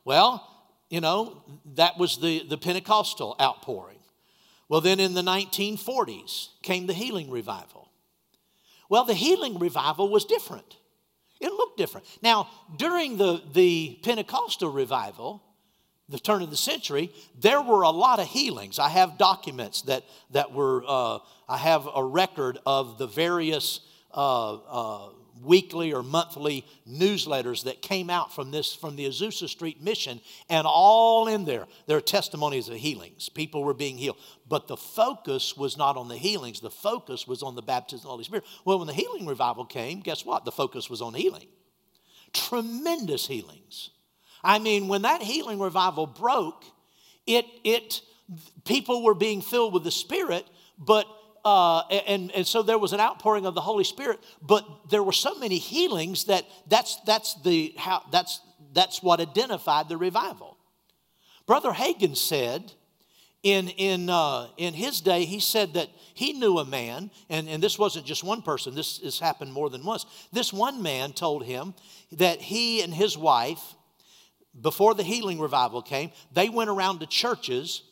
Well, 0.05 0.47
you 0.89 1.03
know, 1.03 1.45
that 1.75 1.99
was 1.99 2.19
the, 2.19 2.45
the 2.49 2.57
Pentecostal 2.57 3.37
outpouring. 3.39 4.00
Well, 4.71 4.81
then 4.81 5.01
in 5.01 5.15
the 5.15 5.23
1940s 5.23 6.51
came 6.63 6.87
the 6.87 6.93
healing 6.93 7.29
revival. 7.29 7.91
Well, 8.89 9.05
the 9.05 9.15
healing 9.15 9.59
revival 9.59 10.09
was 10.09 10.25
different. 10.25 10.77
It 11.41 11.53
looked 11.53 11.77
different. 11.77 12.07
Now, 12.23 12.49
during 12.77 13.17
the, 13.17 13.43
the 13.53 13.99
Pentecostal 14.05 14.71
revival, 14.71 15.43
the 16.09 16.21
turn 16.21 16.41
of 16.41 16.51
the 16.51 16.57
century, 16.57 17.11
there 17.37 17.61
were 17.61 17.83
a 17.83 17.91
lot 17.91 18.21
of 18.21 18.29
healings. 18.29 18.79
I 18.79 18.91
have 18.91 19.19
documents 19.19 19.83
that, 19.83 20.05
that 20.31 20.53
were, 20.53 20.85
uh, 20.87 21.19
I 21.49 21.57
have 21.57 21.89
a 21.93 22.05
record 22.05 22.59
of 22.65 22.97
the 22.97 23.09
various 23.09 23.81
uh, 24.15 24.55
uh, 24.55 25.09
weekly 25.43 25.93
or 25.93 26.03
monthly 26.03 26.65
newsletters 26.89 27.65
that 27.65 27.81
came 27.81 28.11
out 28.11 28.35
from 28.35 28.51
this 28.51 28.75
from 28.75 28.97
the 28.97 29.07
Azusa 29.07 29.49
Street 29.49 29.83
mission 29.83 30.21
and 30.49 30.67
all 30.67 31.29
in 31.29 31.45
there 31.45 31.67
there 31.87 31.97
are 31.97 32.03
testimonies 32.03 32.69
of 32.69 32.77
healings 32.77 33.29
people 33.29 33.65
were 33.65 33.75
being 33.75 33.97
healed 33.97 34.19
but 34.51 34.67
the 34.67 34.77
focus 34.77 35.57
was 35.57 35.79
not 35.79 35.97
on 35.97 36.09
the 36.09 36.17
healings. 36.17 36.61
The 36.61 36.71
focus 36.71 37.27
was 37.27 37.43
on 37.43 37.55
the 37.55 37.63
baptism 37.63 38.01
of 38.01 38.03
the 38.03 38.09
Holy 38.09 38.25
Spirit. 38.25 38.45
Well 38.67 38.79
when 38.79 38.89
the 38.89 38.93
healing 38.93 39.25
revival 39.25 39.65
came 39.65 40.01
guess 40.01 40.27
what? 40.27 40.45
The 40.45 40.53
focus 40.53 40.91
was 40.91 41.01
on 41.01 41.15
healing. 41.15 41.47
Tremendous 42.35 43.27
healings. 43.27 43.91
I 44.45 44.59
mean 44.59 44.89
when 44.89 45.03
that 45.03 45.23
healing 45.23 45.61
revival 45.61 46.07
broke 46.07 46.65
it 47.27 47.47
it 47.65 48.03
people 48.65 49.03
were 49.03 49.15
being 49.15 49.41
filled 49.41 49.73
with 49.73 49.85
the 49.85 49.91
spirit 49.91 50.45
but 50.77 51.07
uh, 51.45 51.81
and, 52.07 52.31
and 52.33 52.47
so 52.47 52.63
there 52.63 52.77
was 52.77 52.93
an 52.93 53.01
outpouring 53.01 53.47
of 53.47 53.55
the 53.55 53.63
Holy 53.63 53.85
Spirit, 53.85 54.21
but 54.43 54.91
there 54.91 55.03
were 55.03 55.13
so 55.13 55.35
many 55.39 55.57
healings 55.57 56.25
that 56.25 56.45
that's, 56.69 56.97
that's, 57.07 57.41
the, 57.43 57.73
how, 57.79 58.05
that's, 58.13 58.41
that's 58.75 59.03
what 59.03 59.21
identified 59.21 59.89
the 59.89 59.97
revival. 59.97 60.59
Brother 61.47 61.71
Hagin 61.71 62.15
said 62.15 62.75
in, 63.43 63.69
in, 63.69 64.11
uh, 64.11 64.49
in 64.57 64.75
his 64.75 65.01
day, 65.01 65.25
he 65.25 65.41
said 65.41 65.75
that 65.75 65.89
he 66.15 66.35
knew 66.35 66.59
a 66.59 66.65
man, 66.65 67.11
and, 67.29 67.49
and 67.49 67.63
this 67.63 67.79
wasn't 67.79 68.05
just 68.05 68.23
one 68.23 68.43
person, 68.43 68.75
this 68.75 68.99
has 68.99 69.19
happened 69.19 69.53
more 69.53 69.71
than 69.71 69.85
once. 69.85 70.05
This 70.33 70.53
one 70.53 70.83
man 70.83 71.13
told 71.13 71.45
him 71.45 71.75
that 72.13 72.41
he 72.41 72.83
and 72.83 72.93
his 72.93 73.17
wife, 73.17 73.75
before 74.61 74.95
the 74.95 75.03
healing 75.03 75.41
revival 75.41 75.81
came, 75.81 76.11
they 76.33 76.49
went 76.49 76.71
around 76.71 77.01
to 77.01 77.07
churches, 77.07 77.83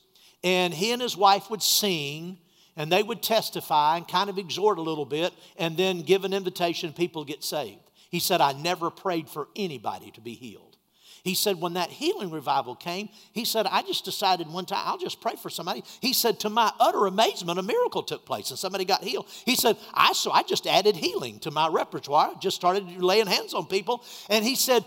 and 0.44 0.74
he 0.74 0.92
and 0.92 1.01
his 1.01 1.16
wife 1.16 1.51
would 1.51 1.62
sing 1.62 2.38
and 2.78 2.92
they 2.92 3.03
would 3.03 3.22
testify 3.22 3.96
and 3.96 4.07
kind 4.07 4.30
of 4.30 4.38
exhort 4.38 4.78
a 4.78 4.82
little 4.82 5.05
bit 5.05 5.34
and 5.57 5.76
then 5.76 6.01
give 6.03 6.24
an 6.24 6.32
invitation, 6.32 6.92
people 6.92 7.24
get 7.24 7.42
saved. 7.42 7.90
He 8.09 8.20
said, 8.20 8.40
I 8.40 8.53
never 8.53 8.88
prayed 8.88 9.28
for 9.28 9.49
anybody 9.57 10.12
to 10.12 10.20
be 10.20 10.34
healed. 10.34 10.67
He 11.24 11.34
said, 11.34 11.60
when 11.60 11.74
that 11.74 11.90
healing 11.90 12.30
revival 12.30 12.74
came, 12.74 13.08
he 13.32 13.44
said, 13.44 13.66
I 13.66 13.82
just 13.82 14.04
decided 14.04 14.48
one 14.48 14.66
time, 14.66 14.82
I'll 14.84 14.98
just 14.98 15.20
pray 15.20 15.34
for 15.36 15.50
somebody. 15.50 15.82
He 16.00 16.12
said, 16.12 16.40
to 16.40 16.50
my 16.50 16.72
utter 16.78 17.06
amazement, 17.06 17.58
a 17.58 17.62
miracle 17.62 18.02
took 18.02 18.24
place 18.24 18.50
and 18.50 18.58
somebody 18.58 18.84
got 18.84 19.02
healed. 19.02 19.26
He 19.44 19.56
said, 19.56 19.76
I 19.92 20.12
so 20.12 20.30
I 20.30 20.42
just 20.42 20.66
added 20.66 20.96
healing 20.96 21.38
to 21.40 21.50
my 21.50 21.68
repertoire, 21.68 22.32
just 22.40 22.56
started 22.56 23.02
laying 23.02 23.26
hands 23.26 23.54
on 23.54 23.66
people. 23.66 24.04
And 24.30 24.44
he 24.44 24.54
said, 24.54 24.84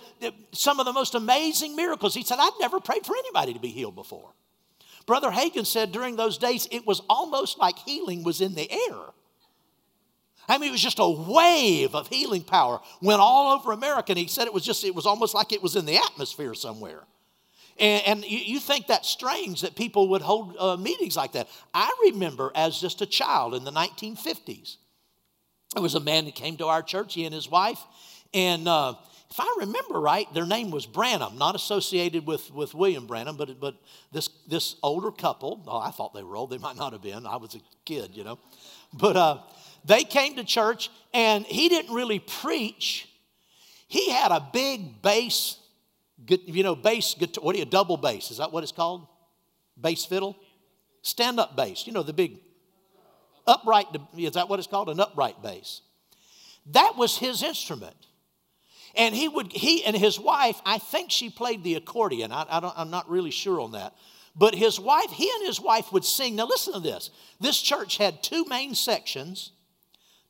some 0.52 0.80
of 0.80 0.86
the 0.86 0.94
most 0.94 1.16
amazing 1.16 1.76
miracles. 1.76 2.14
He 2.14 2.24
said, 2.24 2.38
I've 2.40 2.60
never 2.60 2.80
prayed 2.80 3.06
for 3.06 3.16
anybody 3.16 3.54
to 3.54 3.60
be 3.60 3.70
healed 3.70 3.96
before. 3.96 4.34
Brother 5.06 5.32
Hagin 5.32 5.66
said 5.66 5.92
during 5.92 6.16
those 6.16 6.38
days 6.38 6.68
it 6.72 6.86
was 6.86 7.02
almost 7.10 7.60
like 7.60 7.78
healing 7.80 8.24
was 8.24 8.42
in 8.42 8.56
the 8.56 8.72
air. 8.72 9.00
I 10.48 10.58
mean, 10.58 10.70
it 10.70 10.72
was 10.72 10.82
just 10.82 11.00
a 11.00 11.10
wave 11.10 11.96
of 11.96 12.08
healing 12.08 12.44
power 12.44 12.80
went 13.02 13.22
all 13.22 13.58
over 13.58 13.72
America. 13.72 14.12
And 14.12 14.20
he 14.20 14.28
said 14.28 14.48
it 14.48 14.54
was 14.54 14.64
just, 14.64 14.84
it 14.84 14.96
was 14.96 15.06
almost 15.06 15.34
like 15.34 15.52
it 15.52 15.62
was 15.62 15.76
in 15.76 15.86
the 15.86 15.98
atmosphere 15.98 16.54
somewhere. 16.54 17.04
And, 17.78 18.04
and 18.06 18.26
you, 18.26 18.38
you, 18.38 18.60
think 18.60 18.88
that's 18.88 19.08
strange 19.08 19.62
that 19.62 19.76
people 19.76 20.10
would 20.10 20.22
hold 20.22 20.56
uh, 20.60 20.78
meetings 20.78 21.16
like 21.16 21.32
that. 21.34 21.48
I 21.74 21.90
remember 22.12 22.52
as 22.54 22.80
just 22.80 23.02
a 23.02 23.06
child 23.06 23.56
in 23.56 23.64
the 23.64 23.72
1950s, 23.72 24.76
there 25.74 25.82
was 25.82 25.96
a 25.96 26.00
man 26.00 26.26
that 26.26 26.36
came 26.36 26.58
to 26.58 26.68
our 26.68 26.84
church, 26.84 27.14
he 27.14 27.26
and 27.26 27.34
his 27.34 27.50
wife, 27.50 27.80
and 28.34 28.68
uh, 28.68 28.96
if 29.32 29.40
I 29.40 29.56
remember 29.60 30.00
right, 30.00 30.32
their 30.34 30.46
name 30.46 30.72
was 30.72 30.86
Branham, 30.86 31.38
not 31.38 31.56
associated 31.56 32.28
with, 32.28 32.52
with 32.54 32.74
William 32.74 33.08
Branham, 33.08 33.38
but, 33.38 33.60
but 33.62 33.76
this, 34.12 34.28
this 34.46 34.76
older 34.84 35.10
couple, 35.10 35.64
oh, 35.68 35.80
I 35.80 35.92
thought 35.92 36.14
they 36.14 36.22
were 36.22 36.36
old, 36.36 36.50
they 36.50 36.58
might 36.58 36.76
not 36.76 36.92
have 36.92 37.02
been. 37.02 37.26
I 37.26 37.38
was 37.38 37.56
a 37.56 37.60
kid, 37.86 38.12
you 38.14 38.26
know. 38.26 38.40
But 38.94 39.16
uh, 39.16 39.38
they 39.86 40.04
came 40.04 40.36
to 40.36 40.44
church, 40.44 40.90
and 41.14 41.46
he 41.46 41.70
didn't 41.70 41.94
really 41.94 42.20
preach. 42.20 43.08
He 43.88 44.10
had 44.10 44.32
a 44.32 44.46
big 44.54 45.02
bass, 45.02 45.58
you 46.28 46.64
know, 46.64 46.76
bass, 46.76 47.16
guitar, 47.16 47.44
what 47.44 47.54
do 47.54 47.60
you, 47.60 47.64
a 47.64 47.70
double 47.70 47.98
bass, 47.98 48.32
is 48.32 48.38
that 48.38 48.52
what 48.52 48.64
it's 48.64 48.72
called? 48.72 49.08
Bass 49.80 50.06
fiddle? 50.06 50.38
Stand 51.02 51.40
up 51.40 51.56
bass, 51.56 51.88
you 51.88 51.94
know, 51.94 52.04
the 52.04 52.14
big 52.14 52.40
upright, 53.48 53.88
is 54.18 54.34
that 54.34 54.48
what 54.48 54.60
it's 54.60 54.68
called? 54.68 54.90
An 54.90 55.00
upright 55.00 55.42
bass. 55.42 55.82
That 56.68 56.94
was 56.96 57.18
his 57.18 57.42
instrument. 57.42 57.96
And 58.96 59.16
he 59.16 59.28
would, 59.28 59.52
he 59.52 59.84
and 59.84 59.96
his 59.96 60.20
wife, 60.20 60.62
I 60.66 60.78
think 60.78 61.12
she 61.12 61.30
played 61.30 61.64
the 61.64 61.76
accordion. 61.76 62.32
I, 62.32 62.46
I 62.50 62.60
don't, 62.60 62.74
I'm 62.78 62.90
not 62.90 63.10
really 63.10 63.32
sure 63.32 63.60
on 63.62 63.72
that. 63.72 63.96
But 64.36 64.54
his 64.54 64.80
wife, 64.80 65.12
he 65.12 65.30
and 65.36 65.46
his 65.46 65.60
wife 65.60 65.92
would 65.92 66.06
sing. 66.06 66.36
Now 66.36 66.46
listen 66.46 66.74
to 66.74 66.80
this. 66.80 67.10
This 67.40 67.62
church 67.62 67.98
had 67.98 68.22
two 68.22 68.46
main 68.46 68.76
sections, 68.76 69.52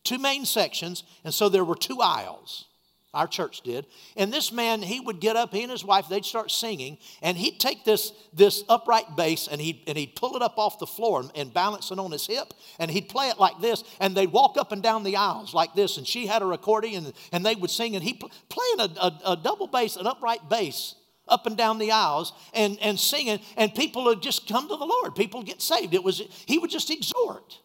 two 0.03 0.17
main 0.17 0.45
sections, 0.45 1.03
and 1.23 1.33
so 1.33 1.49
there 1.49 1.65
were 1.65 1.75
two 1.75 2.01
aisles. 2.01 2.65
Our 3.13 3.27
church 3.27 3.59
did. 3.61 3.87
And 4.15 4.31
this 4.31 4.53
man, 4.53 4.81
he 4.81 5.01
would 5.01 5.19
get 5.19 5.35
up, 5.35 5.53
he 5.53 5.63
and 5.63 5.71
his 5.71 5.83
wife, 5.83 6.07
they'd 6.07 6.23
start 6.23 6.49
singing, 6.49 6.97
and 7.21 7.37
he'd 7.37 7.59
take 7.59 7.83
this, 7.83 8.13
this 8.33 8.63
upright 8.69 9.17
bass 9.17 9.49
and 9.51 9.59
he'd, 9.59 9.83
and 9.85 9.97
he'd 9.97 10.15
pull 10.15 10.37
it 10.37 10.41
up 10.41 10.57
off 10.57 10.79
the 10.79 10.87
floor 10.87 11.19
and, 11.19 11.31
and 11.35 11.53
balance 11.53 11.91
it 11.91 11.99
on 11.99 12.11
his 12.11 12.25
hip, 12.25 12.53
and 12.79 12.89
he'd 12.89 13.09
play 13.09 13.27
it 13.27 13.37
like 13.37 13.59
this, 13.59 13.83
and 13.99 14.15
they'd 14.15 14.31
walk 14.31 14.55
up 14.57 14.71
and 14.71 14.81
down 14.81 15.03
the 15.03 15.17
aisles 15.17 15.53
like 15.53 15.73
this, 15.73 15.97
and 15.97 16.07
she 16.07 16.25
had 16.25 16.41
a 16.41 16.47
accordion, 16.47 17.05
and, 17.05 17.13
and 17.33 17.45
they 17.45 17.55
would 17.55 17.69
sing, 17.69 17.95
and 17.95 18.03
he 18.03 18.13
playing 18.13 18.79
a, 18.79 19.01
a, 19.01 19.31
a 19.33 19.35
double 19.35 19.67
bass, 19.67 19.97
an 19.97 20.07
upright 20.07 20.47
bass 20.47 20.95
up 21.27 21.45
and 21.45 21.57
down 21.57 21.79
the 21.79 21.91
aisles 21.91 22.33
and, 22.53 22.77
and 22.81 22.99
singing, 22.99 23.39
and 23.57 23.73
people 23.75 24.05
would 24.05 24.21
just 24.21 24.47
come 24.47 24.67
to 24.67 24.75
the 24.75 24.85
Lord. 24.85 25.15
People 25.15 25.43
get 25.43 25.61
saved. 25.61 25.93
It 25.93 26.03
was, 26.03 26.21
he 26.45 26.57
would 26.57 26.69
just 26.69 26.89
exhort. 26.89 27.59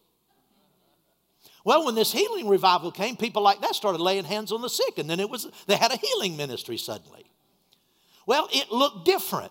Well, 1.67 1.85
when 1.85 1.97
this 1.97 2.13
healing 2.13 2.47
revival 2.47 2.93
came, 2.93 3.17
people 3.17 3.43
like 3.43 3.61
that 3.63 3.75
started 3.75 4.01
laying 4.01 4.23
hands 4.23 4.53
on 4.53 4.63
the 4.63 4.69
sick, 4.69 4.99
and 4.99 5.11
then 5.11 5.19
it 5.19 5.29
was 5.29 5.49
they 5.67 5.75
had 5.75 5.91
a 5.91 5.97
healing 5.97 6.37
ministry 6.37 6.77
suddenly. 6.77 7.27
Well, 8.25 8.49
it 8.53 8.71
looked 8.71 9.05
different. 9.05 9.51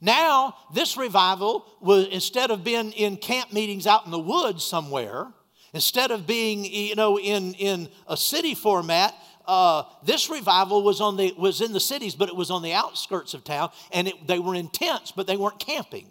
Now, 0.00 0.54
this 0.72 0.96
revival 0.96 1.66
was 1.80 2.06
instead 2.06 2.52
of 2.52 2.62
being 2.62 2.92
in 2.92 3.16
camp 3.16 3.52
meetings 3.52 3.84
out 3.84 4.04
in 4.04 4.12
the 4.12 4.18
woods 4.20 4.62
somewhere, 4.62 5.26
instead 5.74 6.12
of 6.12 6.24
being 6.24 6.64
you 6.64 6.94
know 6.94 7.18
in, 7.18 7.54
in 7.54 7.88
a 8.06 8.16
city 8.16 8.54
format, 8.54 9.12
uh, 9.44 9.82
this 10.04 10.30
revival 10.30 10.84
was 10.84 11.00
on 11.00 11.16
the 11.16 11.34
was 11.36 11.60
in 11.60 11.72
the 11.72 11.80
cities, 11.80 12.14
but 12.14 12.28
it 12.28 12.36
was 12.36 12.52
on 12.52 12.62
the 12.62 12.74
outskirts 12.74 13.34
of 13.34 13.42
town, 13.42 13.70
and 13.90 14.06
it, 14.06 14.24
they 14.28 14.38
were 14.38 14.54
in 14.54 14.68
tents, 14.68 15.10
but 15.10 15.26
they 15.26 15.36
weren't 15.36 15.58
camping. 15.58 16.08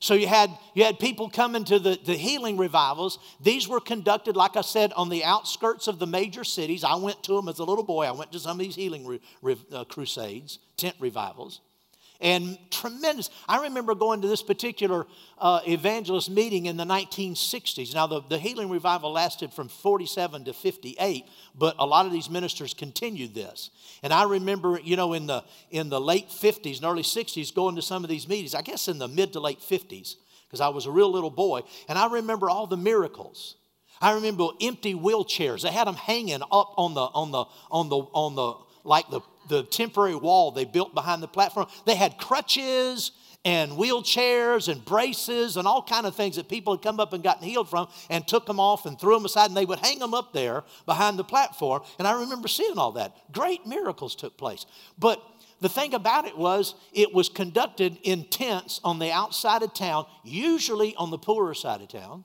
So 0.00 0.14
you 0.14 0.26
had, 0.26 0.50
you 0.74 0.84
had 0.84 0.98
people 0.98 1.28
coming 1.28 1.64
to 1.64 1.78
the, 1.78 1.98
the 2.02 2.14
healing 2.14 2.56
revivals. 2.56 3.18
These 3.38 3.68
were 3.68 3.80
conducted, 3.80 4.34
like 4.34 4.56
I 4.56 4.62
said, 4.62 4.94
on 4.94 5.10
the 5.10 5.24
outskirts 5.24 5.88
of 5.88 5.98
the 5.98 6.06
major 6.06 6.42
cities. 6.42 6.84
I 6.84 6.94
went 6.94 7.22
to 7.24 7.34
them 7.34 7.48
as 7.48 7.58
a 7.58 7.64
little 7.64 7.84
boy. 7.84 8.06
I 8.06 8.12
went 8.12 8.32
to 8.32 8.38
some 8.38 8.52
of 8.52 8.64
these 8.64 8.74
healing 8.74 9.06
re, 9.06 9.20
re, 9.42 9.56
uh, 9.72 9.84
crusades, 9.84 10.58
tent 10.78 10.96
revivals 10.98 11.60
and 12.20 12.58
tremendous. 12.70 13.30
I 13.48 13.62
remember 13.62 13.94
going 13.94 14.22
to 14.22 14.28
this 14.28 14.42
particular 14.42 15.06
uh, 15.38 15.60
evangelist 15.66 16.30
meeting 16.30 16.66
in 16.66 16.76
the 16.76 16.84
1960s. 16.84 17.94
Now, 17.94 18.06
the, 18.06 18.20
the 18.22 18.38
healing 18.38 18.68
revival 18.68 19.12
lasted 19.12 19.52
from 19.52 19.68
47 19.68 20.44
to 20.44 20.52
58, 20.52 21.24
but 21.58 21.74
a 21.78 21.86
lot 21.86 22.06
of 22.06 22.12
these 22.12 22.28
ministers 22.28 22.74
continued 22.74 23.34
this. 23.34 23.70
And 24.02 24.12
I 24.12 24.24
remember, 24.24 24.78
you 24.82 24.96
know, 24.96 25.12
in 25.12 25.26
the, 25.26 25.44
in 25.70 25.88
the 25.88 26.00
late 26.00 26.28
50s 26.28 26.76
and 26.76 26.84
early 26.84 27.02
60s, 27.02 27.54
going 27.54 27.76
to 27.76 27.82
some 27.82 28.04
of 28.04 28.10
these 28.10 28.28
meetings, 28.28 28.54
I 28.54 28.62
guess 28.62 28.88
in 28.88 28.98
the 28.98 29.08
mid 29.08 29.32
to 29.34 29.40
late 29.40 29.60
50s, 29.60 30.16
because 30.46 30.60
I 30.60 30.68
was 30.68 30.86
a 30.86 30.90
real 30.90 31.10
little 31.10 31.30
boy, 31.30 31.62
and 31.88 31.98
I 31.98 32.10
remember 32.10 32.50
all 32.50 32.66
the 32.66 32.76
miracles. 32.76 33.56
I 34.00 34.14
remember 34.14 34.48
empty 34.60 34.94
wheelchairs. 34.94 35.62
They 35.62 35.70
had 35.70 35.86
them 35.86 35.94
hanging 35.94 36.42
up 36.50 36.74
on 36.76 36.94
the 36.94 37.02
on 37.02 37.30
the 37.30 37.44
on 37.70 37.88
the 37.90 37.96
on 37.98 38.34
the 38.34 38.54
like 38.82 39.10
the 39.10 39.20
the 39.50 39.64
temporary 39.64 40.14
wall 40.14 40.50
they 40.50 40.64
built 40.64 40.94
behind 40.94 41.22
the 41.22 41.28
platform. 41.28 41.66
They 41.84 41.96
had 41.96 42.16
crutches 42.16 43.12
and 43.44 43.72
wheelchairs 43.72 44.68
and 44.70 44.84
braces 44.84 45.56
and 45.56 45.66
all 45.66 45.82
kind 45.82 46.06
of 46.06 46.14
things 46.14 46.36
that 46.36 46.48
people 46.48 46.74
had 46.74 46.82
come 46.82 47.00
up 47.00 47.12
and 47.12 47.22
gotten 47.22 47.46
healed 47.46 47.68
from 47.68 47.88
and 48.08 48.26
took 48.26 48.46
them 48.46 48.60
off 48.60 48.86
and 48.86 48.98
threw 48.98 49.14
them 49.14 49.24
aside 49.24 49.46
and 49.46 49.56
they 49.56 49.64
would 49.64 49.78
hang 49.78 49.98
them 49.98 50.14
up 50.14 50.32
there 50.32 50.64
behind 50.86 51.18
the 51.18 51.24
platform. 51.24 51.82
And 51.98 52.06
i 52.06 52.12
remember 52.20 52.48
seeing 52.48 52.78
all 52.78 52.92
that. 52.92 53.14
Great 53.32 53.66
miracles 53.66 54.14
took 54.14 54.38
place. 54.38 54.66
But 54.98 55.22
the 55.60 55.68
thing 55.68 55.94
about 55.94 56.26
it 56.26 56.36
was 56.36 56.74
it 56.92 57.12
was 57.12 57.28
conducted 57.28 57.98
in 58.02 58.24
tents 58.24 58.80
on 58.84 58.98
the 58.98 59.10
outside 59.10 59.62
of 59.62 59.74
town 59.74 60.06
usually 60.24 60.94
on 60.96 61.10
the 61.10 61.18
poorer 61.18 61.54
side 61.54 61.80
of 61.82 61.88
town. 61.88 62.24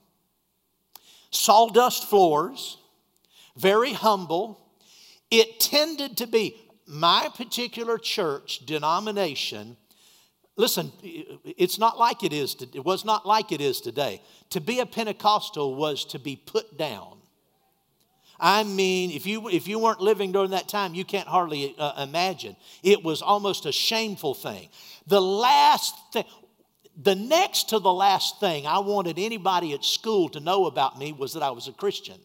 Sawdust 1.30 2.08
floors 2.08 2.78
very 3.56 3.92
humble. 3.92 4.60
It 5.30 5.60
tended 5.60 6.18
to 6.18 6.26
be 6.26 6.56
my 6.86 7.28
particular 7.36 7.98
church 7.98 8.64
denomination, 8.64 9.76
listen, 10.56 10.92
it's 11.02 11.78
not 11.78 11.98
like 11.98 12.22
it 12.22 12.32
is, 12.32 12.54
to, 12.56 12.68
it 12.74 12.84
was 12.84 13.04
not 13.04 13.26
like 13.26 13.52
it 13.52 13.60
is 13.60 13.80
today. 13.80 14.22
To 14.50 14.60
be 14.60 14.80
a 14.80 14.86
Pentecostal 14.86 15.74
was 15.74 16.04
to 16.06 16.18
be 16.18 16.36
put 16.36 16.78
down. 16.78 17.18
I 18.38 18.64
mean, 18.64 19.10
if 19.10 19.26
you, 19.26 19.48
if 19.48 19.66
you 19.66 19.78
weren't 19.78 20.00
living 20.00 20.30
during 20.32 20.50
that 20.50 20.68
time, 20.68 20.94
you 20.94 21.04
can't 21.04 21.26
hardly 21.26 21.74
uh, 21.78 22.02
imagine. 22.02 22.54
It 22.82 23.02
was 23.02 23.22
almost 23.22 23.64
a 23.66 23.72
shameful 23.72 24.34
thing. 24.34 24.68
The 25.06 25.20
last 25.22 25.94
thing, 26.12 26.24
the 27.02 27.14
next 27.14 27.70
to 27.70 27.78
the 27.78 27.92
last 27.92 28.40
thing 28.40 28.66
I 28.66 28.78
wanted 28.78 29.18
anybody 29.18 29.72
at 29.72 29.84
school 29.84 30.28
to 30.30 30.40
know 30.40 30.66
about 30.66 30.98
me 30.98 31.12
was 31.12 31.32
that 31.32 31.42
I 31.42 31.50
was 31.50 31.66
a 31.66 31.72
Christian. 31.72 32.18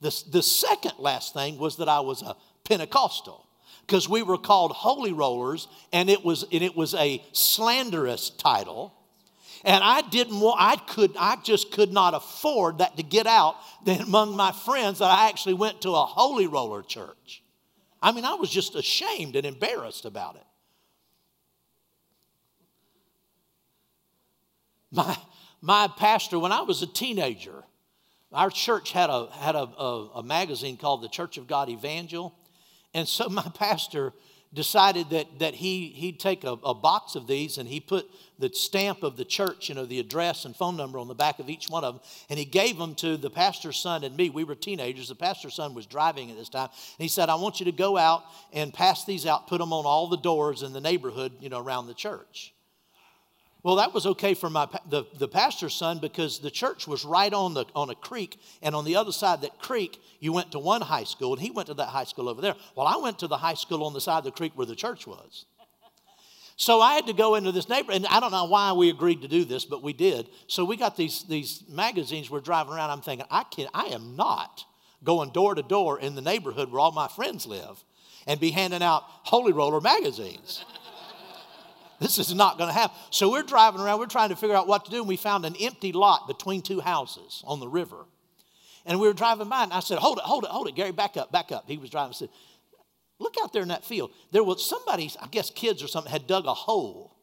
The, 0.00 0.24
the 0.30 0.42
second 0.42 0.94
last 0.98 1.34
thing 1.34 1.58
was 1.58 1.76
that 1.76 1.88
I 1.88 2.00
was 2.00 2.22
a 2.22 2.34
Pentecostal 2.64 3.46
because 3.90 4.08
we 4.08 4.22
were 4.22 4.38
called 4.38 4.70
holy 4.70 5.12
rollers 5.12 5.66
and 5.92 6.08
it 6.08 6.24
was 6.24 6.44
and 6.52 6.62
it 6.62 6.76
was 6.76 6.94
a 6.94 7.20
slanderous 7.32 8.30
title. 8.30 8.94
And 9.64 9.82
i 9.82 10.00
didn't 10.00 10.38
want 10.38 10.58
i 10.60 10.76
could 10.76 11.16
i 11.18 11.36
just 11.42 11.72
could 11.72 11.92
not 11.92 12.14
afford 12.14 12.78
that 12.78 12.96
to 12.96 13.02
get 13.02 13.26
out 13.26 13.56
then 13.84 14.00
among 14.06 14.36
my 14.36 14.52
friends 14.52 15.00
that 15.00 15.10
i 15.10 15.28
actually 15.28 15.54
went 15.54 15.82
to 15.82 15.90
a 15.90 16.04
holy 16.04 16.46
roller 16.46 16.82
church. 16.82 17.42
I 18.00 18.12
mean 18.12 18.24
i 18.24 18.34
was 18.34 18.48
just 18.48 18.76
ashamed 18.76 19.34
and 19.34 19.44
embarrassed 19.44 20.04
about 20.04 20.36
it. 20.36 20.46
My 24.92 25.16
my 25.60 25.88
pastor 25.88 26.38
when 26.38 26.52
i 26.52 26.62
was 26.62 26.80
a 26.80 26.86
teenager 26.86 27.64
our 28.32 28.50
church 28.50 28.92
had 28.92 29.10
a 29.10 29.28
had 29.32 29.56
a, 29.56 29.64
a, 29.64 30.10
a 30.16 30.22
magazine 30.22 30.76
called 30.76 31.02
the 31.02 31.08
church 31.08 31.36
of 31.36 31.48
god 31.48 31.68
evangel 31.68 32.36
and 32.94 33.06
so 33.06 33.28
my 33.28 33.48
pastor 33.54 34.12
decided 34.52 35.10
that, 35.10 35.38
that 35.38 35.54
he, 35.54 35.88
he'd 35.88 36.18
take 36.18 36.42
a, 36.42 36.58
a, 36.64 36.74
box 36.74 37.14
of 37.14 37.28
these 37.28 37.56
and 37.58 37.68
he 37.68 37.78
put 37.78 38.04
the 38.38 38.50
stamp 38.52 39.04
of 39.04 39.16
the 39.16 39.24
church, 39.24 39.68
you 39.68 39.76
know, 39.76 39.84
the 39.84 40.00
address 40.00 40.44
and 40.44 40.56
phone 40.56 40.76
number 40.76 40.98
on 40.98 41.06
the 41.06 41.14
back 41.14 41.38
of 41.38 41.48
each 41.48 41.68
one 41.68 41.84
of 41.84 41.94
them. 41.94 42.02
And 42.28 42.38
he 42.38 42.44
gave 42.44 42.76
them 42.76 42.96
to 42.96 43.16
the 43.16 43.30
pastor's 43.30 43.76
son 43.76 44.02
and 44.02 44.16
me. 44.16 44.28
We 44.28 44.42
were 44.42 44.56
teenagers. 44.56 45.08
The 45.08 45.14
pastor's 45.14 45.54
son 45.54 45.74
was 45.74 45.86
driving 45.86 46.32
at 46.32 46.36
this 46.36 46.48
time. 46.48 46.68
And 46.72 47.02
he 47.02 47.08
said, 47.08 47.28
I 47.28 47.36
want 47.36 47.60
you 47.60 47.66
to 47.66 47.72
go 47.72 47.96
out 47.96 48.24
and 48.52 48.74
pass 48.74 49.04
these 49.04 49.24
out, 49.24 49.46
put 49.46 49.58
them 49.58 49.72
on 49.72 49.86
all 49.86 50.08
the 50.08 50.16
doors 50.16 50.62
in 50.62 50.72
the 50.72 50.80
neighborhood, 50.80 51.32
you 51.40 51.48
know, 51.48 51.60
around 51.60 51.86
the 51.86 51.94
church. 51.94 52.52
Well, 53.62 53.76
that 53.76 53.92
was 53.92 54.06
okay 54.06 54.34
for 54.34 54.48
my 54.48 54.66
the, 54.88 55.04
the 55.18 55.28
pastor's 55.28 55.74
son 55.74 55.98
because 55.98 56.38
the 56.38 56.50
church 56.50 56.88
was 56.88 57.04
right 57.04 57.32
on 57.32 57.54
the 57.54 57.66
on 57.74 57.90
a 57.90 57.94
creek, 57.94 58.40
and 58.62 58.74
on 58.74 58.84
the 58.84 58.96
other 58.96 59.12
side 59.12 59.42
that 59.42 59.58
creek, 59.58 60.00
you 60.18 60.32
went 60.32 60.52
to 60.52 60.58
one 60.58 60.80
high 60.80 61.04
school, 61.04 61.34
and 61.34 61.42
he 61.42 61.50
went 61.50 61.68
to 61.68 61.74
that 61.74 61.88
high 61.88 62.04
school 62.04 62.28
over 62.28 62.40
there. 62.40 62.54
Well, 62.74 62.86
I 62.86 62.96
went 62.96 63.18
to 63.18 63.26
the 63.26 63.36
high 63.36 63.54
school 63.54 63.84
on 63.84 63.92
the 63.92 64.00
side 64.00 64.18
of 64.18 64.24
the 64.24 64.30
creek 64.30 64.52
where 64.54 64.66
the 64.66 64.76
church 64.76 65.06
was. 65.06 65.44
So 66.56 66.80
I 66.80 66.94
had 66.94 67.06
to 67.06 67.14
go 67.14 67.36
into 67.36 67.52
this 67.52 67.68
neighborhood, 67.68 68.02
and 68.02 68.06
I 68.06 68.20
don't 68.20 68.32
know 68.32 68.44
why 68.44 68.72
we 68.72 68.90
agreed 68.90 69.22
to 69.22 69.28
do 69.28 69.44
this, 69.44 69.64
but 69.64 69.82
we 69.82 69.94
did. 69.94 70.28
So 70.46 70.64
we 70.64 70.76
got 70.76 70.96
these 70.96 71.24
these 71.24 71.64
magazines. 71.68 72.30
We're 72.30 72.40
driving 72.40 72.72
around. 72.72 72.90
I'm 72.90 73.02
thinking, 73.02 73.26
I 73.30 73.44
can 73.44 73.68
I 73.74 73.86
am 73.86 74.16
not 74.16 74.64
going 75.04 75.30
door 75.30 75.54
to 75.54 75.62
door 75.62 75.98
in 75.98 76.14
the 76.14 76.22
neighborhood 76.22 76.70
where 76.70 76.80
all 76.80 76.92
my 76.92 77.08
friends 77.08 77.46
live, 77.46 77.82
and 78.26 78.40
be 78.40 78.50
handing 78.50 78.82
out 78.82 79.04
Holy 79.06 79.52
Roller 79.52 79.80
magazines. 79.80 80.64
This 82.00 82.18
is 82.18 82.34
not 82.34 82.56
going 82.56 82.68
to 82.68 82.74
happen. 82.74 82.96
So 83.10 83.30
we're 83.30 83.42
driving 83.42 83.80
around, 83.80 83.98
we're 83.98 84.06
trying 84.06 84.30
to 84.30 84.36
figure 84.36 84.56
out 84.56 84.66
what 84.66 84.86
to 84.86 84.90
do, 84.90 84.98
and 85.00 85.08
we 85.08 85.16
found 85.16 85.44
an 85.44 85.54
empty 85.60 85.92
lot 85.92 86.26
between 86.26 86.62
two 86.62 86.80
houses 86.80 87.44
on 87.46 87.60
the 87.60 87.68
river. 87.68 88.06
And 88.86 88.98
we 88.98 89.06
were 89.06 89.12
driving 89.12 89.50
by, 89.50 89.64
and 89.64 89.72
I 89.72 89.80
said, 89.80 89.98
Hold 89.98 90.16
it, 90.16 90.24
hold 90.24 90.44
it, 90.44 90.50
hold 90.50 90.66
it, 90.66 90.74
Gary, 90.74 90.92
back 90.92 91.18
up, 91.18 91.30
back 91.30 91.52
up. 91.52 91.64
He 91.66 91.76
was 91.76 91.90
driving. 91.90 92.10
I 92.10 92.14
said, 92.14 92.30
Look 93.18 93.34
out 93.42 93.52
there 93.52 93.60
in 93.60 93.68
that 93.68 93.84
field. 93.84 94.12
There 94.32 94.42
was 94.42 94.64
somebody, 94.64 95.10
I 95.20 95.26
guess 95.26 95.50
kids 95.50 95.82
or 95.82 95.88
something, 95.88 96.10
had 96.10 96.26
dug 96.26 96.46
a 96.46 96.54
hole 96.54 97.14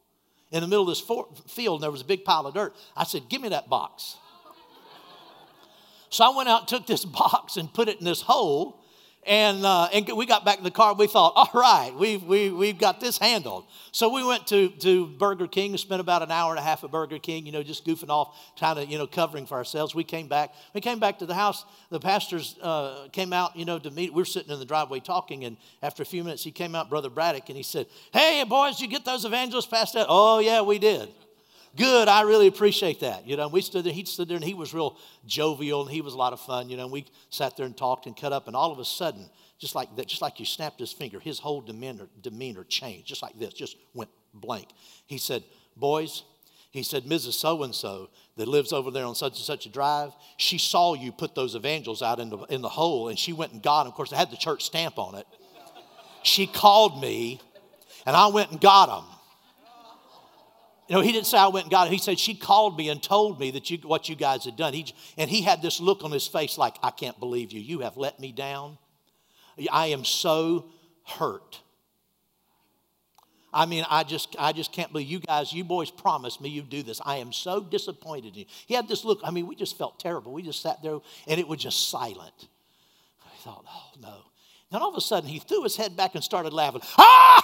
in 0.52 0.62
the 0.62 0.68
middle 0.68 0.84
of 0.84 0.90
this 0.90 1.02
for- 1.02 1.28
field, 1.48 1.78
and 1.78 1.84
there 1.84 1.92
was 1.92 2.02
a 2.02 2.06
big 2.06 2.24
pile 2.24 2.46
of 2.46 2.54
dirt. 2.54 2.76
I 2.96 3.04
said, 3.04 3.30
Give 3.30 3.42
me 3.42 3.50
that 3.50 3.70
box. 3.70 4.18
so 6.12 6.24
I 6.24 6.38
went 6.38 6.50
out, 6.50 6.60
and 6.60 6.68
took 6.68 6.86
this 6.86 7.04
box, 7.24 7.58
and 7.58 7.74
put 7.74 7.90
it 7.90 7.98
in 7.98 8.06
this 8.06 8.22
hole 8.22 8.80
and, 9.28 9.66
uh, 9.66 9.90
and 9.94 10.10
we 10.16 10.26
got 10.26 10.46
back 10.46 10.58
in 10.58 10.64
the 10.64 10.72
car. 10.72 10.94
We 10.94 11.08
thought, 11.08 11.34
all 11.36 11.50
right, 11.54 11.94
we've, 11.94 12.24
we, 12.24 12.50
we've 12.50 12.78
got 12.78 13.00
this 13.00 13.18
handled. 13.18 13.66
So 13.92 14.10
we 14.10 14.26
went 14.26 14.48
to, 14.48 14.70
to 14.70 15.08
Burger 15.08 15.48
King 15.48 15.72
and 15.72 15.80
spent 15.80 16.02
about 16.02 16.22
an 16.22 16.32
hour 16.32 16.52
and 16.52 16.60
a 16.60 16.64
half 16.64 16.84
at 16.84 16.92
Burger 16.92 17.20
King, 17.20 17.46
you 17.46 17.52
know, 17.52 17.64
just 17.64 17.86
goofing 17.86 18.10
off, 18.10 18.38
trying 18.58 18.76
to, 18.78 18.86
you 18.86 18.98
know, 18.98 19.06
covering 19.06 19.46
for 19.46 19.56
ourselves. 19.56 19.94
We 19.94 20.04
came 20.04 20.28
back. 20.28 20.54
We 20.74 20.82
came 20.82 21.00
back 21.00 21.20
to 21.20 21.26
the 21.26 21.34
house. 21.34 21.66
The 21.90 22.00
pastors 22.00 22.58
uh, 22.62 23.10
came 23.12 23.34
out, 23.34 23.56
you 23.56 23.66
know, 23.66 23.80
to 23.80 23.92
meet. 23.92 24.14
We 24.14 24.22
were 24.22 24.26
sitting 24.26 24.52
in 24.52 24.60
the 24.60 24.66
driveway 24.66 25.02
talking, 25.02 25.44
and 25.44 25.58
after 25.84 26.04
a 26.04 26.06
few 26.06 26.24
minutes, 26.24 26.44
he 26.44 26.52
came 26.52 26.74
out, 26.74 26.90
Brother 26.90 27.10
Braddock, 27.10 27.50
and 27.50 27.58
he 27.58 27.64
said, 27.64 27.88
hey, 28.14 28.44
boys, 28.48 28.80
you 28.80 28.88
get 28.88 29.04
those 29.06 29.26
evangelists 29.26 29.68
passed 29.68 29.96
out? 29.96 30.08
Oh, 30.10 30.40
yeah, 30.40 30.62
we 30.62 30.80
did. 30.80 31.10
Good, 31.78 32.08
I 32.08 32.24
really 32.24 32.48
appreciate 32.48 33.02
that. 33.02 33.28
You 33.28 33.38
know, 33.38 33.48
we 33.48 33.62
stood 33.62 33.86
there, 33.86 33.94
he 33.94 34.04
stood 34.06 34.28
there 34.28 34.36
and 34.36 34.44
he 34.44 34.56
was 34.56 34.74
real 34.74 34.98
jovial 35.28 35.84
and 35.84 35.92
he 35.92 36.02
was 36.02 36.16
a 36.16 36.18
lot 36.18 36.34
of 36.34 36.40
fun, 36.40 36.70
you 36.70 36.76
know, 36.76 36.84
and 36.84 36.92
we 36.92 37.06
sat 37.30 37.56
there 37.56 37.68
and 37.68 37.78
talked 37.78 38.08
and 38.08 38.18
cut 38.18 38.34
up, 38.34 38.48
and 38.48 38.56
all 38.56 38.72
of 38.72 38.80
a 38.80 38.86
sudden, 38.86 39.30
just 39.60 39.76
like 39.76 39.96
that, 39.96 40.08
just 40.08 40.22
like 40.22 40.40
you 40.40 40.46
snapped 40.46 40.80
his 40.80 40.92
finger, 40.92 41.20
his 41.20 41.38
whole 41.38 41.62
demeanor, 41.62 42.08
demeanor 42.22 42.64
changed, 42.64 43.08
just 43.08 43.22
like 43.22 43.38
this, 43.38 43.54
just 43.54 43.78
went 43.94 44.10
blank. 44.34 44.68
He 45.06 45.20
said, 45.20 45.44
Boys, 45.76 46.24
He 46.72 46.84
said, 46.84 47.04
Mrs. 47.04 47.34
So 47.34 47.64
and 47.64 47.74
so 47.74 48.10
that 48.36 48.48
lives 48.48 48.74
over 48.74 48.92
there 48.92 49.06
on 49.06 49.16
such 49.16 49.34
and 49.34 49.46
such 49.46 49.66
a 49.66 49.70
drive, 49.70 50.14
she 50.38 50.58
saw 50.58 50.94
you 50.94 51.12
put 51.12 51.36
those 51.36 51.56
evangels 51.56 52.02
out 52.02 52.20
in 52.20 52.30
the, 52.30 52.38
in 52.50 52.62
the 52.62 52.70
hole 52.70 53.10
and 53.10 53.18
she 53.18 53.34
went 53.34 53.54
and 53.54 53.62
got 53.62 53.84
them. 53.84 53.92
Of 53.92 53.96
course, 53.96 54.10
they 54.10 54.18
had 54.18 54.32
the 54.32 54.38
church 54.38 54.64
stamp 54.66 54.98
on 54.98 55.16
it. 55.16 55.26
She 56.24 56.46
called 56.46 57.02
me 57.02 57.40
and 58.06 58.16
I 58.16 58.28
went 58.28 58.52
and 58.52 58.60
got 58.60 58.88
them. 58.88 59.17
You 60.88 60.96
know, 60.96 61.02
he 61.02 61.12
didn't 61.12 61.28
say 61.28 61.38
I 61.38 61.48
went 61.48 61.66
and 61.66 61.72
got 61.72 61.88
it. 61.88 61.94
He 61.94 62.00
said 62.00 62.18
she 62.18 62.34
called 62.34 62.78
me 62.78 62.90
and 62.90 63.04
told 63.04 63.40
me 63.40 63.52
that 63.52 63.70
you, 63.70 63.78
what 63.80 64.08
you 64.08 64.16
guys 64.16 64.46
had 64.46 64.56
done. 64.56 64.74
He, 64.74 64.94
and 65.18 65.30
he 65.30 65.42
had 65.42 65.62
this 65.62 65.82
look 65.82 66.04
on 66.04 66.12
his 66.12 66.28
face 66.28 66.58
like, 66.58 66.78
I 66.82 66.92
can't 66.92 67.20
believe 67.20 67.52
you. 67.52 67.60
You 67.60 67.80
have 67.80 67.98
let 67.98 68.20
me 68.20 68.32
down. 68.32 68.78
I 69.72 69.88
am 69.88 70.06
so 70.06 70.70
hurt. 71.06 71.60
I 73.54 73.66
mean, 73.66 73.86
I 73.90 74.04
just, 74.04 74.36
I 74.38 74.54
just 74.54 74.72
can't 74.72 74.92
believe 74.92 75.08
you 75.08 75.20
guys, 75.20 75.52
you 75.52 75.64
boys 75.64 75.90
promised 75.90 76.42
me 76.42 76.50
you'd 76.50 76.70
do 76.70 76.84
this. 76.84 77.02
I 77.04 77.18
am 77.18 77.34
so 77.34 77.62
disappointed 77.62 78.34
in 78.34 78.42
you. 78.42 78.46
He 78.68 78.74
had 78.74 78.88
this 78.88 79.04
look. 79.04 79.20
I 79.24 79.32
mean, 79.32 79.48
we 79.48 79.56
just 79.56 79.78
felt 79.78 80.00
terrible. 80.00 80.32
We 80.32 80.44
just 80.44 80.62
sat 80.62 80.82
there 80.84 81.00
and 81.28 81.40
it 81.40 81.48
was 81.48 81.60
just 81.60 81.90
silent. 81.90 82.48
I 83.26 83.36
thought, 83.40 83.66
oh 83.68 83.92
no. 84.02 84.27
Then 84.72 84.82
all 84.82 84.90
of 84.90 84.96
a 84.96 85.02
sudden 85.02 85.30
he 85.30 85.40
threw 85.40 85.64
his 85.64 85.76
head 85.76 85.96
back 85.96 86.16
and 86.16 86.24
started 86.24 86.54
laughing. 86.54 86.82
Ah! 87.00 87.44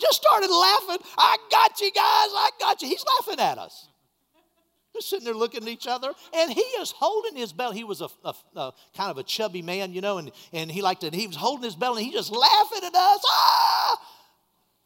just 0.00 0.22
started 0.22 0.50
laughing. 0.50 0.98
I 1.16 1.36
got 1.50 1.80
you 1.80 1.90
guys. 1.90 2.02
I 2.04 2.50
got 2.60 2.82
you. 2.82 2.88
He's 2.88 3.04
laughing 3.18 3.40
at 3.40 3.58
us. 3.58 3.88
Just 4.94 5.10
sitting 5.10 5.24
there 5.24 5.34
looking 5.34 5.62
at 5.62 5.68
each 5.68 5.86
other, 5.86 6.12
and 6.34 6.50
he 6.50 6.60
is 6.60 6.90
holding 6.90 7.36
his 7.36 7.52
belt. 7.52 7.74
He 7.74 7.84
was 7.84 8.00
a, 8.00 8.08
a, 8.24 8.34
a, 8.56 8.72
kind 8.96 9.10
of 9.10 9.18
a 9.18 9.22
chubby 9.22 9.60
man, 9.60 9.92
you 9.92 10.00
know, 10.00 10.18
and, 10.18 10.32
and 10.52 10.70
he 10.70 10.80
liked 10.80 11.04
it. 11.04 11.12
He 11.14 11.26
was 11.26 11.36
holding 11.36 11.64
his 11.64 11.76
belt, 11.76 11.98
and 11.98 12.06
he 12.06 12.12
just 12.12 12.30
laughing 12.32 12.80
at 12.82 12.94
us. 12.94 13.20
Ah! 13.26 14.00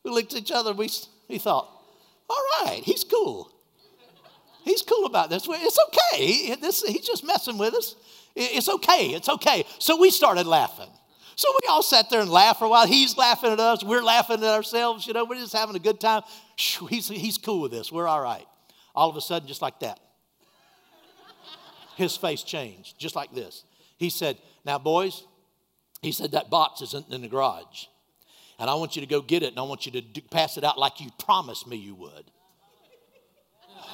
We 0.04 0.10
looked 0.10 0.32
at 0.32 0.40
each 0.40 0.50
other. 0.50 0.72
We, 0.72 0.90
we 1.28 1.38
thought, 1.38 1.68
all 2.28 2.44
right, 2.64 2.82
he's 2.82 3.04
cool. 3.04 3.52
He's 4.64 4.82
cool 4.82 5.06
about 5.06 5.30
this. 5.30 5.46
It's 5.48 5.78
okay. 5.88 6.26
He, 6.26 6.54
this, 6.56 6.82
he's 6.82 7.06
just 7.06 7.24
messing 7.24 7.56
with 7.56 7.74
us. 7.74 7.94
It's 8.34 8.68
okay. 8.68 9.08
It's 9.08 9.28
okay. 9.28 9.64
So 9.78 10.00
we 10.00 10.10
started 10.10 10.46
laughing. 10.46 10.88
So 11.36 11.48
we 11.62 11.68
all 11.68 11.82
sat 11.82 12.10
there 12.10 12.20
and 12.20 12.30
laughed 12.30 12.58
for 12.58 12.66
a 12.66 12.68
while. 12.68 12.86
He's 12.86 13.16
laughing 13.16 13.50
at 13.50 13.60
us. 13.60 13.82
We're 13.82 14.02
laughing 14.02 14.38
at 14.38 14.44
ourselves. 14.44 15.06
You 15.06 15.14
know, 15.14 15.24
we're 15.24 15.36
just 15.36 15.54
having 15.54 15.74
a 15.74 15.80
good 15.80 15.98
time. 15.98 16.22
He's, 16.56 17.08
he's 17.08 17.38
cool 17.38 17.62
with 17.62 17.70
this. 17.72 17.90
We're 17.90 18.06
all 18.06 18.20
right. 18.20 18.46
All 18.94 19.08
of 19.08 19.16
a 19.16 19.20
sudden, 19.20 19.48
just 19.48 19.62
like 19.62 19.80
that, 19.80 19.98
his 21.96 22.16
face 22.16 22.42
changed, 22.42 22.98
just 22.98 23.16
like 23.16 23.32
this. 23.34 23.64
He 23.96 24.10
said, 24.10 24.38
Now, 24.64 24.78
boys, 24.78 25.24
he 26.02 26.12
said, 26.12 26.32
that 26.32 26.50
box 26.50 26.80
isn't 26.82 27.12
in 27.12 27.22
the 27.22 27.28
garage. 27.28 27.86
And 28.58 28.68
I 28.68 28.74
want 28.74 28.96
you 28.96 29.00
to 29.00 29.08
go 29.08 29.20
get 29.20 29.42
it 29.42 29.50
and 29.50 29.58
I 29.58 29.62
want 29.62 29.86
you 29.86 29.92
to 29.92 30.00
do, 30.00 30.20
pass 30.30 30.56
it 30.56 30.64
out 30.64 30.78
like 30.78 31.00
you 31.00 31.10
promised 31.18 31.66
me 31.66 31.76
you 31.76 31.94
would. 31.94 32.24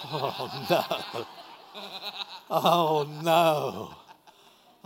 Oh, 0.08 0.66
no. 0.70 1.26
Oh, 2.48 3.20
no. 3.22 3.94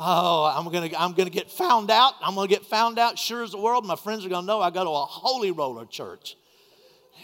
Oh, 0.02 0.44
I'm 0.44 0.72
gonna, 0.72 0.88
I'm 0.98 1.12
gonna 1.12 1.28
get 1.28 1.50
found 1.50 1.90
out. 1.90 2.14
I'm 2.22 2.34
gonna 2.34 2.48
get 2.48 2.64
found 2.64 2.98
out 2.98 3.18
sure 3.18 3.44
as 3.44 3.50
the 3.50 3.58
world. 3.58 3.84
My 3.84 3.96
friends 3.96 4.24
are 4.24 4.30
gonna 4.30 4.46
know 4.46 4.58
I 4.62 4.70
go 4.70 4.82
to 4.82 4.90
a 4.90 5.04
holy 5.04 5.50
roller 5.50 5.84
church. 5.84 6.36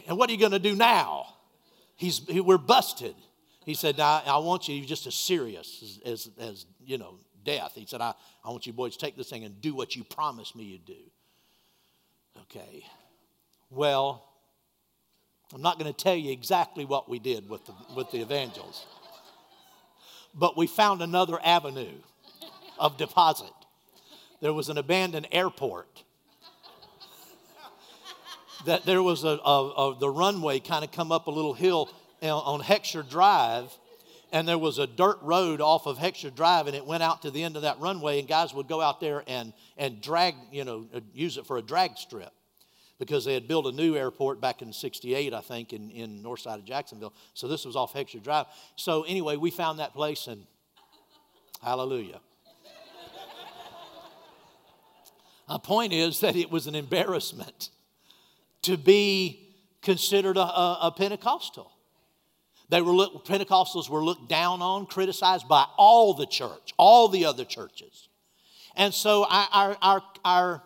And 0.07 0.19
what 0.19 0.29
are 0.29 0.35
you 0.35 0.39
gonna 0.39 0.59
do 0.59 0.77
now? 0.77 1.37
He's, 1.97 2.19
he, 2.29 2.43
we're 2.43 2.59
busted. 2.59 3.15
He 3.65 3.73
said, 3.73 3.99
I, 3.99 4.23
I 4.27 4.37
want 4.39 4.69
you 4.69 4.85
just 4.85 5.07
as 5.07 5.15
serious 5.15 5.99
as, 6.05 6.13
as, 6.13 6.31
as, 6.39 6.67
you 6.85 6.99
know, 6.99 7.15
death. 7.45 7.73
He 7.75 7.87
said, 7.87 8.03
I, 8.03 8.13
I 8.45 8.51
want 8.51 8.67
you 8.67 8.75
boys 8.75 8.95
to 8.97 9.05
take 9.05 9.17
this 9.17 9.31
thing 9.31 9.45
and 9.45 9.59
do 9.63 9.75
what 9.75 9.97
you 9.97 10.05
promised 10.05 10.55
me 10.55 10.65
you'd 10.65 10.85
do. 10.85 10.95
Okay. 12.43 12.85
Well, 13.71 14.23
I'm 15.55 15.63
not 15.63 15.79
going 15.79 15.93
to 15.93 15.97
tell 15.97 16.15
you 16.15 16.31
exactly 16.31 16.85
what 16.85 17.09
we 17.09 17.19
did 17.19 17.49
with 17.49 17.65
the, 17.65 17.73
with 17.97 18.11
the 18.11 18.21
evangels, 18.21 18.85
but 20.35 20.57
we 20.57 20.67
found 20.67 21.01
another 21.01 21.41
avenue 21.43 21.95
of 22.79 22.97
deposit. 22.97 23.53
There 24.41 24.53
was 24.53 24.69
an 24.69 24.79
abandoned 24.79 25.29
airport. 25.33 26.03
that 28.67 28.85
there 28.85 29.03
was 29.03 29.25
a, 29.25 29.39
a, 29.45 29.71
a 29.71 29.99
the 29.99 30.11
runway 30.11 30.61
kind 30.61 30.85
of 30.85 30.93
come 30.93 31.13
up 31.13 31.27
a 31.27 31.31
little 31.31 31.55
hill 31.55 31.91
on 32.23 32.61
Heckscher 32.61 33.09
Drive, 33.09 33.71
and 34.33 34.47
there 34.47 34.59
was 34.59 34.79
a 34.79 34.87
dirt 34.87 35.19
road 35.23 35.61
off 35.61 35.87
of 35.87 35.99
Heckscher 35.99 36.35
Drive, 36.35 36.67
and 36.67 36.77
it 36.77 36.85
went 36.85 37.03
out 37.03 37.23
to 37.23 37.31
the 37.31 37.43
end 37.43 37.57
of 37.57 37.63
that 37.63 37.79
runway, 37.79 38.19
and 38.19 38.29
guys 38.29 38.53
would 38.55 38.69
go 38.69 38.81
out 38.81 39.01
there 39.01 39.23
and, 39.27 39.53
and 39.77 40.01
drag, 40.01 40.35
you 40.51 40.65
know, 40.65 40.87
uh, 40.95 41.01
use 41.15 41.37
it 41.37 41.47
for 41.47 41.59
a 41.59 41.63
drag 41.63 41.97
strip 41.97 42.33
because 42.99 43.25
they 43.25 43.35
had 43.35 43.47
built 43.47 43.67
a 43.67 43.73
new 43.73 43.95
airport 43.95 44.41
back 44.41 44.63
in 44.63 44.73
68, 44.73 45.35
I 45.35 45.41
think, 45.41 45.73
in, 45.73 45.91
in 45.91 46.23
north 46.23 46.41
side 46.41 46.59
of 46.59 46.65
Jacksonville. 46.65 47.15
So 47.35 47.47
this 47.47 47.65
was 47.65 47.77
off 47.77 47.93
Heckscher 47.93 48.23
Drive. 48.23 48.47
So 48.77 49.03
anyway, 49.03 49.37
we 49.37 49.51
found 49.51 49.79
that 49.79 49.93
place, 49.93 50.27
and 50.27 50.47
hallelujah. 51.63 52.21
My 55.49 55.59
point 55.59 55.93
is 55.93 56.21
that 56.21 56.37
it 56.37 56.51
was 56.51 56.67
an 56.67 56.75
embarrassment 56.75 57.71
to 58.63 58.77
be 58.77 59.55
considered 59.81 60.37
a, 60.37 60.41
a, 60.41 60.79
a 60.83 60.91
Pentecostal. 60.91 61.71
They 62.69 62.83
were 62.83 62.93
look, 62.93 63.25
Pentecostals 63.25 63.89
were 63.89 64.05
looked 64.05 64.29
down 64.29 64.61
on, 64.61 64.87
criticized 64.87 65.47
by 65.47 65.67
all 65.77 66.15
the 66.15 66.27
church, 66.27 66.73
all 66.77 67.09
the 67.09 67.25
other 67.25 67.45
churches. 67.45 68.09
And 68.75 68.93
so 68.93 69.25
our, 69.29 69.77
our, 69.81 70.03
our, 70.25 70.63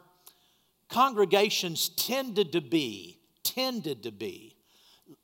congregations 0.90 1.90
tended 1.90 2.52
to 2.52 2.60
be, 2.60 3.18
tended 3.44 4.02
to 4.02 4.10
be 4.10 4.56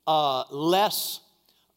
uh, 0.07 0.43
less 0.49 1.19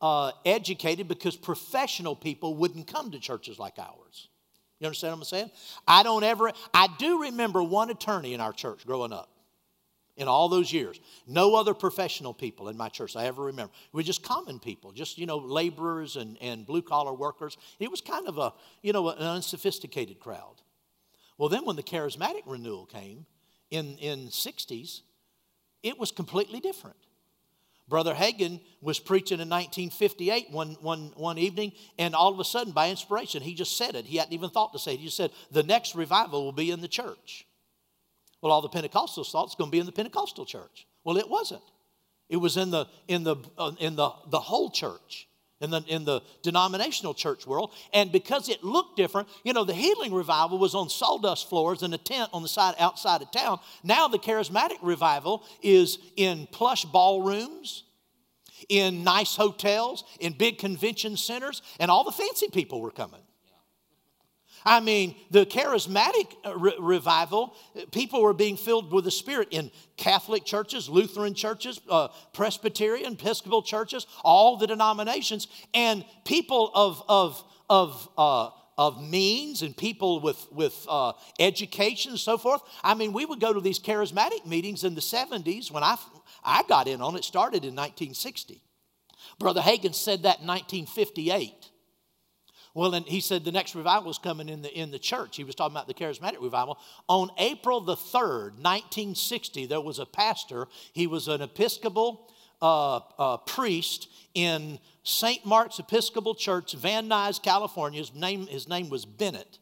uh, 0.01 0.33
educated 0.45 1.09
because 1.09 1.37
professional 1.37 2.17
people 2.17 2.55
wouldn't 2.55 2.87
come 2.87 3.11
to 3.11 3.19
churches 3.19 3.59
like 3.59 3.79
ours. 3.79 4.29
You 4.81 4.87
understand 4.87 5.13
what 5.13 5.19
I'm 5.19 5.25
saying? 5.25 5.51
I 5.87 6.03
don't 6.03 6.25
ever, 6.25 6.51
I 6.73 6.89
do 6.99 7.23
remember 7.23 7.63
one 7.63 7.91
attorney 7.91 8.33
in 8.33 8.41
our 8.41 8.53
church 8.53 8.87
growing 8.87 9.13
up 9.13 9.29
in 10.17 10.27
all 10.27 10.49
those 10.49 10.73
years. 10.73 10.99
No 11.27 11.55
other 11.55 11.75
professional 11.75 12.33
people 12.33 12.69
in 12.69 12.77
my 12.77 12.89
church 12.89 13.15
I 13.15 13.27
ever 13.27 13.45
remember. 13.45 13.73
We 13.93 13.99
were 13.99 14.05
just 14.05 14.23
common 14.23 14.59
people, 14.59 14.93
just, 14.93 15.19
you 15.19 15.27
know, 15.27 15.37
laborers 15.37 16.17
and, 16.17 16.39
and 16.41 16.67
blue 16.67 16.83
collar 16.83 17.13
workers. 17.13 17.59
It 17.79 17.91
was 17.91 18.01
kind 18.01 18.27
of 18.27 18.39
a, 18.39 18.55
you 18.83 18.93
know, 18.95 19.11
an 19.11 19.19
unsophisticated 19.19 20.19
crowd. 20.19 20.63
Well, 21.37 21.51
then 21.51 21.65
when 21.65 21.77
the 21.77 21.83
charismatic 21.83 22.43
renewal 22.47 22.87
came 22.87 23.27
in, 23.71 23.97
in 23.99 24.29
60s, 24.29 25.03
it 25.83 25.99
was 25.99 26.11
completely 26.11 26.61
different. 26.61 26.97
Brother 27.91 28.15
Hagin 28.15 28.61
was 28.81 28.99
preaching 28.99 29.41
in 29.41 29.51
1958 29.51 30.51
one, 30.51 30.77
one, 30.81 31.13
one 31.17 31.37
evening, 31.37 31.73
and 31.99 32.15
all 32.15 32.33
of 32.33 32.39
a 32.39 32.45
sudden, 32.45 32.73
by 32.73 32.89
inspiration, 32.89 33.43
he 33.43 33.53
just 33.53 33.77
said 33.77 33.95
it. 33.97 34.07
He 34.07 34.17
hadn't 34.17 34.33
even 34.33 34.49
thought 34.49 34.73
to 34.73 34.79
say 34.79 34.95
it. 34.95 35.01
He 35.01 35.07
just 35.07 35.17
said, 35.17 35.33
The 35.51 35.65
next 35.65 35.95
revival 35.95 36.45
will 36.45 36.53
be 36.53 36.71
in 36.71 36.81
the 36.81 36.89
church. 36.89 37.47
Well, 38.41 38.53
all 38.53 38.63
the 38.63 38.71
Pentecostals 38.71 39.31
thought 39.31 39.47
it's 39.47 39.55
going 39.57 39.69
to 39.69 39.73
be 39.73 39.81
in 39.81 39.87
the 39.87 39.93
Pentecostal 39.93 40.47
church. 40.47 40.87
Well, 41.05 41.19
it 41.19 41.29
wasn't. 41.29 41.63
It 42.31 42.37
was 42.37 42.57
in 42.57 42.71
the, 42.71 42.87
in 43.09 43.25
the, 43.25 43.37
uh, 43.59 43.73
in 43.81 43.97
the, 43.97 44.11
the 44.29 44.39
whole 44.39 44.71
church 44.71 45.29
in 45.61 45.71
the, 45.71 45.83
in 45.87 46.05
the 46.05 46.23
denominational 46.43 47.15
church 47.15 47.47
world. 47.47 47.73
And 47.93 48.11
because 48.11 48.49
it 48.49 48.65
looked 48.65 48.97
different, 48.97 49.29
you 49.45 49.53
know, 49.53 49.65
the 49.65 49.75
healing 49.75 50.13
revival 50.13 50.59
was 50.59 50.75
on 50.75 50.89
sawdust 50.89 51.49
floors 51.49 51.83
in 51.83 51.93
a 51.93 51.99
tent 51.99 52.31
on 52.33 52.43
the 52.43 52.49
side 52.49 52.75
outside 52.79 53.23
of 53.23 53.31
town. 53.31 53.61
Now 53.85 54.09
the 54.09 54.19
charismatic 54.19 54.79
revival 54.83 55.45
is 55.63 55.99
in 56.17 56.49
plush 56.51 56.85
ballrooms, 56.85 57.85
in 58.69 59.05
nice 59.05 59.37
hotels, 59.37 60.05
in 60.19 60.33
big 60.33 60.59
convention 60.59 61.17
centers, 61.17 61.63
and 61.79 61.91
all 61.91 62.05
the 62.05 62.13
fancy 62.13 62.49
people 62.49 62.81
were 62.81 62.91
coming. 62.91 63.21
I 64.65 64.81
mean, 64.81 65.15
the 65.31 65.47
charismatic 65.47 66.35
uh, 66.45 66.57
re- 66.57 66.77
revival, 66.79 67.55
people 67.93 68.23
were 68.23 68.35
being 68.35 68.57
filled 68.57 68.93
with 68.93 69.05
the 69.05 69.11
Spirit 69.11 69.49
in 69.51 69.71
Catholic 69.97 70.45
churches, 70.45 70.89
Lutheran 70.89 71.35
churches, 71.35 71.81
uh, 71.89 72.09
Presbyterian, 72.33 73.15
Episcopal 73.15 73.63
churches, 73.63 74.07
all 74.23 74.57
the 74.57 74.67
denominations, 74.67 75.49
and 75.75 76.05
people 76.25 76.71
of, 76.75 77.03
of, 77.09 77.45
of, 77.69 78.09
uh, 78.19 78.51
of 78.77 79.03
means 79.03 79.63
and 79.63 79.77
people 79.77 80.21
with, 80.21 80.47
with 80.51 80.87
uh, 80.89 81.13
education 81.39 82.13
and 82.13 82.21
so 82.21 82.39
forth. 82.39 82.63
I 82.83 82.95
mean, 82.95 83.13
we 83.13 83.25
would 83.25 83.41
go 83.41 83.53
to 83.53 83.61
these 83.61 83.79
charismatic 83.79 84.47
meetings 84.47 84.85
in 84.85 84.95
the 84.95 85.01
70s 85.01 85.71
when 85.71 85.83
I, 85.83 85.97
I 86.43 86.63
got 86.65 86.89
in 86.89 87.03
on 87.03 87.17
it, 87.17 87.25
started 87.25 87.65
in 87.65 87.75
1960. 87.75 88.63
Brother 89.39 89.61
Hagin 89.61 89.95
said 89.95 90.23
that 90.23 90.41
in 90.41 90.47
1958. 90.47 91.60
Well, 92.75 92.95
and 92.95 93.05
he 93.07 93.21
said 93.21 93.45
the 93.45 93.53
next 93.53 93.75
revival 93.75 94.11
is 94.11 94.19
coming 94.19 94.49
in 94.49 94.63
the, 94.63 94.73
in 94.73 94.91
the 94.91 94.99
church. 94.99 95.37
He 95.37 95.45
was 95.45 95.55
talking 95.55 95.75
about 95.75 95.89
the 95.89 95.95
charismatic 95.95 96.41
revival. 96.41 96.79
On 97.09 97.31
April 97.39 97.81
the 97.81 97.97
3rd, 97.97 98.53
1960, 98.63 99.67
there 99.67 99.81
was 99.81 99.99
a 99.99 100.07
pastor. 100.07 100.69
He 100.93 101.07
was 101.07 101.27
an 101.27 101.43
Episcopal 101.43 102.31
uh, 102.63 103.01
uh, 103.19 103.37
priest 103.39 104.09
in 104.35 104.79
St. 105.03 105.45
Mark's 105.45 105.79
Episcopal 105.79 106.35
Church, 106.35 106.75
Van 106.75 107.09
Nuys, 107.09 107.43
California. 107.43 107.99
His 107.99 108.15
name, 108.15 108.47
his 108.47 108.69
name 108.69 108.89
was 108.89 109.05
Bennett. 109.05 109.59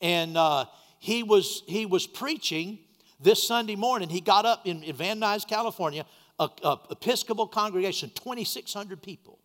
And 0.00 0.36
uh, 0.36 0.64
he, 0.98 1.22
was, 1.22 1.62
he 1.68 1.86
was 1.86 2.06
preaching 2.08 2.80
this 3.20 3.46
Sunday 3.46 3.76
morning. 3.76 4.08
He 4.08 4.20
got 4.20 4.46
up 4.46 4.66
in, 4.66 4.82
in 4.82 4.96
Van 4.96 5.20
Nuys, 5.20 5.46
California, 5.46 6.04
a, 6.40 6.48
a 6.64 6.78
Episcopal 6.90 7.46
congregation, 7.46 8.10
2,600 8.14 9.00
people. 9.00 9.38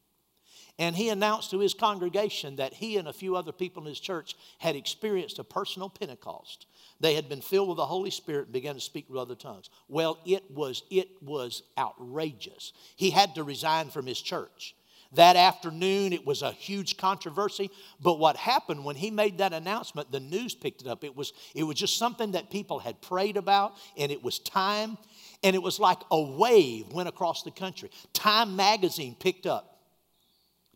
And 0.80 0.96
he 0.96 1.10
announced 1.10 1.50
to 1.52 1.60
his 1.60 1.74
congregation 1.74 2.58
that 2.58 2.74
he 2.74 2.98
and 2.98 3.08
a 3.08 3.14
few 3.14 3.36
other 3.36 3.52
people 3.52 3.82
in 3.84 3.90
his 3.90 4.00
church 4.00 4.36
had 4.60 4.76
experienced 4.76 5.40
a 5.40 5.44
personal 5.44 5.90
Pentecost. 5.90 6.68
They 7.00 7.16
had 7.16 7.28
been 7.28 7.42
filled 7.42 7.70
with 7.70 7.78
the 7.78 7.86
Holy 7.86 8.12
Spirit 8.12 8.46
and 8.46 8.54
began 8.54 8.76
to 8.76 8.82
speak 8.82 9.10
with 9.10 9.20
other 9.20 9.36
tongues. 9.36 9.70
Well, 9.88 10.20
it 10.26 10.50
was, 10.52 10.84
it 10.92 11.10
was 11.22 11.64
outrageous. 11.78 12.74
He 12.96 13.10
had 13.10 13.34
to 13.36 13.44
resign 13.44 13.90
from 13.90 14.06
his 14.06 14.22
church. 14.22 14.76
That 15.14 15.36
afternoon, 15.36 16.14
it 16.14 16.26
was 16.26 16.42
a 16.42 16.52
huge 16.52 16.98
controversy. 16.98 17.72
But 18.00 18.20
what 18.20 18.36
happened 18.36 18.86
when 18.86 18.98
he 18.98 19.10
made 19.10 19.40
that 19.40 19.54
announcement, 19.54 20.12
the 20.12 20.20
news 20.20 20.54
picked 20.54 20.82
it 20.82 20.88
up. 20.88 21.04
It 21.04 21.16
was, 21.16 21.34
it 21.56 21.64
was 21.64 21.78
just 21.78 21.98
something 21.98 22.34
that 22.34 22.52
people 22.52 22.78
had 22.78 23.02
prayed 23.02 23.38
about, 23.38 23.76
and 23.98 24.12
it 24.12 24.22
was 24.22 24.38
time. 24.40 24.98
And 25.44 25.56
it 25.56 25.64
was 25.64 25.80
like 25.80 26.00
a 26.12 26.22
wave 26.22 26.92
went 26.92 27.10
across 27.10 27.44
the 27.44 27.52
country. 27.52 27.90
Time 28.14 28.56
magazine 28.56 29.16
picked 29.18 29.48
up 29.48 29.77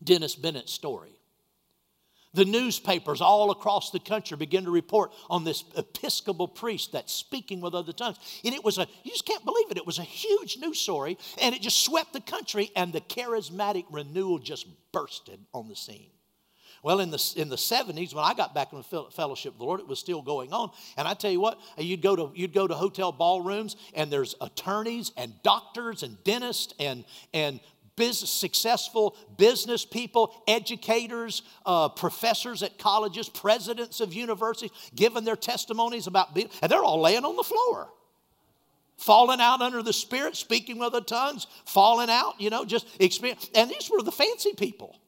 Dennis 0.04 0.36
Bennett's 0.36 0.74
story. 0.74 1.12
The 2.34 2.45
newspapers 2.45 3.20
all 3.20 3.52
across 3.52 3.91
the 3.91 3.99
country 3.99 4.38
begin 4.38 4.64
to 4.64 4.72
report 4.72 5.12
on 5.30 5.43
this 5.43 5.66
Episcopal 5.76 6.47
priest 6.47 6.93
that's 6.93 7.12
speaking 7.12 7.60
with 7.60 7.74
other 7.74 7.91
tongues. 7.91 8.18
And 8.45 8.56
it 8.56 8.64
was 8.64 8.78
a, 8.78 8.88
you 9.04 9.12
just 9.12 9.26
can't 9.26 9.43
believe 9.43 9.70
it, 9.70 9.78
it 9.78 9.86
was 9.86 9.99
a 9.99 10.04
huge 10.04 10.58
news 10.58 10.80
story, 10.80 11.18
and 11.41 11.54
it 11.54 11.62
just 11.62 11.84
swept 11.84 12.14
the 12.14 12.22
country, 12.22 12.72
and 12.76 12.93
the 12.93 13.02
charismatic 13.02 13.84
renewal 13.91 14.39
just 14.39 14.66
bursted 14.93 15.39
on 15.54 15.68
the 15.68 15.76
scene. 15.76 16.12
Well, 16.84 16.99
in 16.99 17.12
the, 17.12 17.34
in 17.36 17.49
the 17.49 17.58
70s, 17.58 18.14
when 18.14 18.24
I 18.24 18.34
got 18.34 18.56
back 18.56 18.74
in 18.74 18.80
the 18.80 19.06
fellowship 19.12 19.54
of 19.54 19.60
the 19.60 19.66
Lord, 19.66 19.82
it 19.82 19.88
was 19.88 19.99
still 19.99 20.22
going 20.22 20.52
on. 20.52 20.72
And 20.97 21.08
I 21.08 21.14
tell 21.14 21.30
you 21.30 21.39
what, 21.39 21.60
you'd 21.78 22.02
go 22.02 22.16
to, 22.16 22.32
you'd 22.34 22.54
go 22.54 22.66
to 22.66 22.74
hotel 22.74 23.12
ballrooms, 23.12 23.76
and 23.93 24.12
there's 24.12 24.34
attorneys 24.41 25.12
and 25.16 25.34
doctors 25.43 26.02
and 26.02 26.22
dentists 26.24 26.74
and, 26.80 27.06
and 27.34 27.60
business, 27.95 28.29
successful 28.29 29.15
business 29.37 29.85
people, 29.85 30.43
educators, 30.47 31.43
uh, 31.65 31.89
professors 31.89 32.63
at 32.63 32.77
colleges, 32.77 33.29
presidents 33.29 33.99
of 33.99 34.13
universities, 34.13 34.71
giving 34.95 35.23
their 35.23 35.35
testimonies 35.35 36.07
about 36.07 36.33
being, 36.33 36.49
and 36.61 36.71
they're 36.71 36.83
all 36.83 37.01
laying 37.01 37.25
on 37.25 37.35
the 37.35 37.43
floor. 37.43 37.89
Falling 38.97 39.41
out 39.41 39.61
under 39.61 39.81
the 39.81 39.93
Spirit, 39.93 40.35
speaking 40.35 40.77
with 40.77 40.93
other 40.93 41.01
tongues, 41.01 41.47
falling 41.65 42.09
out, 42.09 42.39
you 42.39 42.51
know, 42.51 42.65
just 42.65 42.85
experience. 42.99 43.49
And 43.55 43.69
these 43.69 43.89
were 43.89 44.03
the 44.03 44.11
fancy 44.11 44.53
people. 44.53 44.97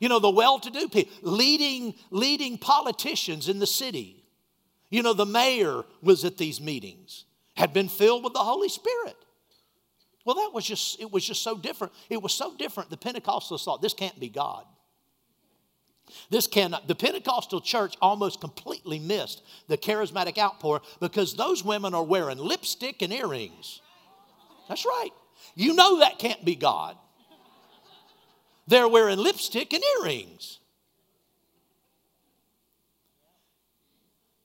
You 0.00 0.08
know, 0.10 0.18
the 0.18 0.28
well 0.28 0.58
to 0.58 0.70
do 0.70 0.88
people, 0.88 1.14
leading, 1.22 1.94
leading 2.10 2.58
politicians 2.58 3.48
in 3.48 3.58
the 3.58 3.66
city. 3.66 4.24
You 4.90 5.02
know, 5.02 5.14
the 5.14 5.24
mayor 5.24 5.84
was 6.02 6.24
at 6.24 6.36
these 6.36 6.60
meetings, 6.60 7.24
had 7.56 7.72
been 7.72 7.88
filled 7.88 8.24
with 8.24 8.34
the 8.34 8.40
Holy 8.40 8.68
Spirit. 8.68 9.16
Well, 10.24 10.36
that 10.36 10.50
was 10.54 10.64
just, 10.64 11.00
it 11.00 11.10
was 11.10 11.24
just 11.24 11.42
so 11.42 11.56
different. 11.56 11.92
It 12.08 12.22
was 12.22 12.32
so 12.32 12.54
different. 12.56 12.90
The 12.90 12.96
Pentecostals 12.96 13.64
thought, 13.64 13.82
this 13.82 13.94
can't 13.94 14.18
be 14.18 14.28
God. 14.28 14.64
This 16.30 16.46
cannot, 16.46 16.86
the 16.86 16.94
Pentecostal 16.94 17.60
church 17.60 17.96
almost 18.00 18.40
completely 18.40 18.98
missed 18.98 19.42
the 19.68 19.78
charismatic 19.78 20.38
outpour 20.38 20.82
because 21.00 21.34
those 21.34 21.64
women 21.64 21.94
are 21.94 22.02
wearing 22.02 22.38
lipstick 22.38 23.02
and 23.02 23.12
earrings. 23.12 23.80
That's 24.68 24.84
right. 24.84 25.10
You 25.54 25.74
know 25.74 26.00
that 26.00 26.18
can't 26.18 26.44
be 26.44 26.54
God. 26.56 26.96
They're 28.66 28.88
wearing 28.88 29.18
lipstick 29.18 29.72
and 29.72 29.82
earrings. 29.98 30.60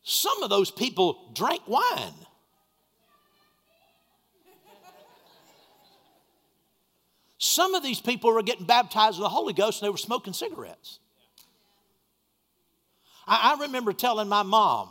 Some 0.03 0.43
of 0.43 0.49
those 0.49 0.71
people 0.71 1.31
drank 1.33 1.61
wine. 1.67 2.13
Some 7.39 7.73
of 7.73 7.81
these 7.81 8.01
people 8.01 8.33
were 8.33 8.43
getting 8.43 8.65
baptized 8.65 9.17
with 9.17 9.25
the 9.25 9.29
Holy 9.29 9.53
Ghost 9.53 9.81
and 9.81 9.87
they 9.87 9.91
were 9.91 9.97
smoking 9.97 10.33
cigarettes. 10.33 10.99
I, 13.25 13.55
I 13.57 13.61
remember 13.61 13.93
telling 13.93 14.27
my 14.27 14.43
mom, 14.43 14.89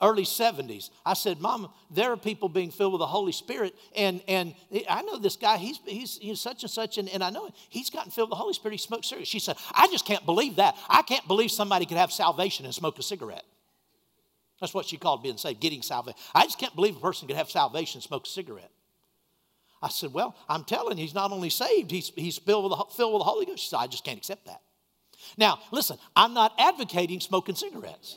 early 0.00 0.22
70s. 0.22 0.88
I 1.04 1.12
said, 1.12 1.38
Mom, 1.38 1.70
there 1.90 2.10
are 2.10 2.16
people 2.16 2.48
being 2.48 2.70
filled 2.70 2.94
with 2.94 3.00
the 3.00 3.06
Holy 3.06 3.32
Spirit, 3.32 3.74
and, 3.94 4.22
and 4.26 4.54
I 4.88 5.02
know 5.02 5.18
this 5.18 5.36
guy, 5.36 5.58
he's, 5.58 5.78
he's, 5.84 6.16
he's 6.16 6.40
such 6.40 6.62
and 6.62 6.70
such, 6.70 6.96
and, 6.96 7.10
and 7.10 7.22
I 7.22 7.28
know 7.28 7.50
he's 7.68 7.90
gotten 7.90 8.10
filled 8.10 8.30
with 8.30 8.38
the 8.38 8.42
Holy 8.42 8.54
Spirit, 8.54 8.72
he 8.72 8.78
smokes 8.78 9.08
cigarettes. 9.08 9.28
She 9.28 9.38
said, 9.38 9.56
I 9.74 9.88
just 9.88 10.06
can't 10.06 10.24
believe 10.24 10.56
that. 10.56 10.78
I 10.88 11.02
can't 11.02 11.28
believe 11.28 11.50
somebody 11.50 11.84
could 11.84 11.98
have 11.98 12.10
salvation 12.10 12.64
and 12.64 12.74
smoke 12.74 12.98
a 12.98 13.02
cigarette. 13.02 13.44
That's 14.60 14.72
what 14.72 14.86
she 14.86 14.96
called 14.96 15.22
being 15.22 15.36
saved, 15.36 15.60
getting 15.60 15.82
salvation. 15.82 16.18
I 16.34 16.44
just 16.44 16.58
can't 16.58 16.74
believe 16.74 16.96
a 16.96 17.00
person 17.00 17.28
could 17.28 17.36
have 17.36 17.50
salvation 17.50 17.98
and 17.98 18.02
smoke 18.02 18.24
a 18.24 18.30
cigarette. 18.30 18.70
I 19.82 19.88
said, 19.88 20.12
Well, 20.12 20.34
I'm 20.48 20.64
telling 20.64 20.98
you, 20.98 21.04
he's 21.04 21.14
not 21.14 21.32
only 21.32 21.50
saved, 21.50 21.90
he's, 21.90 22.10
he's 22.14 22.38
filled, 22.38 22.70
with 22.70 22.78
the, 22.78 22.84
filled 22.94 23.14
with 23.14 23.20
the 23.20 23.24
Holy 23.24 23.46
Ghost. 23.46 23.62
She 23.62 23.68
said, 23.70 23.78
I 23.78 23.86
just 23.86 24.04
can't 24.04 24.18
accept 24.18 24.46
that. 24.46 24.60
Now, 25.36 25.58
listen, 25.70 25.96
I'm 26.16 26.34
not 26.34 26.52
advocating 26.58 27.20
smoking 27.20 27.54
cigarettes 27.54 28.16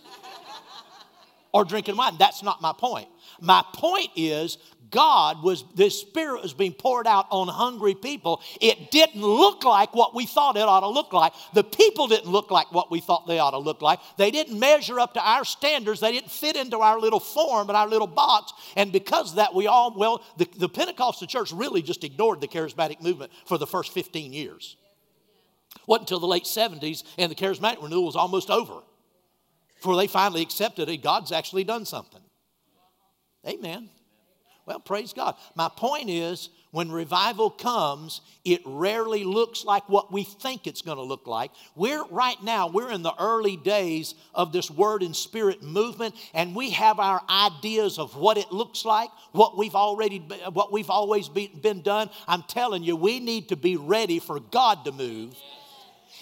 or 1.54 1.64
drinking 1.64 1.96
wine. 1.96 2.16
That's 2.18 2.44
not 2.44 2.62
my 2.62 2.74
point. 2.74 3.08
My 3.40 3.64
point 3.74 4.10
is 4.16 4.58
God 4.94 5.44
was, 5.44 5.66
the 5.76 5.90
Spirit 5.90 6.44
was 6.44 6.54
being 6.54 6.72
poured 6.72 7.08
out 7.08 7.26
on 7.32 7.48
hungry 7.48 7.96
people. 7.96 8.42
It 8.62 8.92
didn't 8.92 9.22
look 9.22 9.66
like 9.66 9.94
what 9.94 10.16
we 10.16 10.26
thought 10.26 10.56
it 10.56 10.62
ought 10.62 10.82
to 10.82 10.88
look 10.88 11.12
like. 11.12 11.34
The 11.54 11.64
people 11.64 12.08
didn't 12.08 12.32
look 12.32 12.52
like 12.52 12.72
what 12.72 12.92
we 12.92 13.02
thought 13.02 13.28
they 13.28 13.40
ought 13.40 13.52
to 13.52 13.58
look 13.58 13.82
like. 13.82 14.00
They 14.18 14.32
didn't 14.32 14.58
measure 14.58 15.00
up 15.00 15.16
to 15.16 15.20
our 15.20 15.44
standards. 15.44 16.00
They 16.00 16.12
didn't 16.12 16.32
fit 16.32 16.56
into 16.56 16.78
our 16.78 17.00
little 17.00 17.20
form 17.20 17.70
and 17.70 17.76
our 17.76 17.88
little 17.88 18.08
box. 18.08 18.54
And 18.78 18.92
because 18.92 19.32
of 19.32 19.36
that, 19.38 19.56
we 19.56 19.68
all, 19.68 19.94
well, 19.98 20.24
the, 20.38 20.48
the 20.58 20.70
Pentecostal 20.70 21.28
church 21.28 21.52
really 21.52 21.82
just 21.82 22.04
ignored 22.04 22.40
the 22.40 22.48
charismatic 22.48 23.02
movement 23.02 23.32
for 23.46 23.58
the 23.58 23.68
first 23.68 23.92
15 23.94 24.32
years. 24.32 24.78
Wasn't 25.88 26.04
until 26.04 26.20
the 26.20 26.28
late 26.28 26.44
70s 26.44 27.04
and 27.18 27.32
the 27.32 27.36
charismatic 27.36 27.82
renewal 27.82 28.06
was 28.06 28.16
almost 28.16 28.52
over 28.52 28.84
before 29.76 29.98
they 29.98 30.08
finally 30.08 30.44
accepted 30.44 30.88
it. 30.88 31.02
God's 31.02 31.32
actually 31.32 31.64
done 31.64 31.86
something. 31.86 32.22
Amen. 33.46 33.90
Well, 34.66 34.80
praise 34.80 35.14
God. 35.14 35.36
My 35.56 35.70
point 35.70 36.10
is, 36.10 36.50
when 36.72 36.92
revival 36.92 37.52
comes, 37.52 38.22
it 38.44 38.62
rarely 38.66 39.24
looks 39.24 39.64
like 39.64 39.88
what 39.88 40.12
we 40.12 40.24
think 40.24 40.66
it's 40.66 40.82
going 40.82 40.98
to 40.98 41.04
look 41.04 41.28
like. 41.28 41.52
We're 41.76 42.04
right 42.06 42.42
now, 42.42 42.68
we're 42.68 42.92
in 42.92 43.04
the 43.04 43.14
early 43.20 43.58
days 43.58 44.16
of 44.34 44.52
this 44.52 44.72
word 44.72 45.04
and 45.04 45.16
spirit 45.16 45.62
movement, 45.62 46.16
and 46.34 46.56
we 46.56 46.72
have 46.72 47.00
our 47.00 47.22
ideas 47.30 48.00
of 48.00 48.16
what 48.16 48.38
it 48.38 48.52
looks 48.52 48.86
like, 48.86 49.10
what 49.34 49.56
we've 49.56 49.76
already 49.76 50.18
what 50.52 50.72
we've 50.72 50.90
always 50.90 51.30
been 51.30 51.82
done. 51.84 52.10
I'm 52.28 52.44
telling 52.44 52.84
you, 52.84 52.96
we 52.96 53.20
need 53.20 53.50
to 53.50 53.56
be 53.56 53.78
ready 53.78 54.20
for 54.20 54.40
God 54.40 54.86
to 54.86 54.92
move 54.92 55.36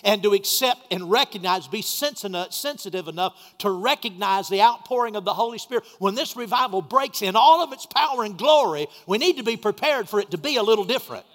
and 0.04 0.24
to 0.24 0.34
accept 0.34 0.82
and 0.92 1.10
recognize, 1.10 1.68
be 1.68 1.82
sensitive 1.82 3.08
enough 3.08 3.36
to 3.60 3.70
recognize 3.70 4.50
the 4.50 4.62
outpouring 4.62 5.16
of 5.16 5.26
the 5.26 5.34
Holy 5.34 5.58
Spirit. 5.58 5.84
When 6.00 6.16
this 6.16 6.36
revival 6.36 6.82
breaks 6.82 7.22
in 7.22 7.36
all 7.36 7.64
of 7.64 7.72
its 7.74 7.86
power 7.86 8.24
and 8.24 8.38
glory, 8.38 8.88
we 9.08 9.18
need 9.18 9.38
to 9.38 9.44
be 9.44 9.58
prepared 9.58 10.10
for 10.10 10.20
it 10.20 10.32
to 10.32 10.38
be 10.38 10.58
a 10.58 10.64
little 10.64 10.86
different. 10.86 11.26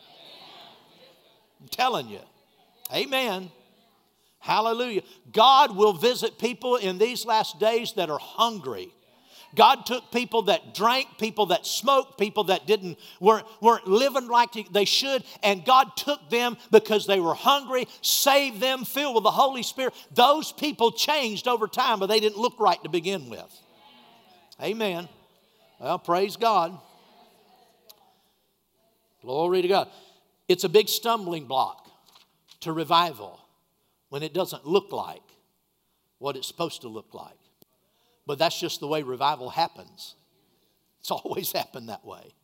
I'm 1.61 1.69
telling 1.69 2.09
you. 2.09 2.21
Amen. 2.93 3.51
Hallelujah. 4.39 5.03
God 5.33 5.75
will 5.75 5.93
visit 5.93 6.39
people 6.39 6.77
in 6.77 6.99
these 6.99 7.25
last 7.25 7.59
days 7.59 7.95
that 7.95 8.11
are 8.11 8.19
hungry 8.21 8.93
God 9.55 9.86
took 9.86 10.11
people 10.11 10.42
that 10.42 10.74
drank, 10.74 11.18
people 11.18 11.47
that 11.47 11.66
smoked, 11.66 12.18
people 12.18 12.44
that 12.44 12.66
didn't 12.66 12.99
weren't, 13.20 13.47
weren't 13.61 13.86
living 13.86 14.28
like 14.28 14.57
they 14.72 14.84
should, 14.84 15.24
and 15.42 15.64
God 15.64 15.97
took 15.97 16.28
them 16.30 16.57
because 16.70 17.07
they 17.07 17.20
were 17.20 17.34
hungry, 17.34 17.86
saved 18.03 18.61
them, 18.61 18.84
filled 18.84 19.14
with 19.14 19.24
the 19.24 19.30
Holy 19.30 19.62
Spirit. 19.62 19.94
Those 20.12 20.53
people 20.53 20.92
changed 20.92 21.49
over 21.49 21.68
time, 21.68 21.99
but 21.99 22.07
they 22.07 22.20
didn't 22.20 22.38
look 22.38 22.59
right 22.59 22.82
to 22.82 22.88
begin 22.88 23.30
with. 23.30 23.62
Amen. 24.62 25.09
Well, 25.78 25.99
praise 25.99 26.36
God. 26.36 26.78
Glory 29.22 29.62
to 29.62 29.68
God. 29.68 29.88
It's 30.49 30.64
a 30.64 30.68
big 30.68 30.88
stumbling 30.88 31.47
block 31.47 31.90
to 32.61 32.72
revival 32.72 33.40
when 34.09 34.22
it 34.22 34.32
doesn't 34.32 34.66
look 34.66 34.92
like 34.92 35.22
what 36.18 36.36
it's 36.36 36.47
supposed 36.47 36.82
to 36.82 36.88
look 36.88 37.12
like. 37.12 37.36
But 38.27 38.39
that's 38.39 38.59
just 38.59 38.81
the 38.81 38.89
way 38.89 39.03
revival 39.03 39.51
happens. 39.51 40.14
It's 41.01 41.11
always 41.11 41.53
happened 41.53 41.89
that 41.89 42.05
way. 42.05 42.35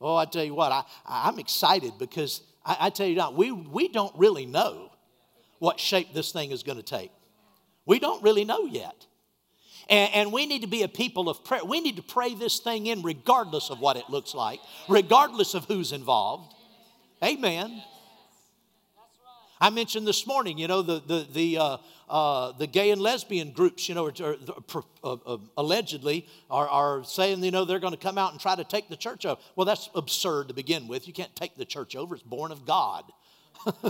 Oh, 0.00 0.16
I 0.16 0.24
tell 0.24 0.44
you 0.44 0.54
what, 0.54 0.72
I, 0.72 0.84
I'm 1.06 1.38
excited 1.38 1.92
because 1.98 2.40
I, 2.64 2.76
I 2.80 2.90
tell 2.90 3.06
you 3.06 3.16
now, 3.16 3.32
we, 3.32 3.52
we 3.52 3.88
don't 3.88 4.14
really 4.16 4.46
know 4.46 4.90
what 5.58 5.78
shape 5.78 6.14
this 6.14 6.32
thing 6.32 6.52
is 6.52 6.62
going 6.62 6.78
to 6.78 6.82
take. 6.82 7.12
We 7.84 7.98
don't 7.98 8.22
really 8.22 8.44
know 8.44 8.64
yet. 8.64 9.06
And, 9.90 10.14
and, 10.14 10.32
we 10.32 10.46
need 10.46 10.62
to 10.62 10.68
be 10.68 10.84
a 10.84 10.88
people 10.88 11.28
of 11.28 11.44
prayer. 11.44 11.64
We 11.64 11.80
need 11.80 11.96
to 11.96 12.02
pray 12.02 12.34
this 12.34 12.60
thing 12.60 12.86
in 12.86 13.02
regardless 13.02 13.70
of 13.70 13.80
what 13.80 13.96
it 13.96 14.08
looks 14.08 14.34
like, 14.34 14.60
regardless 14.88 15.54
of 15.54 15.64
who's 15.64 15.92
involved. 15.92 16.54
Amen. 17.22 17.82
I 19.60 19.68
mentioned 19.68 20.06
this 20.06 20.26
morning, 20.26 20.56
you 20.56 20.68
know, 20.68 20.80
the, 20.80 21.02
the, 21.06 21.26
the, 21.32 21.58
uh, 21.58 21.76
uh, 22.08 22.52
the 22.52 22.66
gay 22.66 22.90
and 22.90 23.00
lesbian 23.00 23.50
groups, 23.52 23.90
you 23.90 23.94
know, 23.94 24.06
are, 24.06 24.14
are, 24.22 24.84
uh, 25.04 25.12
uh, 25.12 25.38
allegedly 25.58 26.26
are, 26.50 26.66
are 26.66 27.04
saying, 27.04 27.44
you 27.44 27.50
know, 27.50 27.66
they're 27.66 27.78
going 27.78 27.92
to 27.92 27.98
come 27.98 28.16
out 28.16 28.32
and 28.32 28.40
try 28.40 28.56
to 28.56 28.64
take 28.64 28.88
the 28.88 28.96
church 28.96 29.26
over. 29.26 29.38
Well, 29.56 29.66
that's 29.66 29.90
absurd 29.94 30.48
to 30.48 30.54
begin 30.54 30.88
with. 30.88 31.06
You 31.06 31.12
can't 31.12 31.34
take 31.36 31.56
the 31.56 31.66
church 31.66 31.94
over, 31.94 32.14
it's 32.14 32.24
born 32.24 32.52
of 32.52 32.64
God. 32.64 33.04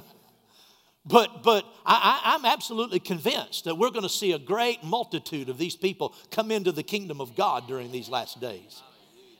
but 1.06 1.44
but 1.44 1.64
I, 1.86 2.20
I'm 2.24 2.44
absolutely 2.44 2.98
convinced 2.98 3.64
that 3.66 3.78
we're 3.78 3.90
going 3.90 4.02
to 4.02 4.08
see 4.08 4.32
a 4.32 4.38
great 4.40 4.82
multitude 4.82 5.48
of 5.48 5.58
these 5.58 5.76
people 5.76 6.16
come 6.32 6.50
into 6.50 6.72
the 6.72 6.82
kingdom 6.82 7.20
of 7.20 7.36
God 7.36 7.68
during 7.68 7.92
these 7.92 8.08
last 8.08 8.40
days. 8.40 8.82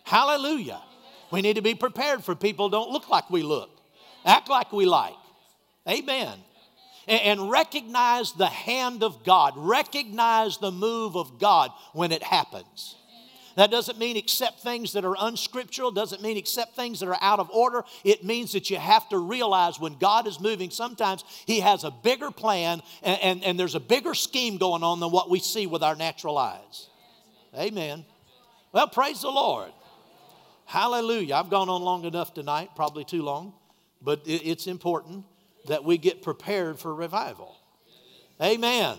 Hallelujah. 0.05 0.81
We 1.33 1.43
need 1.43 1.57
to 1.57 1.62
be 1.62 1.74
prepared 1.74 2.22
for 2.22 2.37
people 2.37 2.68
don't 2.68 2.91
look 2.91 3.09
like 3.09 3.31
we 3.31 3.43
look, 3.43 3.70
act 4.24 4.49
like 4.49 4.72
we 4.72 4.87
like. 4.87 5.14
Amen. 5.89 6.39
And 7.09 7.51
recognize 7.51 8.33
the 8.33 8.47
hand 8.47 9.03
of 9.03 9.24
God, 9.24 9.55
recognize 9.57 10.59
the 10.59 10.70
move 10.70 11.16
of 11.16 11.39
God 11.39 11.72
when 11.93 12.12
it 12.12 12.22
happens. 12.22 12.97
That 13.57 13.70
doesn't 13.70 13.99
mean 13.99 14.16
accept 14.16 14.61
things 14.61 14.93
that 14.93 15.05
are 15.05 15.16
unscriptural, 15.18 15.91
doesn't 15.91 16.22
mean 16.22 16.37
accept 16.37 16.76
things 16.76 17.01
that 17.01 17.09
are 17.09 17.18
out 17.20 17.41
of 17.41 17.51
order. 17.51 17.83
It 18.05 18.24
means 18.24 18.53
that 18.53 18.70
you 18.70 18.76
have 18.76 19.09
to 19.09 19.18
realize 19.18 19.81
when 19.81 19.99
God 19.99 20.26
is 20.26 20.41
moving, 20.41 20.70
sometimes 20.70 21.24
He 21.47 21.61
has 21.61 21.83
a 21.83 21.91
bigger 21.91 22.31
plan 22.31 22.81
and, 23.03 23.20
and, 23.20 23.45
and 23.45 23.61
there's 23.61 23.74
a 23.74 23.81
bigger 23.81 24.14
scheme 24.14 24.57
going 24.57 24.83
on 24.83 25.01
than 25.01 25.11
what 25.11 25.28
we 25.28 25.41
see 25.41 25.66
with 25.66 25.83
our 25.83 25.97
natural 25.97 26.39
eyes. 26.39 26.89
Amen. 27.55 28.05
Well, 28.72 28.87
praise 28.87 29.22
the 29.22 29.31
Lord. 29.31 29.72
Hallelujah. 30.64 31.35
I've 31.35 31.51
gone 31.51 31.68
on 31.68 31.83
long 31.83 32.05
enough 32.05 32.33
tonight, 32.33 32.70
probably 32.76 33.05
too 33.05 33.22
long, 33.22 33.53
but 34.01 34.22
it's 34.24 34.68
important 34.68 35.24
that 35.66 35.84
we 35.84 35.98
get 35.98 36.22
prepared 36.22 36.78
for 36.78 36.94
revival. 36.94 37.56
Amen. 38.42 38.96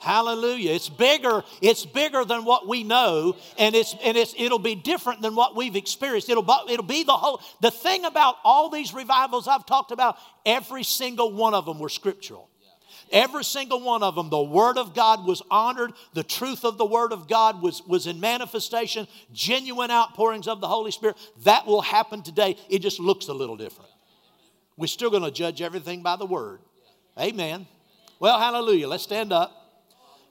Hallelujah. 0.00 0.72
It's 0.72 0.88
bigger, 0.88 1.44
it's 1.60 1.84
bigger 1.84 2.24
than 2.24 2.46
what 2.46 2.66
we 2.66 2.84
know, 2.84 3.36
and 3.58 3.74
it's 3.74 3.94
and 4.02 4.16
it's 4.16 4.34
it'll 4.38 4.58
be 4.58 4.74
different 4.74 5.20
than 5.20 5.34
what 5.34 5.54
we've 5.54 5.76
experienced. 5.76 6.30
It'll, 6.30 6.46
it'll 6.70 6.86
be 6.86 7.04
the 7.04 7.12
whole 7.12 7.42
the 7.60 7.70
thing 7.70 8.06
about 8.06 8.36
all 8.42 8.70
these 8.70 8.94
revivals 8.94 9.46
I've 9.46 9.66
talked 9.66 9.90
about, 9.90 10.16
every 10.46 10.84
single 10.84 11.32
one 11.32 11.52
of 11.52 11.66
them 11.66 11.78
were 11.78 11.90
scriptural. 11.90 12.48
Every 13.12 13.42
single 13.42 13.80
one 13.80 14.02
of 14.02 14.14
them, 14.14 14.30
the 14.30 14.40
Word 14.40 14.78
of 14.78 14.94
God 14.94 15.26
was 15.26 15.42
honored. 15.50 15.92
The 16.14 16.22
truth 16.22 16.64
of 16.64 16.78
the 16.78 16.86
Word 16.86 17.12
of 17.12 17.28
God 17.28 17.60
was, 17.60 17.84
was 17.84 18.06
in 18.06 18.20
manifestation, 18.20 19.08
genuine 19.32 19.90
outpourings 19.90 20.46
of 20.46 20.60
the 20.60 20.68
Holy 20.68 20.92
Spirit. 20.92 21.16
That 21.42 21.66
will 21.66 21.80
happen 21.80 22.22
today. 22.22 22.56
It 22.68 22.78
just 22.80 23.00
looks 23.00 23.26
a 23.26 23.34
little 23.34 23.56
different. 23.56 23.90
We're 24.80 24.86
still 24.86 25.10
going 25.10 25.24
to 25.24 25.30
judge 25.30 25.60
everything 25.60 26.02
by 26.02 26.16
the 26.16 26.24
Word. 26.24 26.60
Amen. 27.18 27.66
Well, 28.18 28.38
hallelujah. 28.38 28.88
Let's 28.88 29.02
stand 29.02 29.30
up. 29.30 29.52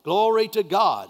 Glory 0.04 0.47
to 0.50 0.64
God. 0.64 1.10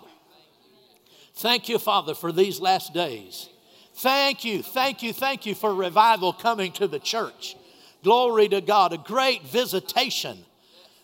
Thank 1.36 1.70
you, 1.70 1.80
Father, 1.80 2.14
for 2.14 2.34
these 2.34 2.60
last 2.60 2.94
days. 2.94 3.48
Thank 3.96 4.44
you, 4.44 4.62
thank 4.62 5.02
you, 5.02 5.14
thank 5.14 5.46
you 5.46 5.56
for 5.56 5.74
revival 5.74 6.34
coming 6.34 6.74
to 6.74 6.88
the 6.88 7.00
church. 7.00 7.56
Glory 8.04 8.50
to 8.50 8.60
God. 8.60 8.92
A 8.92 8.98
great 8.98 9.44
visitation 9.44 10.40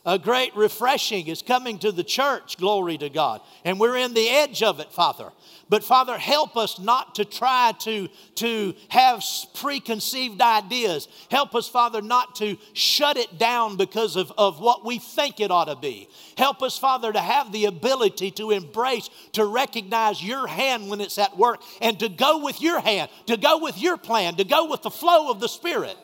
a 0.06 0.20
great 0.20 0.56
refreshing 0.56 1.28
is 1.28 1.42
coming 1.42 1.80
to 1.80 1.92
the 1.92 2.04
church, 2.04 2.58
glory 2.58 2.98
to 3.00 3.10
God. 3.10 3.42
And 3.64 3.80
we're 3.80 3.98
in 3.98 4.14
the 4.14 4.30
edge 4.30 4.62
of 4.62 4.80
it, 4.80 4.92
Father. 4.92 5.32
But 5.68 5.84
Father, 5.84 6.18
help 6.18 6.58
us 6.58 6.78
not 6.78 7.16
to 7.16 7.26
try 7.26 7.74
to, 7.80 8.08
to 8.36 8.76
have 8.90 9.24
preconceived 9.56 10.40
ideas. 10.40 11.08
Help 11.32 11.56
us, 11.56 11.68
Father, 11.68 12.04
not 12.04 12.36
to 12.36 12.58
shut 12.74 13.18
it 13.18 13.40
down 13.40 13.76
because 13.76 14.16
of, 14.16 14.32
of 14.38 14.60
what 14.60 14.86
we 14.86 15.00
think 15.00 15.40
it 15.40 15.50
ought 15.50 15.66
to 15.66 15.76
be. 15.76 16.08
Help 16.38 16.62
us, 16.62 16.78
Father, 16.78 17.12
to 17.12 17.20
have 17.20 17.52
the 17.52 17.66
ability 17.66 18.30
to 18.32 18.52
embrace, 18.52 19.10
to 19.32 19.44
recognize 19.44 20.24
your 20.24 20.46
hand 20.46 20.88
when 20.88 21.02
it's 21.02 21.18
at 21.18 21.36
work, 21.36 21.62
and 21.82 22.00
to 22.00 22.10
go 22.10 22.44
with 22.44 22.62
your 22.62 22.80
hand, 22.80 23.10
to 23.26 23.36
go 23.36 23.58
with 23.58 23.80
your 23.80 23.98
plan, 23.98 24.36
to 24.36 24.44
go 24.44 24.70
with 24.70 24.84
the 24.84 24.92
flow 24.92 25.32
of 25.32 25.40
the 25.40 25.50
Spirit. 25.50 25.98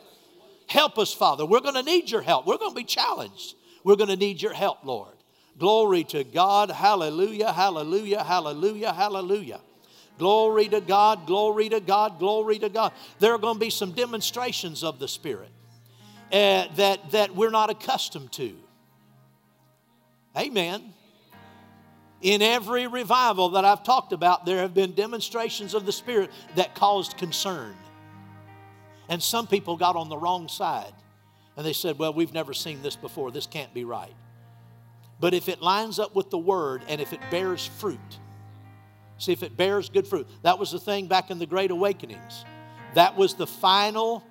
Help 0.66 0.98
us, 0.98 1.14
Father. 1.14 1.46
We're 1.46 1.60
going 1.60 1.76
to 1.76 1.84
need 1.84 2.10
your 2.10 2.22
help. 2.22 2.48
We're 2.48 2.58
going 2.58 2.72
to 2.72 2.76
be 2.76 2.84
challenged. 2.84 3.56
We're 3.84 3.96
going 3.96 4.10
to 4.10 4.16
need 4.16 4.42
your 4.42 4.54
help, 4.54 4.84
Lord. 4.84 5.21
Glory 5.62 6.04
to 6.06 6.24
God. 6.24 6.72
Hallelujah, 6.72 7.54
hallelujah, 7.54 8.24
hallelujah, 8.24 8.92
hallelujah. 8.92 9.62
Glory 10.18 10.68
to 10.70 10.82
God, 10.82 11.28
glory 11.28 11.70
to 11.70 11.80
God, 11.80 12.18
glory 12.18 12.58
to 12.58 12.68
God. 12.68 12.92
There 13.20 13.32
are 13.36 13.38
going 13.38 13.58
to 13.58 13.60
be 13.60 13.70
some 13.70 13.92
demonstrations 13.92 14.84
of 14.84 14.98
the 14.98 15.08
Spirit 15.08 15.52
uh, 16.32 16.66
that, 16.78 17.12
that 17.12 17.36
we're 17.36 17.52
not 17.52 17.70
accustomed 17.70 18.32
to. 18.32 18.56
Amen. 20.36 20.82
In 22.24 22.42
every 22.42 22.88
revival 22.88 23.50
that 23.50 23.64
I've 23.64 23.84
talked 23.84 24.14
about, 24.14 24.48
there 24.48 24.62
have 24.62 24.74
been 24.74 24.96
demonstrations 24.96 25.76
of 25.76 25.86
the 25.86 25.92
Spirit 25.92 26.32
that 26.56 26.74
caused 26.74 27.18
concern. 27.18 27.76
And 29.10 29.22
some 29.22 29.46
people 29.46 29.78
got 29.78 29.96
on 29.96 30.10
the 30.10 30.18
wrong 30.18 30.48
side. 30.48 30.94
And 31.56 31.64
they 31.64 31.74
said, 31.74 32.00
Well, 32.00 32.16
we've 32.16 32.34
never 32.34 32.56
seen 32.56 32.82
this 32.82 32.96
before. 32.96 33.30
This 33.30 33.46
can't 33.46 33.72
be 33.76 33.86
right. 33.86 34.16
But 35.22 35.36
if 35.36 35.48
it 35.48 35.62
lines 35.62 36.00
up 36.00 36.16
with 36.16 36.32
the 36.32 36.40
word 36.40 36.82
and 36.88 37.00
if 37.00 37.14
it 37.14 37.22
bears 37.30 37.66
fruit, 37.66 38.00
see 39.20 39.32
if 39.32 39.44
it 39.44 39.56
bears 39.56 39.88
good 39.88 40.08
fruit. 40.08 40.28
That 40.42 40.58
was 40.58 40.72
the 40.72 40.80
thing 40.80 41.08
back 41.08 41.30
in 41.30 41.38
the 41.38 41.46
Great 41.46 41.70
Awakenings. 41.70 42.44
That 42.96 43.16
was 43.16 43.36
the 43.36 43.46
final 43.48 44.24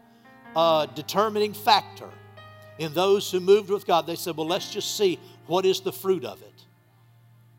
uh, 0.56 0.86
determining 0.86 1.54
factor 1.54 2.10
in 2.78 2.92
those 2.92 3.30
who 3.30 3.38
moved 3.38 3.70
with 3.70 3.86
God. 3.86 4.04
They 4.04 4.16
said, 4.16 4.36
Well, 4.36 4.48
let's 4.48 4.72
just 4.72 4.96
see 4.96 5.20
what 5.46 5.64
is 5.64 5.80
the 5.80 5.92
fruit 5.92 6.24
of 6.24 6.42
it. 6.42 6.48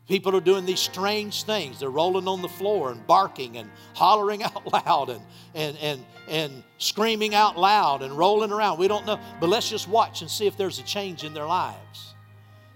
People 0.08 0.36
are 0.36 0.40
doing 0.40 0.66
these 0.66 0.80
strange 0.80 1.44
things. 1.44 1.80
They're 1.80 1.88
rolling 1.88 2.28
on 2.28 2.42
the 2.42 2.48
floor 2.48 2.90
and 2.90 3.06
barking 3.06 3.56
and 3.56 3.70
hollering 3.94 4.42
out 4.42 4.70
loud 4.70 5.08
and, 5.08 5.22
and, 5.54 5.76
and, 5.78 6.04
and 6.28 6.64
screaming 6.76 7.34
out 7.34 7.56
loud 7.56 8.02
and 8.02 8.12
rolling 8.12 8.52
around. 8.52 8.78
We 8.78 8.88
don't 8.88 9.06
know. 9.06 9.18
But 9.40 9.48
let's 9.48 9.70
just 9.70 9.88
watch 9.88 10.20
and 10.20 10.30
see 10.30 10.46
if 10.46 10.58
there's 10.58 10.78
a 10.78 10.82
change 10.82 11.24
in 11.24 11.32
their 11.32 11.46
lives. 11.46 12.11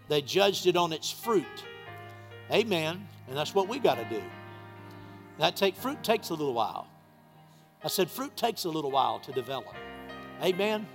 They 0.09 0.23
judged 0.23 0.67
it 0.67 0.77
on 0.77 0.93
its 0.93 1.11
fruit. 1.11 1.45
Amen. 2.51 3.07
And 3.29 3.37
that's 3.37 3.55
what 3.55 3.69
we 3.69 3.79
got 3.79 3.97
to 3.97 4.05
do. 4.05 4.23
That 5.39 5.57
take 5.57 5.77
fruit 5.77 6.03
takes 6.03 6.31
a 6.31 6.35
little 6.35 6.55
while. 6.55 6.87
I 7.83 7.89
said 7.89 8.11
fruit 8.11 8.37
takes 8.37 8.65
a 8.65 8.69
little 8.69 8.91
while 8.91 9.19
to 9.21 9.33
develop. 9.33 9.75
Amen. 10.43 10.87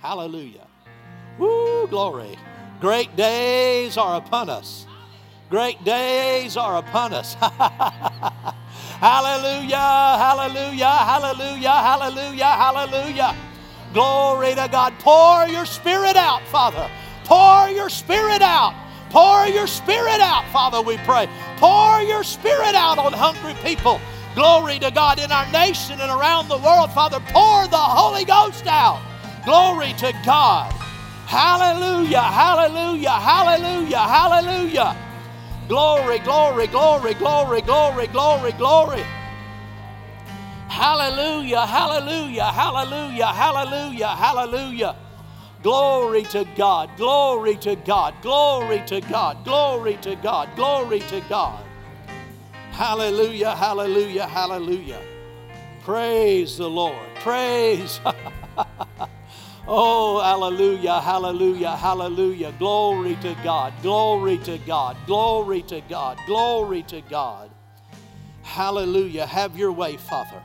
Hallelujah. 0.00 0.66
Woo, 1.38 1.86
glory. 1.88 2.36
Great 2.80 3.14
days 3.16 3.96
are 3.96 4.16
upon 4.16 4.48
us. 4.48 4.86
Great 5.50 5.82
days 5.84 6.56
are 6.56 6.76
upon 6.78 7.12
us. 7.12 7.34
hallelujah, 9.00 9.76
hallelujah, 9.76 10.86
hallelujah, 10.86 11.70
hallelujah, 11.70 12.44
hallelujah. 12.44 13.36
Glory 13.92 14.54
to 14.54 14.68
God. 14.70 14.94
Pour 15.00 15.46
your 15.48 15.66
spirit 15.66 16.16
out, 16.16 16.42
Father. 16.48 16.88
Pour 17.30 17.68
your 17.68 17.88
spirit 17.88 18.42
out. 18.42 18.74
Pour 19.10 19.46
your 19.46 19.68
spirit 19.68 20.18
out, 20.18 20.44
Father, 20.52 20.82
we 20.82 20.96
pray. 21.06 21.28
Pour 21.58 22.02
your 22.02 22.24
spirit 22.24 22.74
out 22.74 22.98
on 22.98 23.12
hungry 23.12 23.54
people. 23.62 24.00
Glory 24.34 24.80
to 24.80 24.90
God 24.90 25.20
in 25.20 25.30
our 25.30 25.48
nation 25.52 26.00
and 26.00 26.10
around 26.10 26.48
the 26.48 26.58
world, 26.58 26.90
Father. 26.90 27.20
Pour 27.28 27.68
the 27.68 27.76
Holy 27.76 28.24
Ghost 28.24 28.66
out. 28.66 29.00
Glory 29.44 29.92
to 29.98 30.12
God. 30.26 30.72
Hallelujah, 31.26 32.20
hallelujah, 32.20 33.10
hallelujah, 33.10 33.98
hallelujah. 33.98 34.96
Glory, 35.68 36.18
glory, 36.18 36.66
glory, 36.66 37.14
glory, 37.14 37.60
glory, 37.62 38.08
glory, 38.08 38.52
glory. 38.58 39.04
Hallelujah, 40.66 41.64
hallelujah, 41.64 42.50
hallelujah, 42.50 43.26
hallelujah, 43.26 44.08
hallelujah. 44.08 44.96
Glory 45.62 46.22
to 46.24 46.46
God, 46.56 46.90
glory 46.96 47.56
to 47.56 47.76
God, 47.76 48.14
glory 48.22 48.82
to 48.86 49.00
God, 49.00 49.44
glory 49.44 49.98
to 50.02 50.16
God, 50.16 50.48
glory 50.56 51.00
to 51.00 51.20
God. 51.28 51.62
Hallelujah, 52.72 53.54
hallelujah, 53.54 54.26
hallelujah. 54.26 55.00
Praise 55.82 56.56
the 56.56 56.68
Lord. 56.68 57.08
Praise. 57.16 58.00
Oh, 59.72 60.20
hallelujah, 60.20 61.00
hallelujah, 61.00 61.76
hallelujah. 61.76 62.52
Glory 62.58 63.16
to 63.20 63.36
God, 63.44 63.72
glory 63.82 64.38
to 64.38 64.58
God, 64.58 64.96
glory 65.06 65.62
to 65.62 65.80
God, 65.82 66.18
glory 66.26 66.82
to 66.84 67.00
God. 67.02 67.50
Hallelujah. 68.42 69.26
Have 69.26 69.56
your 69.56 69.70
way, 69.70 69.96
Father. 69.96 70.42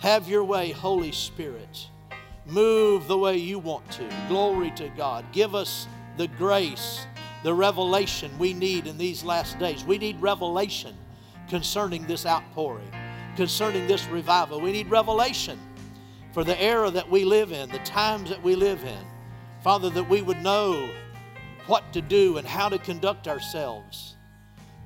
Have 0.00 0.28
your 0.28 0.44
way, 0.44 0.72
Holy 0.72 1.10
Spirit. 1.10 1.88
Move 2.46 3.08
the 3.08 3.16
way 3.16 3.36
you 3.36 3.58
want 3.58 3.90
to. 3.92 4.08
Glory 4.28 4.70
to 4.72 4.88
God. 4.90 5.24
Give 5.32 5.54
us 5.54 5.88
the 6.16 6.28
grace, 6.28 7.06
the 7.42 7.54
revelation 7.54 8.30
we 8.38 8.52
need 8.52 8.86
in 8.86 8.98
these 8.98 9.24
last 9.24 9.58
days. 9.58 9.84
We 9.84 9.98
need 9.98 10.20
revelation 10.20 10.94
concerning 11.48 12.06
this 12.06 12.26
outpouring, 12.26 12.90
concerning 13.36 13.86
this 13.86 14.06
revival. 14.08 14.60
We 14.60 14.72
need 14.72 14.90
revelation 14.90 15.58
for 16.32 16.44
the 16.44 16.60
era 16.60 16.90
that 16.90 17.10
we 17.10 17.24
live 17.24 17.52
in, 17.52 17.70
the 17.70 17.78
times 17.78 18.28
that 18.28 18.42
we 18.42 18.56
live 18.56 18.84
in. 18.84 19.06
Father, 19.62 19.88
that 19.90 20.08
we 20.08 20.20
would 20.20 20.42
know 20.42 20.90
what 21.66 21.92
to 21.94 22.02
do 22.02 22.36
and 22.36 22.46
how 22.46 22.68
to 22.68 22.78
conduct 22.78 23.26
ourselves. 23.26 24.16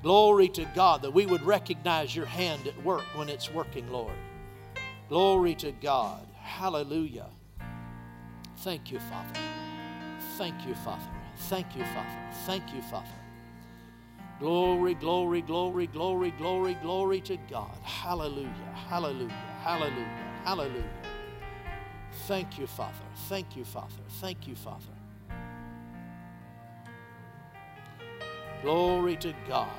Glory 0.03 0.49
to 0.51 0.65
God, 0.77 1.03
that 1.03 1.13
we 1.13 1.27
would 1.27 1.43
recognize 1.43 2.15
your 2.15 2.27
hand 2.27 2.69
at 2.69 2.85
work 2.85 3.03
when 3.17 3.29
it's 3.29 3.51
working, 3.51 3.91
Lord. 3.91 4.15
Glory 5.09 5.57
to 5.57 5.73
God. 5.73 6.25
Hallelujah. 6.41 7.27
Thank 8.69 8.93
you, 8.93 8.99
Father. 8.99 9.41
Thank 10.37 10.67
you, 10.67 10.75
Father. 10.75 11.11
Thank 11.49 11.75
you, 11.75 11.85
Father. 11.85 12.19
Thank 12.45 12.75
you, 12.75 12.83
Father. 12.83 13.07
Glory, 14.39 14.93
glory, 14.93 15.41
glory, 15.41 15.87
glory, 15.87 16.33
glory, 16.33 16.75
glory 16.83 17.21
to 17.23 17.39
God. 17.51 17.79
Hallelujah, 17.83 18.53
hallelujah, 18.91 19.33
hallelujah, 19.65 20.19
hallelujah. 20.45 20.91
Thank 22.27 22.59
you, 22.59 22.67
Father. 22.67 22.93
Thank 23.31 23.57
you, 23.57 23.65
Father. 23.65 24.03
Thank 24.21 24.47
you, 24.47 24.55
Father. 24.55 24.99
Glory 28.61 29.17
to 29.17 29.33
God. 29.49 29.71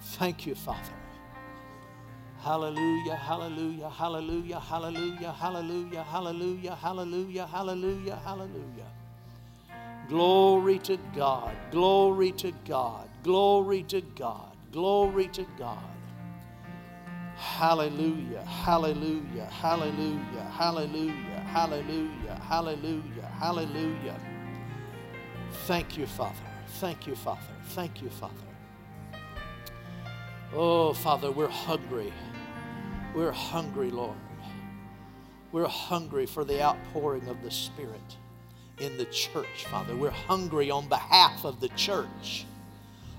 Thank 0.00 0.46
you, 0.46 0.54
Father. 0.54 1.03
Hallelujah, 2.44 3.16
hallelujah, 3.16 3.88
hallelujah, 3.88 4.60
hallelujah, 4.60 5.32
hallelujah, 5.32 6.02
hallelujah, 6.02 6.74
hallelujah, 6.74 7.46
hallelujah, 7.46 8.16
hallelujah. 8.16 8.90
Glory 10.10 10.78
to 10.80 10.98
God, 11.16 11.56
glory 11.70 12.32
to 12.32 12.52
God, 12.68 13.08
glory 13.22 13.82
to 13.84 14.02
God, 14.02 14.54
glory 14.72 15.28
to 15.28 15.46
God. 15.58 15.78
Hallelujah, 17.36 18.42
hallelujah, 18.42 19.46
hallelujah, 19.46 20.44
hallelujah, 20.52 21.40
hallelujah, 21.46 22.40
hallelujah, 22.46 23.30
hallelujah. 23.40 24.20
Thank 25.66 25.96
you, 25.96 26.06
Father. 26.06 26.34
Thank 26.78 27.06
you, 27.06 27.16
Father. 27.16 27.40
Thank 27.68 28.02
you, 28.02 28.10
Father. 28.10 28.34
Oh, 30.54 30.92
Father, 30.92 31.32
we're 31.32 31.48
hungry. 31.48 32.12
We're 33.14 33.32
hungry, 33.32 33.90
Lord. 33.90 34.16
We're 35.52 35.68
hungry 35.68 36.26
for 36.26 36.44
the 36.44 36.60
outpouring 36.62 37.28
of 37.28 37.42
the 37.42 37.50
Spirit 37.50 38.16
in 38.78 38.96
the 38.98 39.04
church, 39.06 39.66
Father. 39.70 39.94
We're 39.94 40.10
hungry 40.10 40.70
on 40.70 40.88
behalf 40.88 41.44
of 41.44 41.60
the 41.60 41.68
church. 41.70 42.44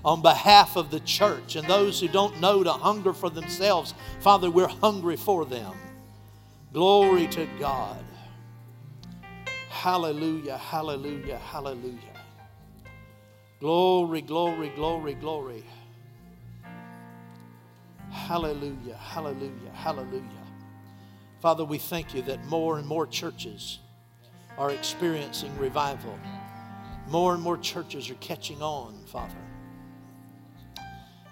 On 0.04 0.20
behalf 0.22 0.76
of 0.76 0.90
the 0.90 1.00
church 1.00 1.56
and 1.56 1.66
those 1.66 2.00
who 2.00 2.08
don't 2.08 2.40
know 2.40 2.62
to 2.62 2.72
hunger 2.72 3.12
for 3.12 3.30
themselves, 3.30 3.94
Father, 4.20 4.50
we're 4.50 4.68
hungry 4.68 5.16
for 5.16 5.44
them. 5.44 5.72
Glory 6.72 7.26
to 7.28 7.48
God. 7.58 8.04
Hallelujah, 9.70 10.58
hallelujah, 10.58 11.38
hallelujah. 11.38 11.98
Glory, 13.60 14.20
glory, 14.20 14.68
glory, 14.76 15.14
glory. 15.14 15.64
Hallelujah, 18.10 18.96
hallelujah, 18.96 19.72
hallelujah. 19.72 20.22
Father, 21.40 21.64
we 21.64 21.78
thank 21.78 22.14
you 22.14 22.22
that 22.22 22.44
more 22.46 22.78
and 22.78 22.86
more 22.86 23.06
churches 23.06 23.78
are 24.58 24.70
experiencing 24.70 25.56
revival. 25.58 26.18
More 27.08 27.34
and 27.34 27.42
more 27.42 27.58
churches 27.58 28.10
are 28.10 28.14
catching 28.14 28.62
on, 28.62 28.94
Father. 29.06 29.34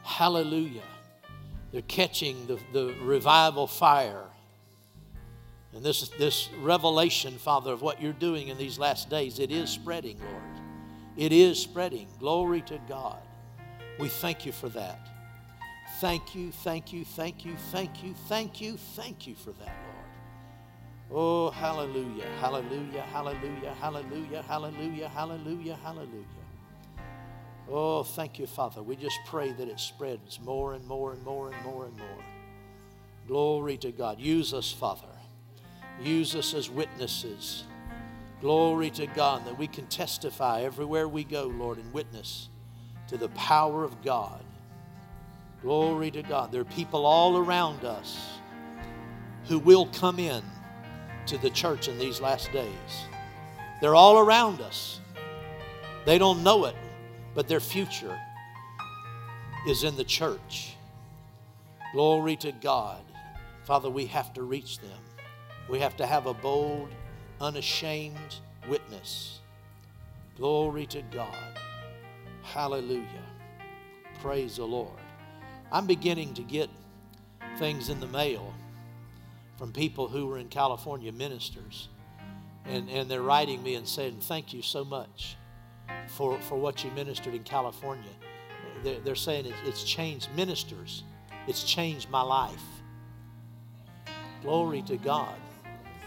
Hallelujah. 0.03 0.83
They're 1.73 1.83
catching 1.83 2.47
the, 2.47 2.59
the 2.73 2.95
revival 3.03 3.67
fire. 3.67 4.25
And 5.75 5.83
this, 5.83 6.09
this 6.11 6.49
revelation, 6.61 7.37
Father, 7.37 7.73
of 7.73 7.83
what 7.83 8.01
you're 8.01 8.13
doing 8.13 8.49
in 8.49 8.59
these 8.59 8.79
last 8.79 9.11
days, 9.11 9.41
it 9.41 9.51
is 9.51 9.71
spreading, 9.71 10.19
Lord. 10.21 10.43
It 11.17 11.33
is 11.33 11.59
spreading. 11.59 12.07
Glory 12.21 12.61
to 12.63 12.79
God. 12.89 13.19
We 13.99 14.09
thank 14.09 14.47
you 14.47 14.53
for 14.53 14.69
that. 14.71 15.09
Thank 16.05 16.35
you, 16.35 16.53
thank 16.53 16.93
you, 16.93 17.03
thank 17.03 17.47
you, 17.47 17.57
thank 17.73 18.05
you, 18.05 18.15
thank 18.29 18.61
you, 18.61 18.77
thank 18.77 19.27
you 19.27 19.35
for 19.35 19.53
that, 19.53 19.75
Lord. 21.09 21.11
Oh, 21.11 21.51
hallelujah, 21.51 22.27
hallelujah, 22.41 23.01
hallelujah, 23.11 23.75
hallelujah, 23.81 24.43
hallelujah, 24.43 25.09
hallelujah, 25.09 25.79
hallelujah. 25.83 26.27
Oh, 27.71 28.03
thank 28.03 28.39
you, 28.39 28.47
Father. 28.47 28.83
We 28.83 28.97
just 28.97 29.19
pray 29.25 29.53
that 29.53 29.67
it 29.67 29.81
spreads 29.81 30.39
more 30.41 30.75
and 30.75 30.87
more 30.87 31.15
and 31.15 31.23
more 31.25 31.51
and 31.51 31.65
more 31.65 31.87
and 31.87 31.97
more. 31.97 32.25
Glory 33.27 33.79
to 33.79 33.91
God. 33.91 34.21
Use 34.21 34.53
us, 34.53 34.71
Father. 34.71 35.09
Use 36.03 36.37
us 36.37 36.53
as 36.53 36.69
witnesses. 36.69 37.65
Glory 38.43 38.91
to 38.91 39.07
God 39.07 39.47
that 39.47 39.57
we 39.57 39.67
can 39.67 39.87
testify 39.87 40.65
everywhere 40.65 41.09
we 41.09 41.25
go, 41.25 41.45
Lord, 41.45 41.79
and 41.79 41.91
witness 41.95 42.51
to 43.09 43.17
the 43.17 43.31
power 43.31 43.85
of 43.85 44.05
God. 44.05 44.45
Glory 45.65 46.11
to 46.11 46.23
God. 46.23 46.53
There 46.53 46.61
are 46.61 46.67
people 46.67 47.07
all 47.07 47.39
around 47.39 47.87
us 47.87 48.39
who 49.47 49.59
will 49.59 49.87
come 49.87 50.19
in 50.19 50.43
to 51.25 51.39
the 51.39 51.49
church 51.49 51.89
in 51.89 51.99
these 51.99 52.21
last 52.21 52.53
days. 52.53 53.07
They're 53.81 53.95
all 53.95 54.19
around 54.19 54.61
us. 54.61 55.01
They 56.05 56.19
don't 56.19 56.43
know 56.43 56.67
it, 56.67 56.77
but 57.35 57.49
their 57.49 57.61
future 57.61 58.21
is 59.67 59.85
in 59.85 59.97
the 59.97 60.05
church. 60.05 60.77
Glory 61.95 62.37
to 62.37 62.53
God. 62.53 63.01
Father, 63.63 63.89
we 63.89 64.05
have 64.05 64.35
to 64.35 64.43
reach 64.43 64.81
them. 64.81 65.01
We 65.71 65.79
have 65.81 65.97
to 65.97 66.07
have 66.07 66.27
a 66.27 66.35
bold, 66.35 66.91
unashamed 67.41 68.37
witness. 68.69 69.41
Glory 70.37 70.85
to 70.89 71.01
God. 71.11 71.59
Hallelujah. 72.43 73.09
Praise 74.21 74.57
the 74.57 74.67
Lord. 74.67 75.04
I'm 75.75 75.87
beginning 75.87 76.35
to 76.35 76.43
get 76.43 76.71
things 77.59 77.89
in 77.89 77.99
the 77.99 78.07
mail 78.07 78.55
from 79.59 79.73
people 79.73 80.07
who 80.07 80.29
were 80.29 80.39
in 80.39 80.49
California 80.49 81.11
ministers. 81.11 81.89
And, 82.65 82.89
and 82.89 83.11
they're 83.11 83.23
writing 83.23 83.61
me 83.61 83.75
and 83.75 83.87
saying, 83.87 84.19
Thank 84.21 84.55
you 84.55 84.63
so 84.63 84.85
much 84.85 85.37
for, 86.07 86.39
for 86.43 86.57
what 86.57 86.85
you 86.85 86.93
ministered 86.93 87.35
in 87.35 87.43
California. 87.43 88.13
They're, 88.85 89.01
they're 89.01 89.15
saying 89.17 89.47
it, 89.47 89.55
it's 89.65 89.83
changed 89.83 90.29
ministers, 90.37 91.03
it's 91.49 91.65
changed 91.65 92.09
my 92.09 92.23
life. 92.23 92.63
Glory 94.43 94.81
to 94.83 94.97
God. 94.97 95.35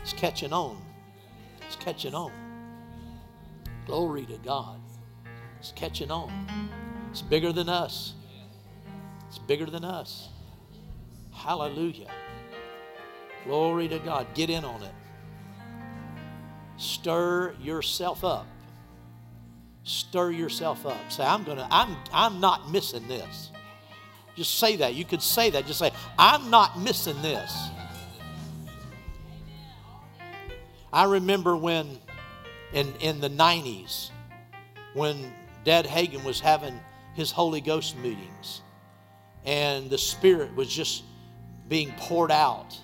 It's 0.01 0.13
catching 0.13 0.53
on. 0.53 0.81
It's 1.65 1.75
catching 1.75 2.15
on. 2.15 2.31
Glory 3.85 4.25
to 4.27 4.37
God. 4.37 4.79
It's 5.59 5.73
catching 5.73 6.09
on. 6.09 6.47
It's 7.11 7.21
bigger 7.21 7.51
than 7.51 7.67
us. 7.67 8.13
It's 9.37 9.45
bigger 9.45 9.67
than 9.67 9.85
us. 9.85 10.29
Hallelujah. 11.31 12.07
Glory 13.43 13.87
to 13.87 13.99
God. 13.99 14.25
Get 14.33 14.49
in 14.49 14.65
on 14.65 14.81
it. 14.81 14.91
Stir 16.77 17.53
yourself 17.61 18.23
up. 18.23 18.47
Stir 19.83 20.31
yourself 20.31 20.87
up. 20.87 20.97
Say, 21.09 21.23
I'm 21.23 21.43
gonna, 21.43 21.67
I'm 21.69 21.95
I'm 22.11 22.39
not 22.39 22.71
missing 22.71 23.07
this. 23.07 23.51
Just 24.35 24.57
say 24.57 24.77
that. 24.77 24.95
You 24.95 25.05
could 25.05 25.21
say 25.21 25.51
that. 25.51 25.67
Just 25.67 25.77
say, 25.77 25.91
I'm 26.17 26.49
not 26.49 26.79
missing 26.79 27.21
this. 27.21 27.69
I 30.91 31.03
remember 31.03 31.55
when 31.55 31.99
in, 32.73 32.91
in 33.01 33.21
the 33.21 33.29
90s, 33.29 34.09
when 34.95 35.31
Dad 35.63 35.85
Hagin 35.85 36.23
was 36.23 36.39
having 36.39 36.79
his 37.13 37.29
Holy 37.29 37.61
Ghost 37.61 37.95
meetings, 37.97 38.63
and 39.47 39.89
the 39.89 39.97
Spirit 39.97 40.53
was 40.55 40.67
just 40.67 41.03
being 41.69 41.91
poured 41.97 42.31
out. 42.31 42.77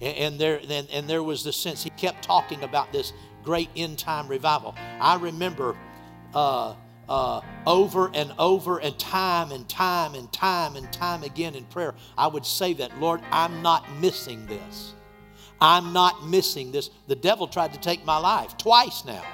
And, 0.00 0.16
and 0.16 0.38
there, 0.38 0.60
and, 0.68 0.88
and 0.92 1.08
there 1.08 1.22
was 1.22 1.42
the 1.42 1.52
sense, 1.52 1.82
he 1.82 1.90
kept 1.90 2.22
talking 2.22 2.62
about 2.62 2.92
this 2.92 3.12
great 3.42 3.70
end 3.74 3.98
time 3.98 4.28
revival. 4.28 4.76
I 5.00 5.16
remember 5.16 5.74
uh, 6.34 6.74
uh, 7.08 7.40
over 7.66 8.10
and 8.14 8.32
over 8.38 8.78
and 8.78 8.96
time 8.98 9.50
and 9.50 9.68
time 9.68 10.14
and 10.14 10.30
time 10.32 10.76
and 10.76 10.92
time 10.92 11.22
again 11.24 11.54
in 11.54 11.64
prayer, 11.64 11.94
I 12.16 12.26
would 12.26 12.46
say 12.46 12.74
that, 12.74 13.00
Lord, 13.00 13.20
I'm 13.30 13.62
not 13.62 13.90
missing 13.96 14.46
this. 14.46 14.94
I'm 15.60 15.92
not 15.92 16.26
missing 16.26 16.72
this. 16.72 16.90
The 17.06 17.16
devil 17.16 17.46
tried 17.48 17.72
to 17.72 17.80
take 17.80 18.04
my 18.04 18.18
life 18.18 18.56
twice 18.58 19.04
now. 19.04 19.24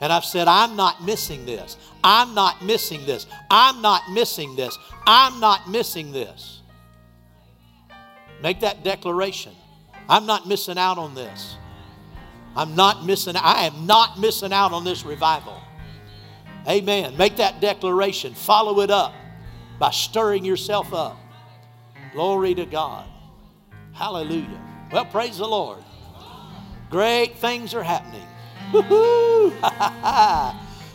And 0.00 0.12
I've 0.12 0.24
said, 0.24 0.46
I'm 0.46 0.76
not 0.76 1.02
missing 1.04 1.46
this. 1.46 1.76
I'm 2.04 2.34
not 2.34 2.62
missing 2.62 3.06
this. 3.06 3.26
I'm 3.50 3.80
not 3.80 4.10
missing 4.10 4.54
this. 4.56 4.78
I'm 5.06 5.40
not 5.40 5.70
missing 5.70 6.12
this. 6.12 6.60
Make 8.42 8.60
that 8.60 8.84
declaration. 8.84 9.52
I'm 10.08 10.26
not 10.26 10.46
missing 10.46 10.78
out 10.78 10.98
on 10.98 11.14
this. 11.14 11.56
I'm 12.54 12.74
not 12.74 13.04
missing 13.04 13.36
I 13.36 13.66
am 13.66 13.86
not 13.86 14.18
missing 14.18 14.52
out 14.52 14.72
on 14.72 14.84
this 14.84 15.04
revival. 15.04 15.60
Amen. 16.68 17.16
Make 17.16 17.36
that 17.36 17.60
declaration. 17.60 18.34
Follow 18.34 18.80
it 18.80 18.90
up 18.90 19.14
by 19.78 19.90
stirring 19.90 20.44
yourself 20.44 20.92
up. 20.92 21.18
Glory 22.12 22.54
to 22.54 22.66
God. 22.66 23.06
Hallelujah. 23.92 24.60
Well, 24.90 25.04
praise 25.04 25.38
the 25.38 25.46
Lord. 25.46 25.82
Great 26.90 27.36
things 27.36 27.74
are 27.74 27.82
happening. 27.82 28.26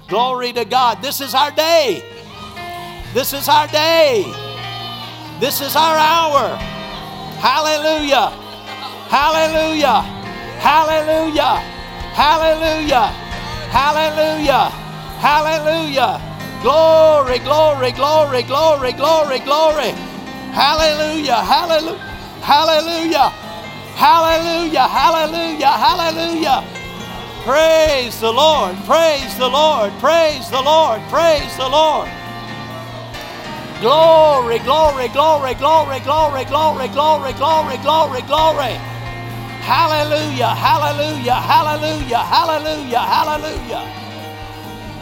Glory 0.08 0.54
to 0.54 0.66
God. 0.66 1.02
This 1.02 1.22
is 1.22 1.34
our 1.34 1.52
day. 1.52 2.04
This 3.14 3.34
is 3.34 3.48
our 3.48 3.68
day. 3.68 4.24
This 5.40 5.62
is 5.62 5.76
our 5.76 5.98
hour. 5.98 6.58
Hallelujah. 7.40 8.30
Hallelujah. 9.08 10.02
Hallelujah. 10.60 11.56
Hallelujah. 12.12 13.08
Hallelujah. 13.72 14.70
Hallelujah. 15.24 16.20
Glory, 16.62 17.40
glory, 17.40 17.92
glory, 17.94 18.44
glory, 18.44 18.92
glory, 18.92 19.40
glory. 19.40 19.92
Hallelujah. 20.52 21.36
Hallelujah. 21.36 21.98
Hallelujah. 22.44 23.30
Hallelujah. 23.96 24.88
Hallelujah. 24.88 25.72
Hallelujah. 25.72 26.81
Praise 27.44 28.20
the 28.22 28.32
Lord. 28.32 28.76
Praise 28.86 29.38
the 29.38 29.50
Lord. 29.50 29.92
Praise 30.00 30.50
the 30.52 30.62
Lord. 30.62 31.02
Praise 31.10 31.58
the 31.58 31.68
Lord. 31.68 32.10
Glory, 33.82 34.60
glory, 34.60 35.08
glory, 35.10 35.56
glory, 35.56 36.00
glory, 36.02 36.46
glory, 36.46 36.88
glory, 36.90 37.34
glory, 37.34 37.78
glory, 37.78 38.22
glory. 38.24 38.74
Hallelujah, 39.62 40.50
hallelujah, 40.50 41.36
hallelujah, 41.36 42.18
hallelujah, 42.20 43.00
hallelujah. 43.00 44.02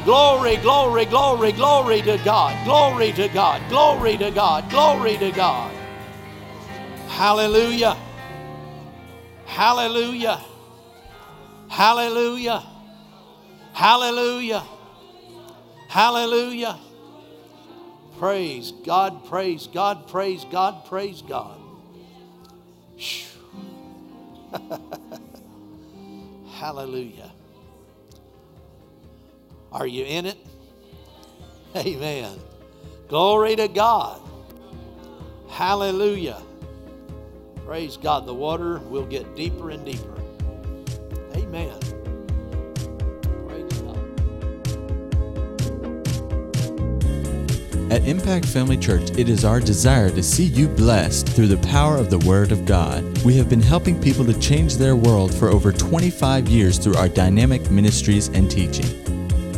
Glory, 0.05 0.55
glory, 0.57 1.05
glory, 1.05 1.51
glory 1.51 2.01
to 2.03 2.17
God. 2.23 2.55
Glory 2.65 3.11
to 3.13 3.27
God. 3.29 3.61
Glory 3.69 4.17
to 4.17 4.31
God. 4.31 4.69
Glory 4.69 5.17
to 5.17 5.31
God. 5.31 5.71
Hallelujah. 7.09 7.97
Hallelujah. 9.45 10.39
Hallelujah. 11.69 12.63
Hallelujah. 13.73 14.63
Hallelujah. 15.87 16.77
Praise 18.17 18.73
God, 18.83 19.25
praise 19.25 19.67
God, 19.67 20.07
praise 20.09 20.45
God, 20.51 20.85
praise 20.85 21.21
God. 21.21 21.57
Hallelujah. 26.51 27.31
Are 29.71 29.87
you 29.87 30.03
in 30.03 30.25
it? 30.25 30.37
Amen. 31.75 32.37
Glory 33.07 33.55
to 33.55 33.67
God. 33.67 34.19
Hallelujah. 35.47 36.41
Praise 37.65 37.97
God. 37.97 38.25
The 38.25 38.33
water 38.33 38.79
will 38.79 39.05
get 39.05 39.35
deeper 39.35 39.69
and 39.69 39.85
deeper. 39.85 40.18
Amen. 41.39 41.71
At 47.91 48.07
Impact 48.07 48.45
Family 48.45 48.77
Church, 48.77 49.09
it 49.17 49.29
is 49.29 49.43
our 49.43 49.59
desire 49.59 50.11
to 50.11 50.21
see 50.21 50.43
you 50.43 50.67
blessed 50.67 51.27
through 51.29 51.47
the 51.47 51.57
power 51.69 51.97
of 51.97 52.11
the 52.11 52.19
Word 52.19 52.51
of 52.51 52.65
God. 52.65 53.03
We 53.23 53.35
have 53.37 53.49
been 53.49 53.61
helping 53.61 53.99
people 53.99 54.23
to 54.25 54.39
change 54.39 54.75
their 54.75 54.95
world 54.95 55.33
for 55.33 55.49
over 55.49 55.71
25 55.71 56.47
years 56.47 56.77
through 56.77 56.95
our 56.97 57.09
dynamic 57.09 57.71
ministries 57.71 58.27
and 58.27 58.49
teaching. 58.49 59.08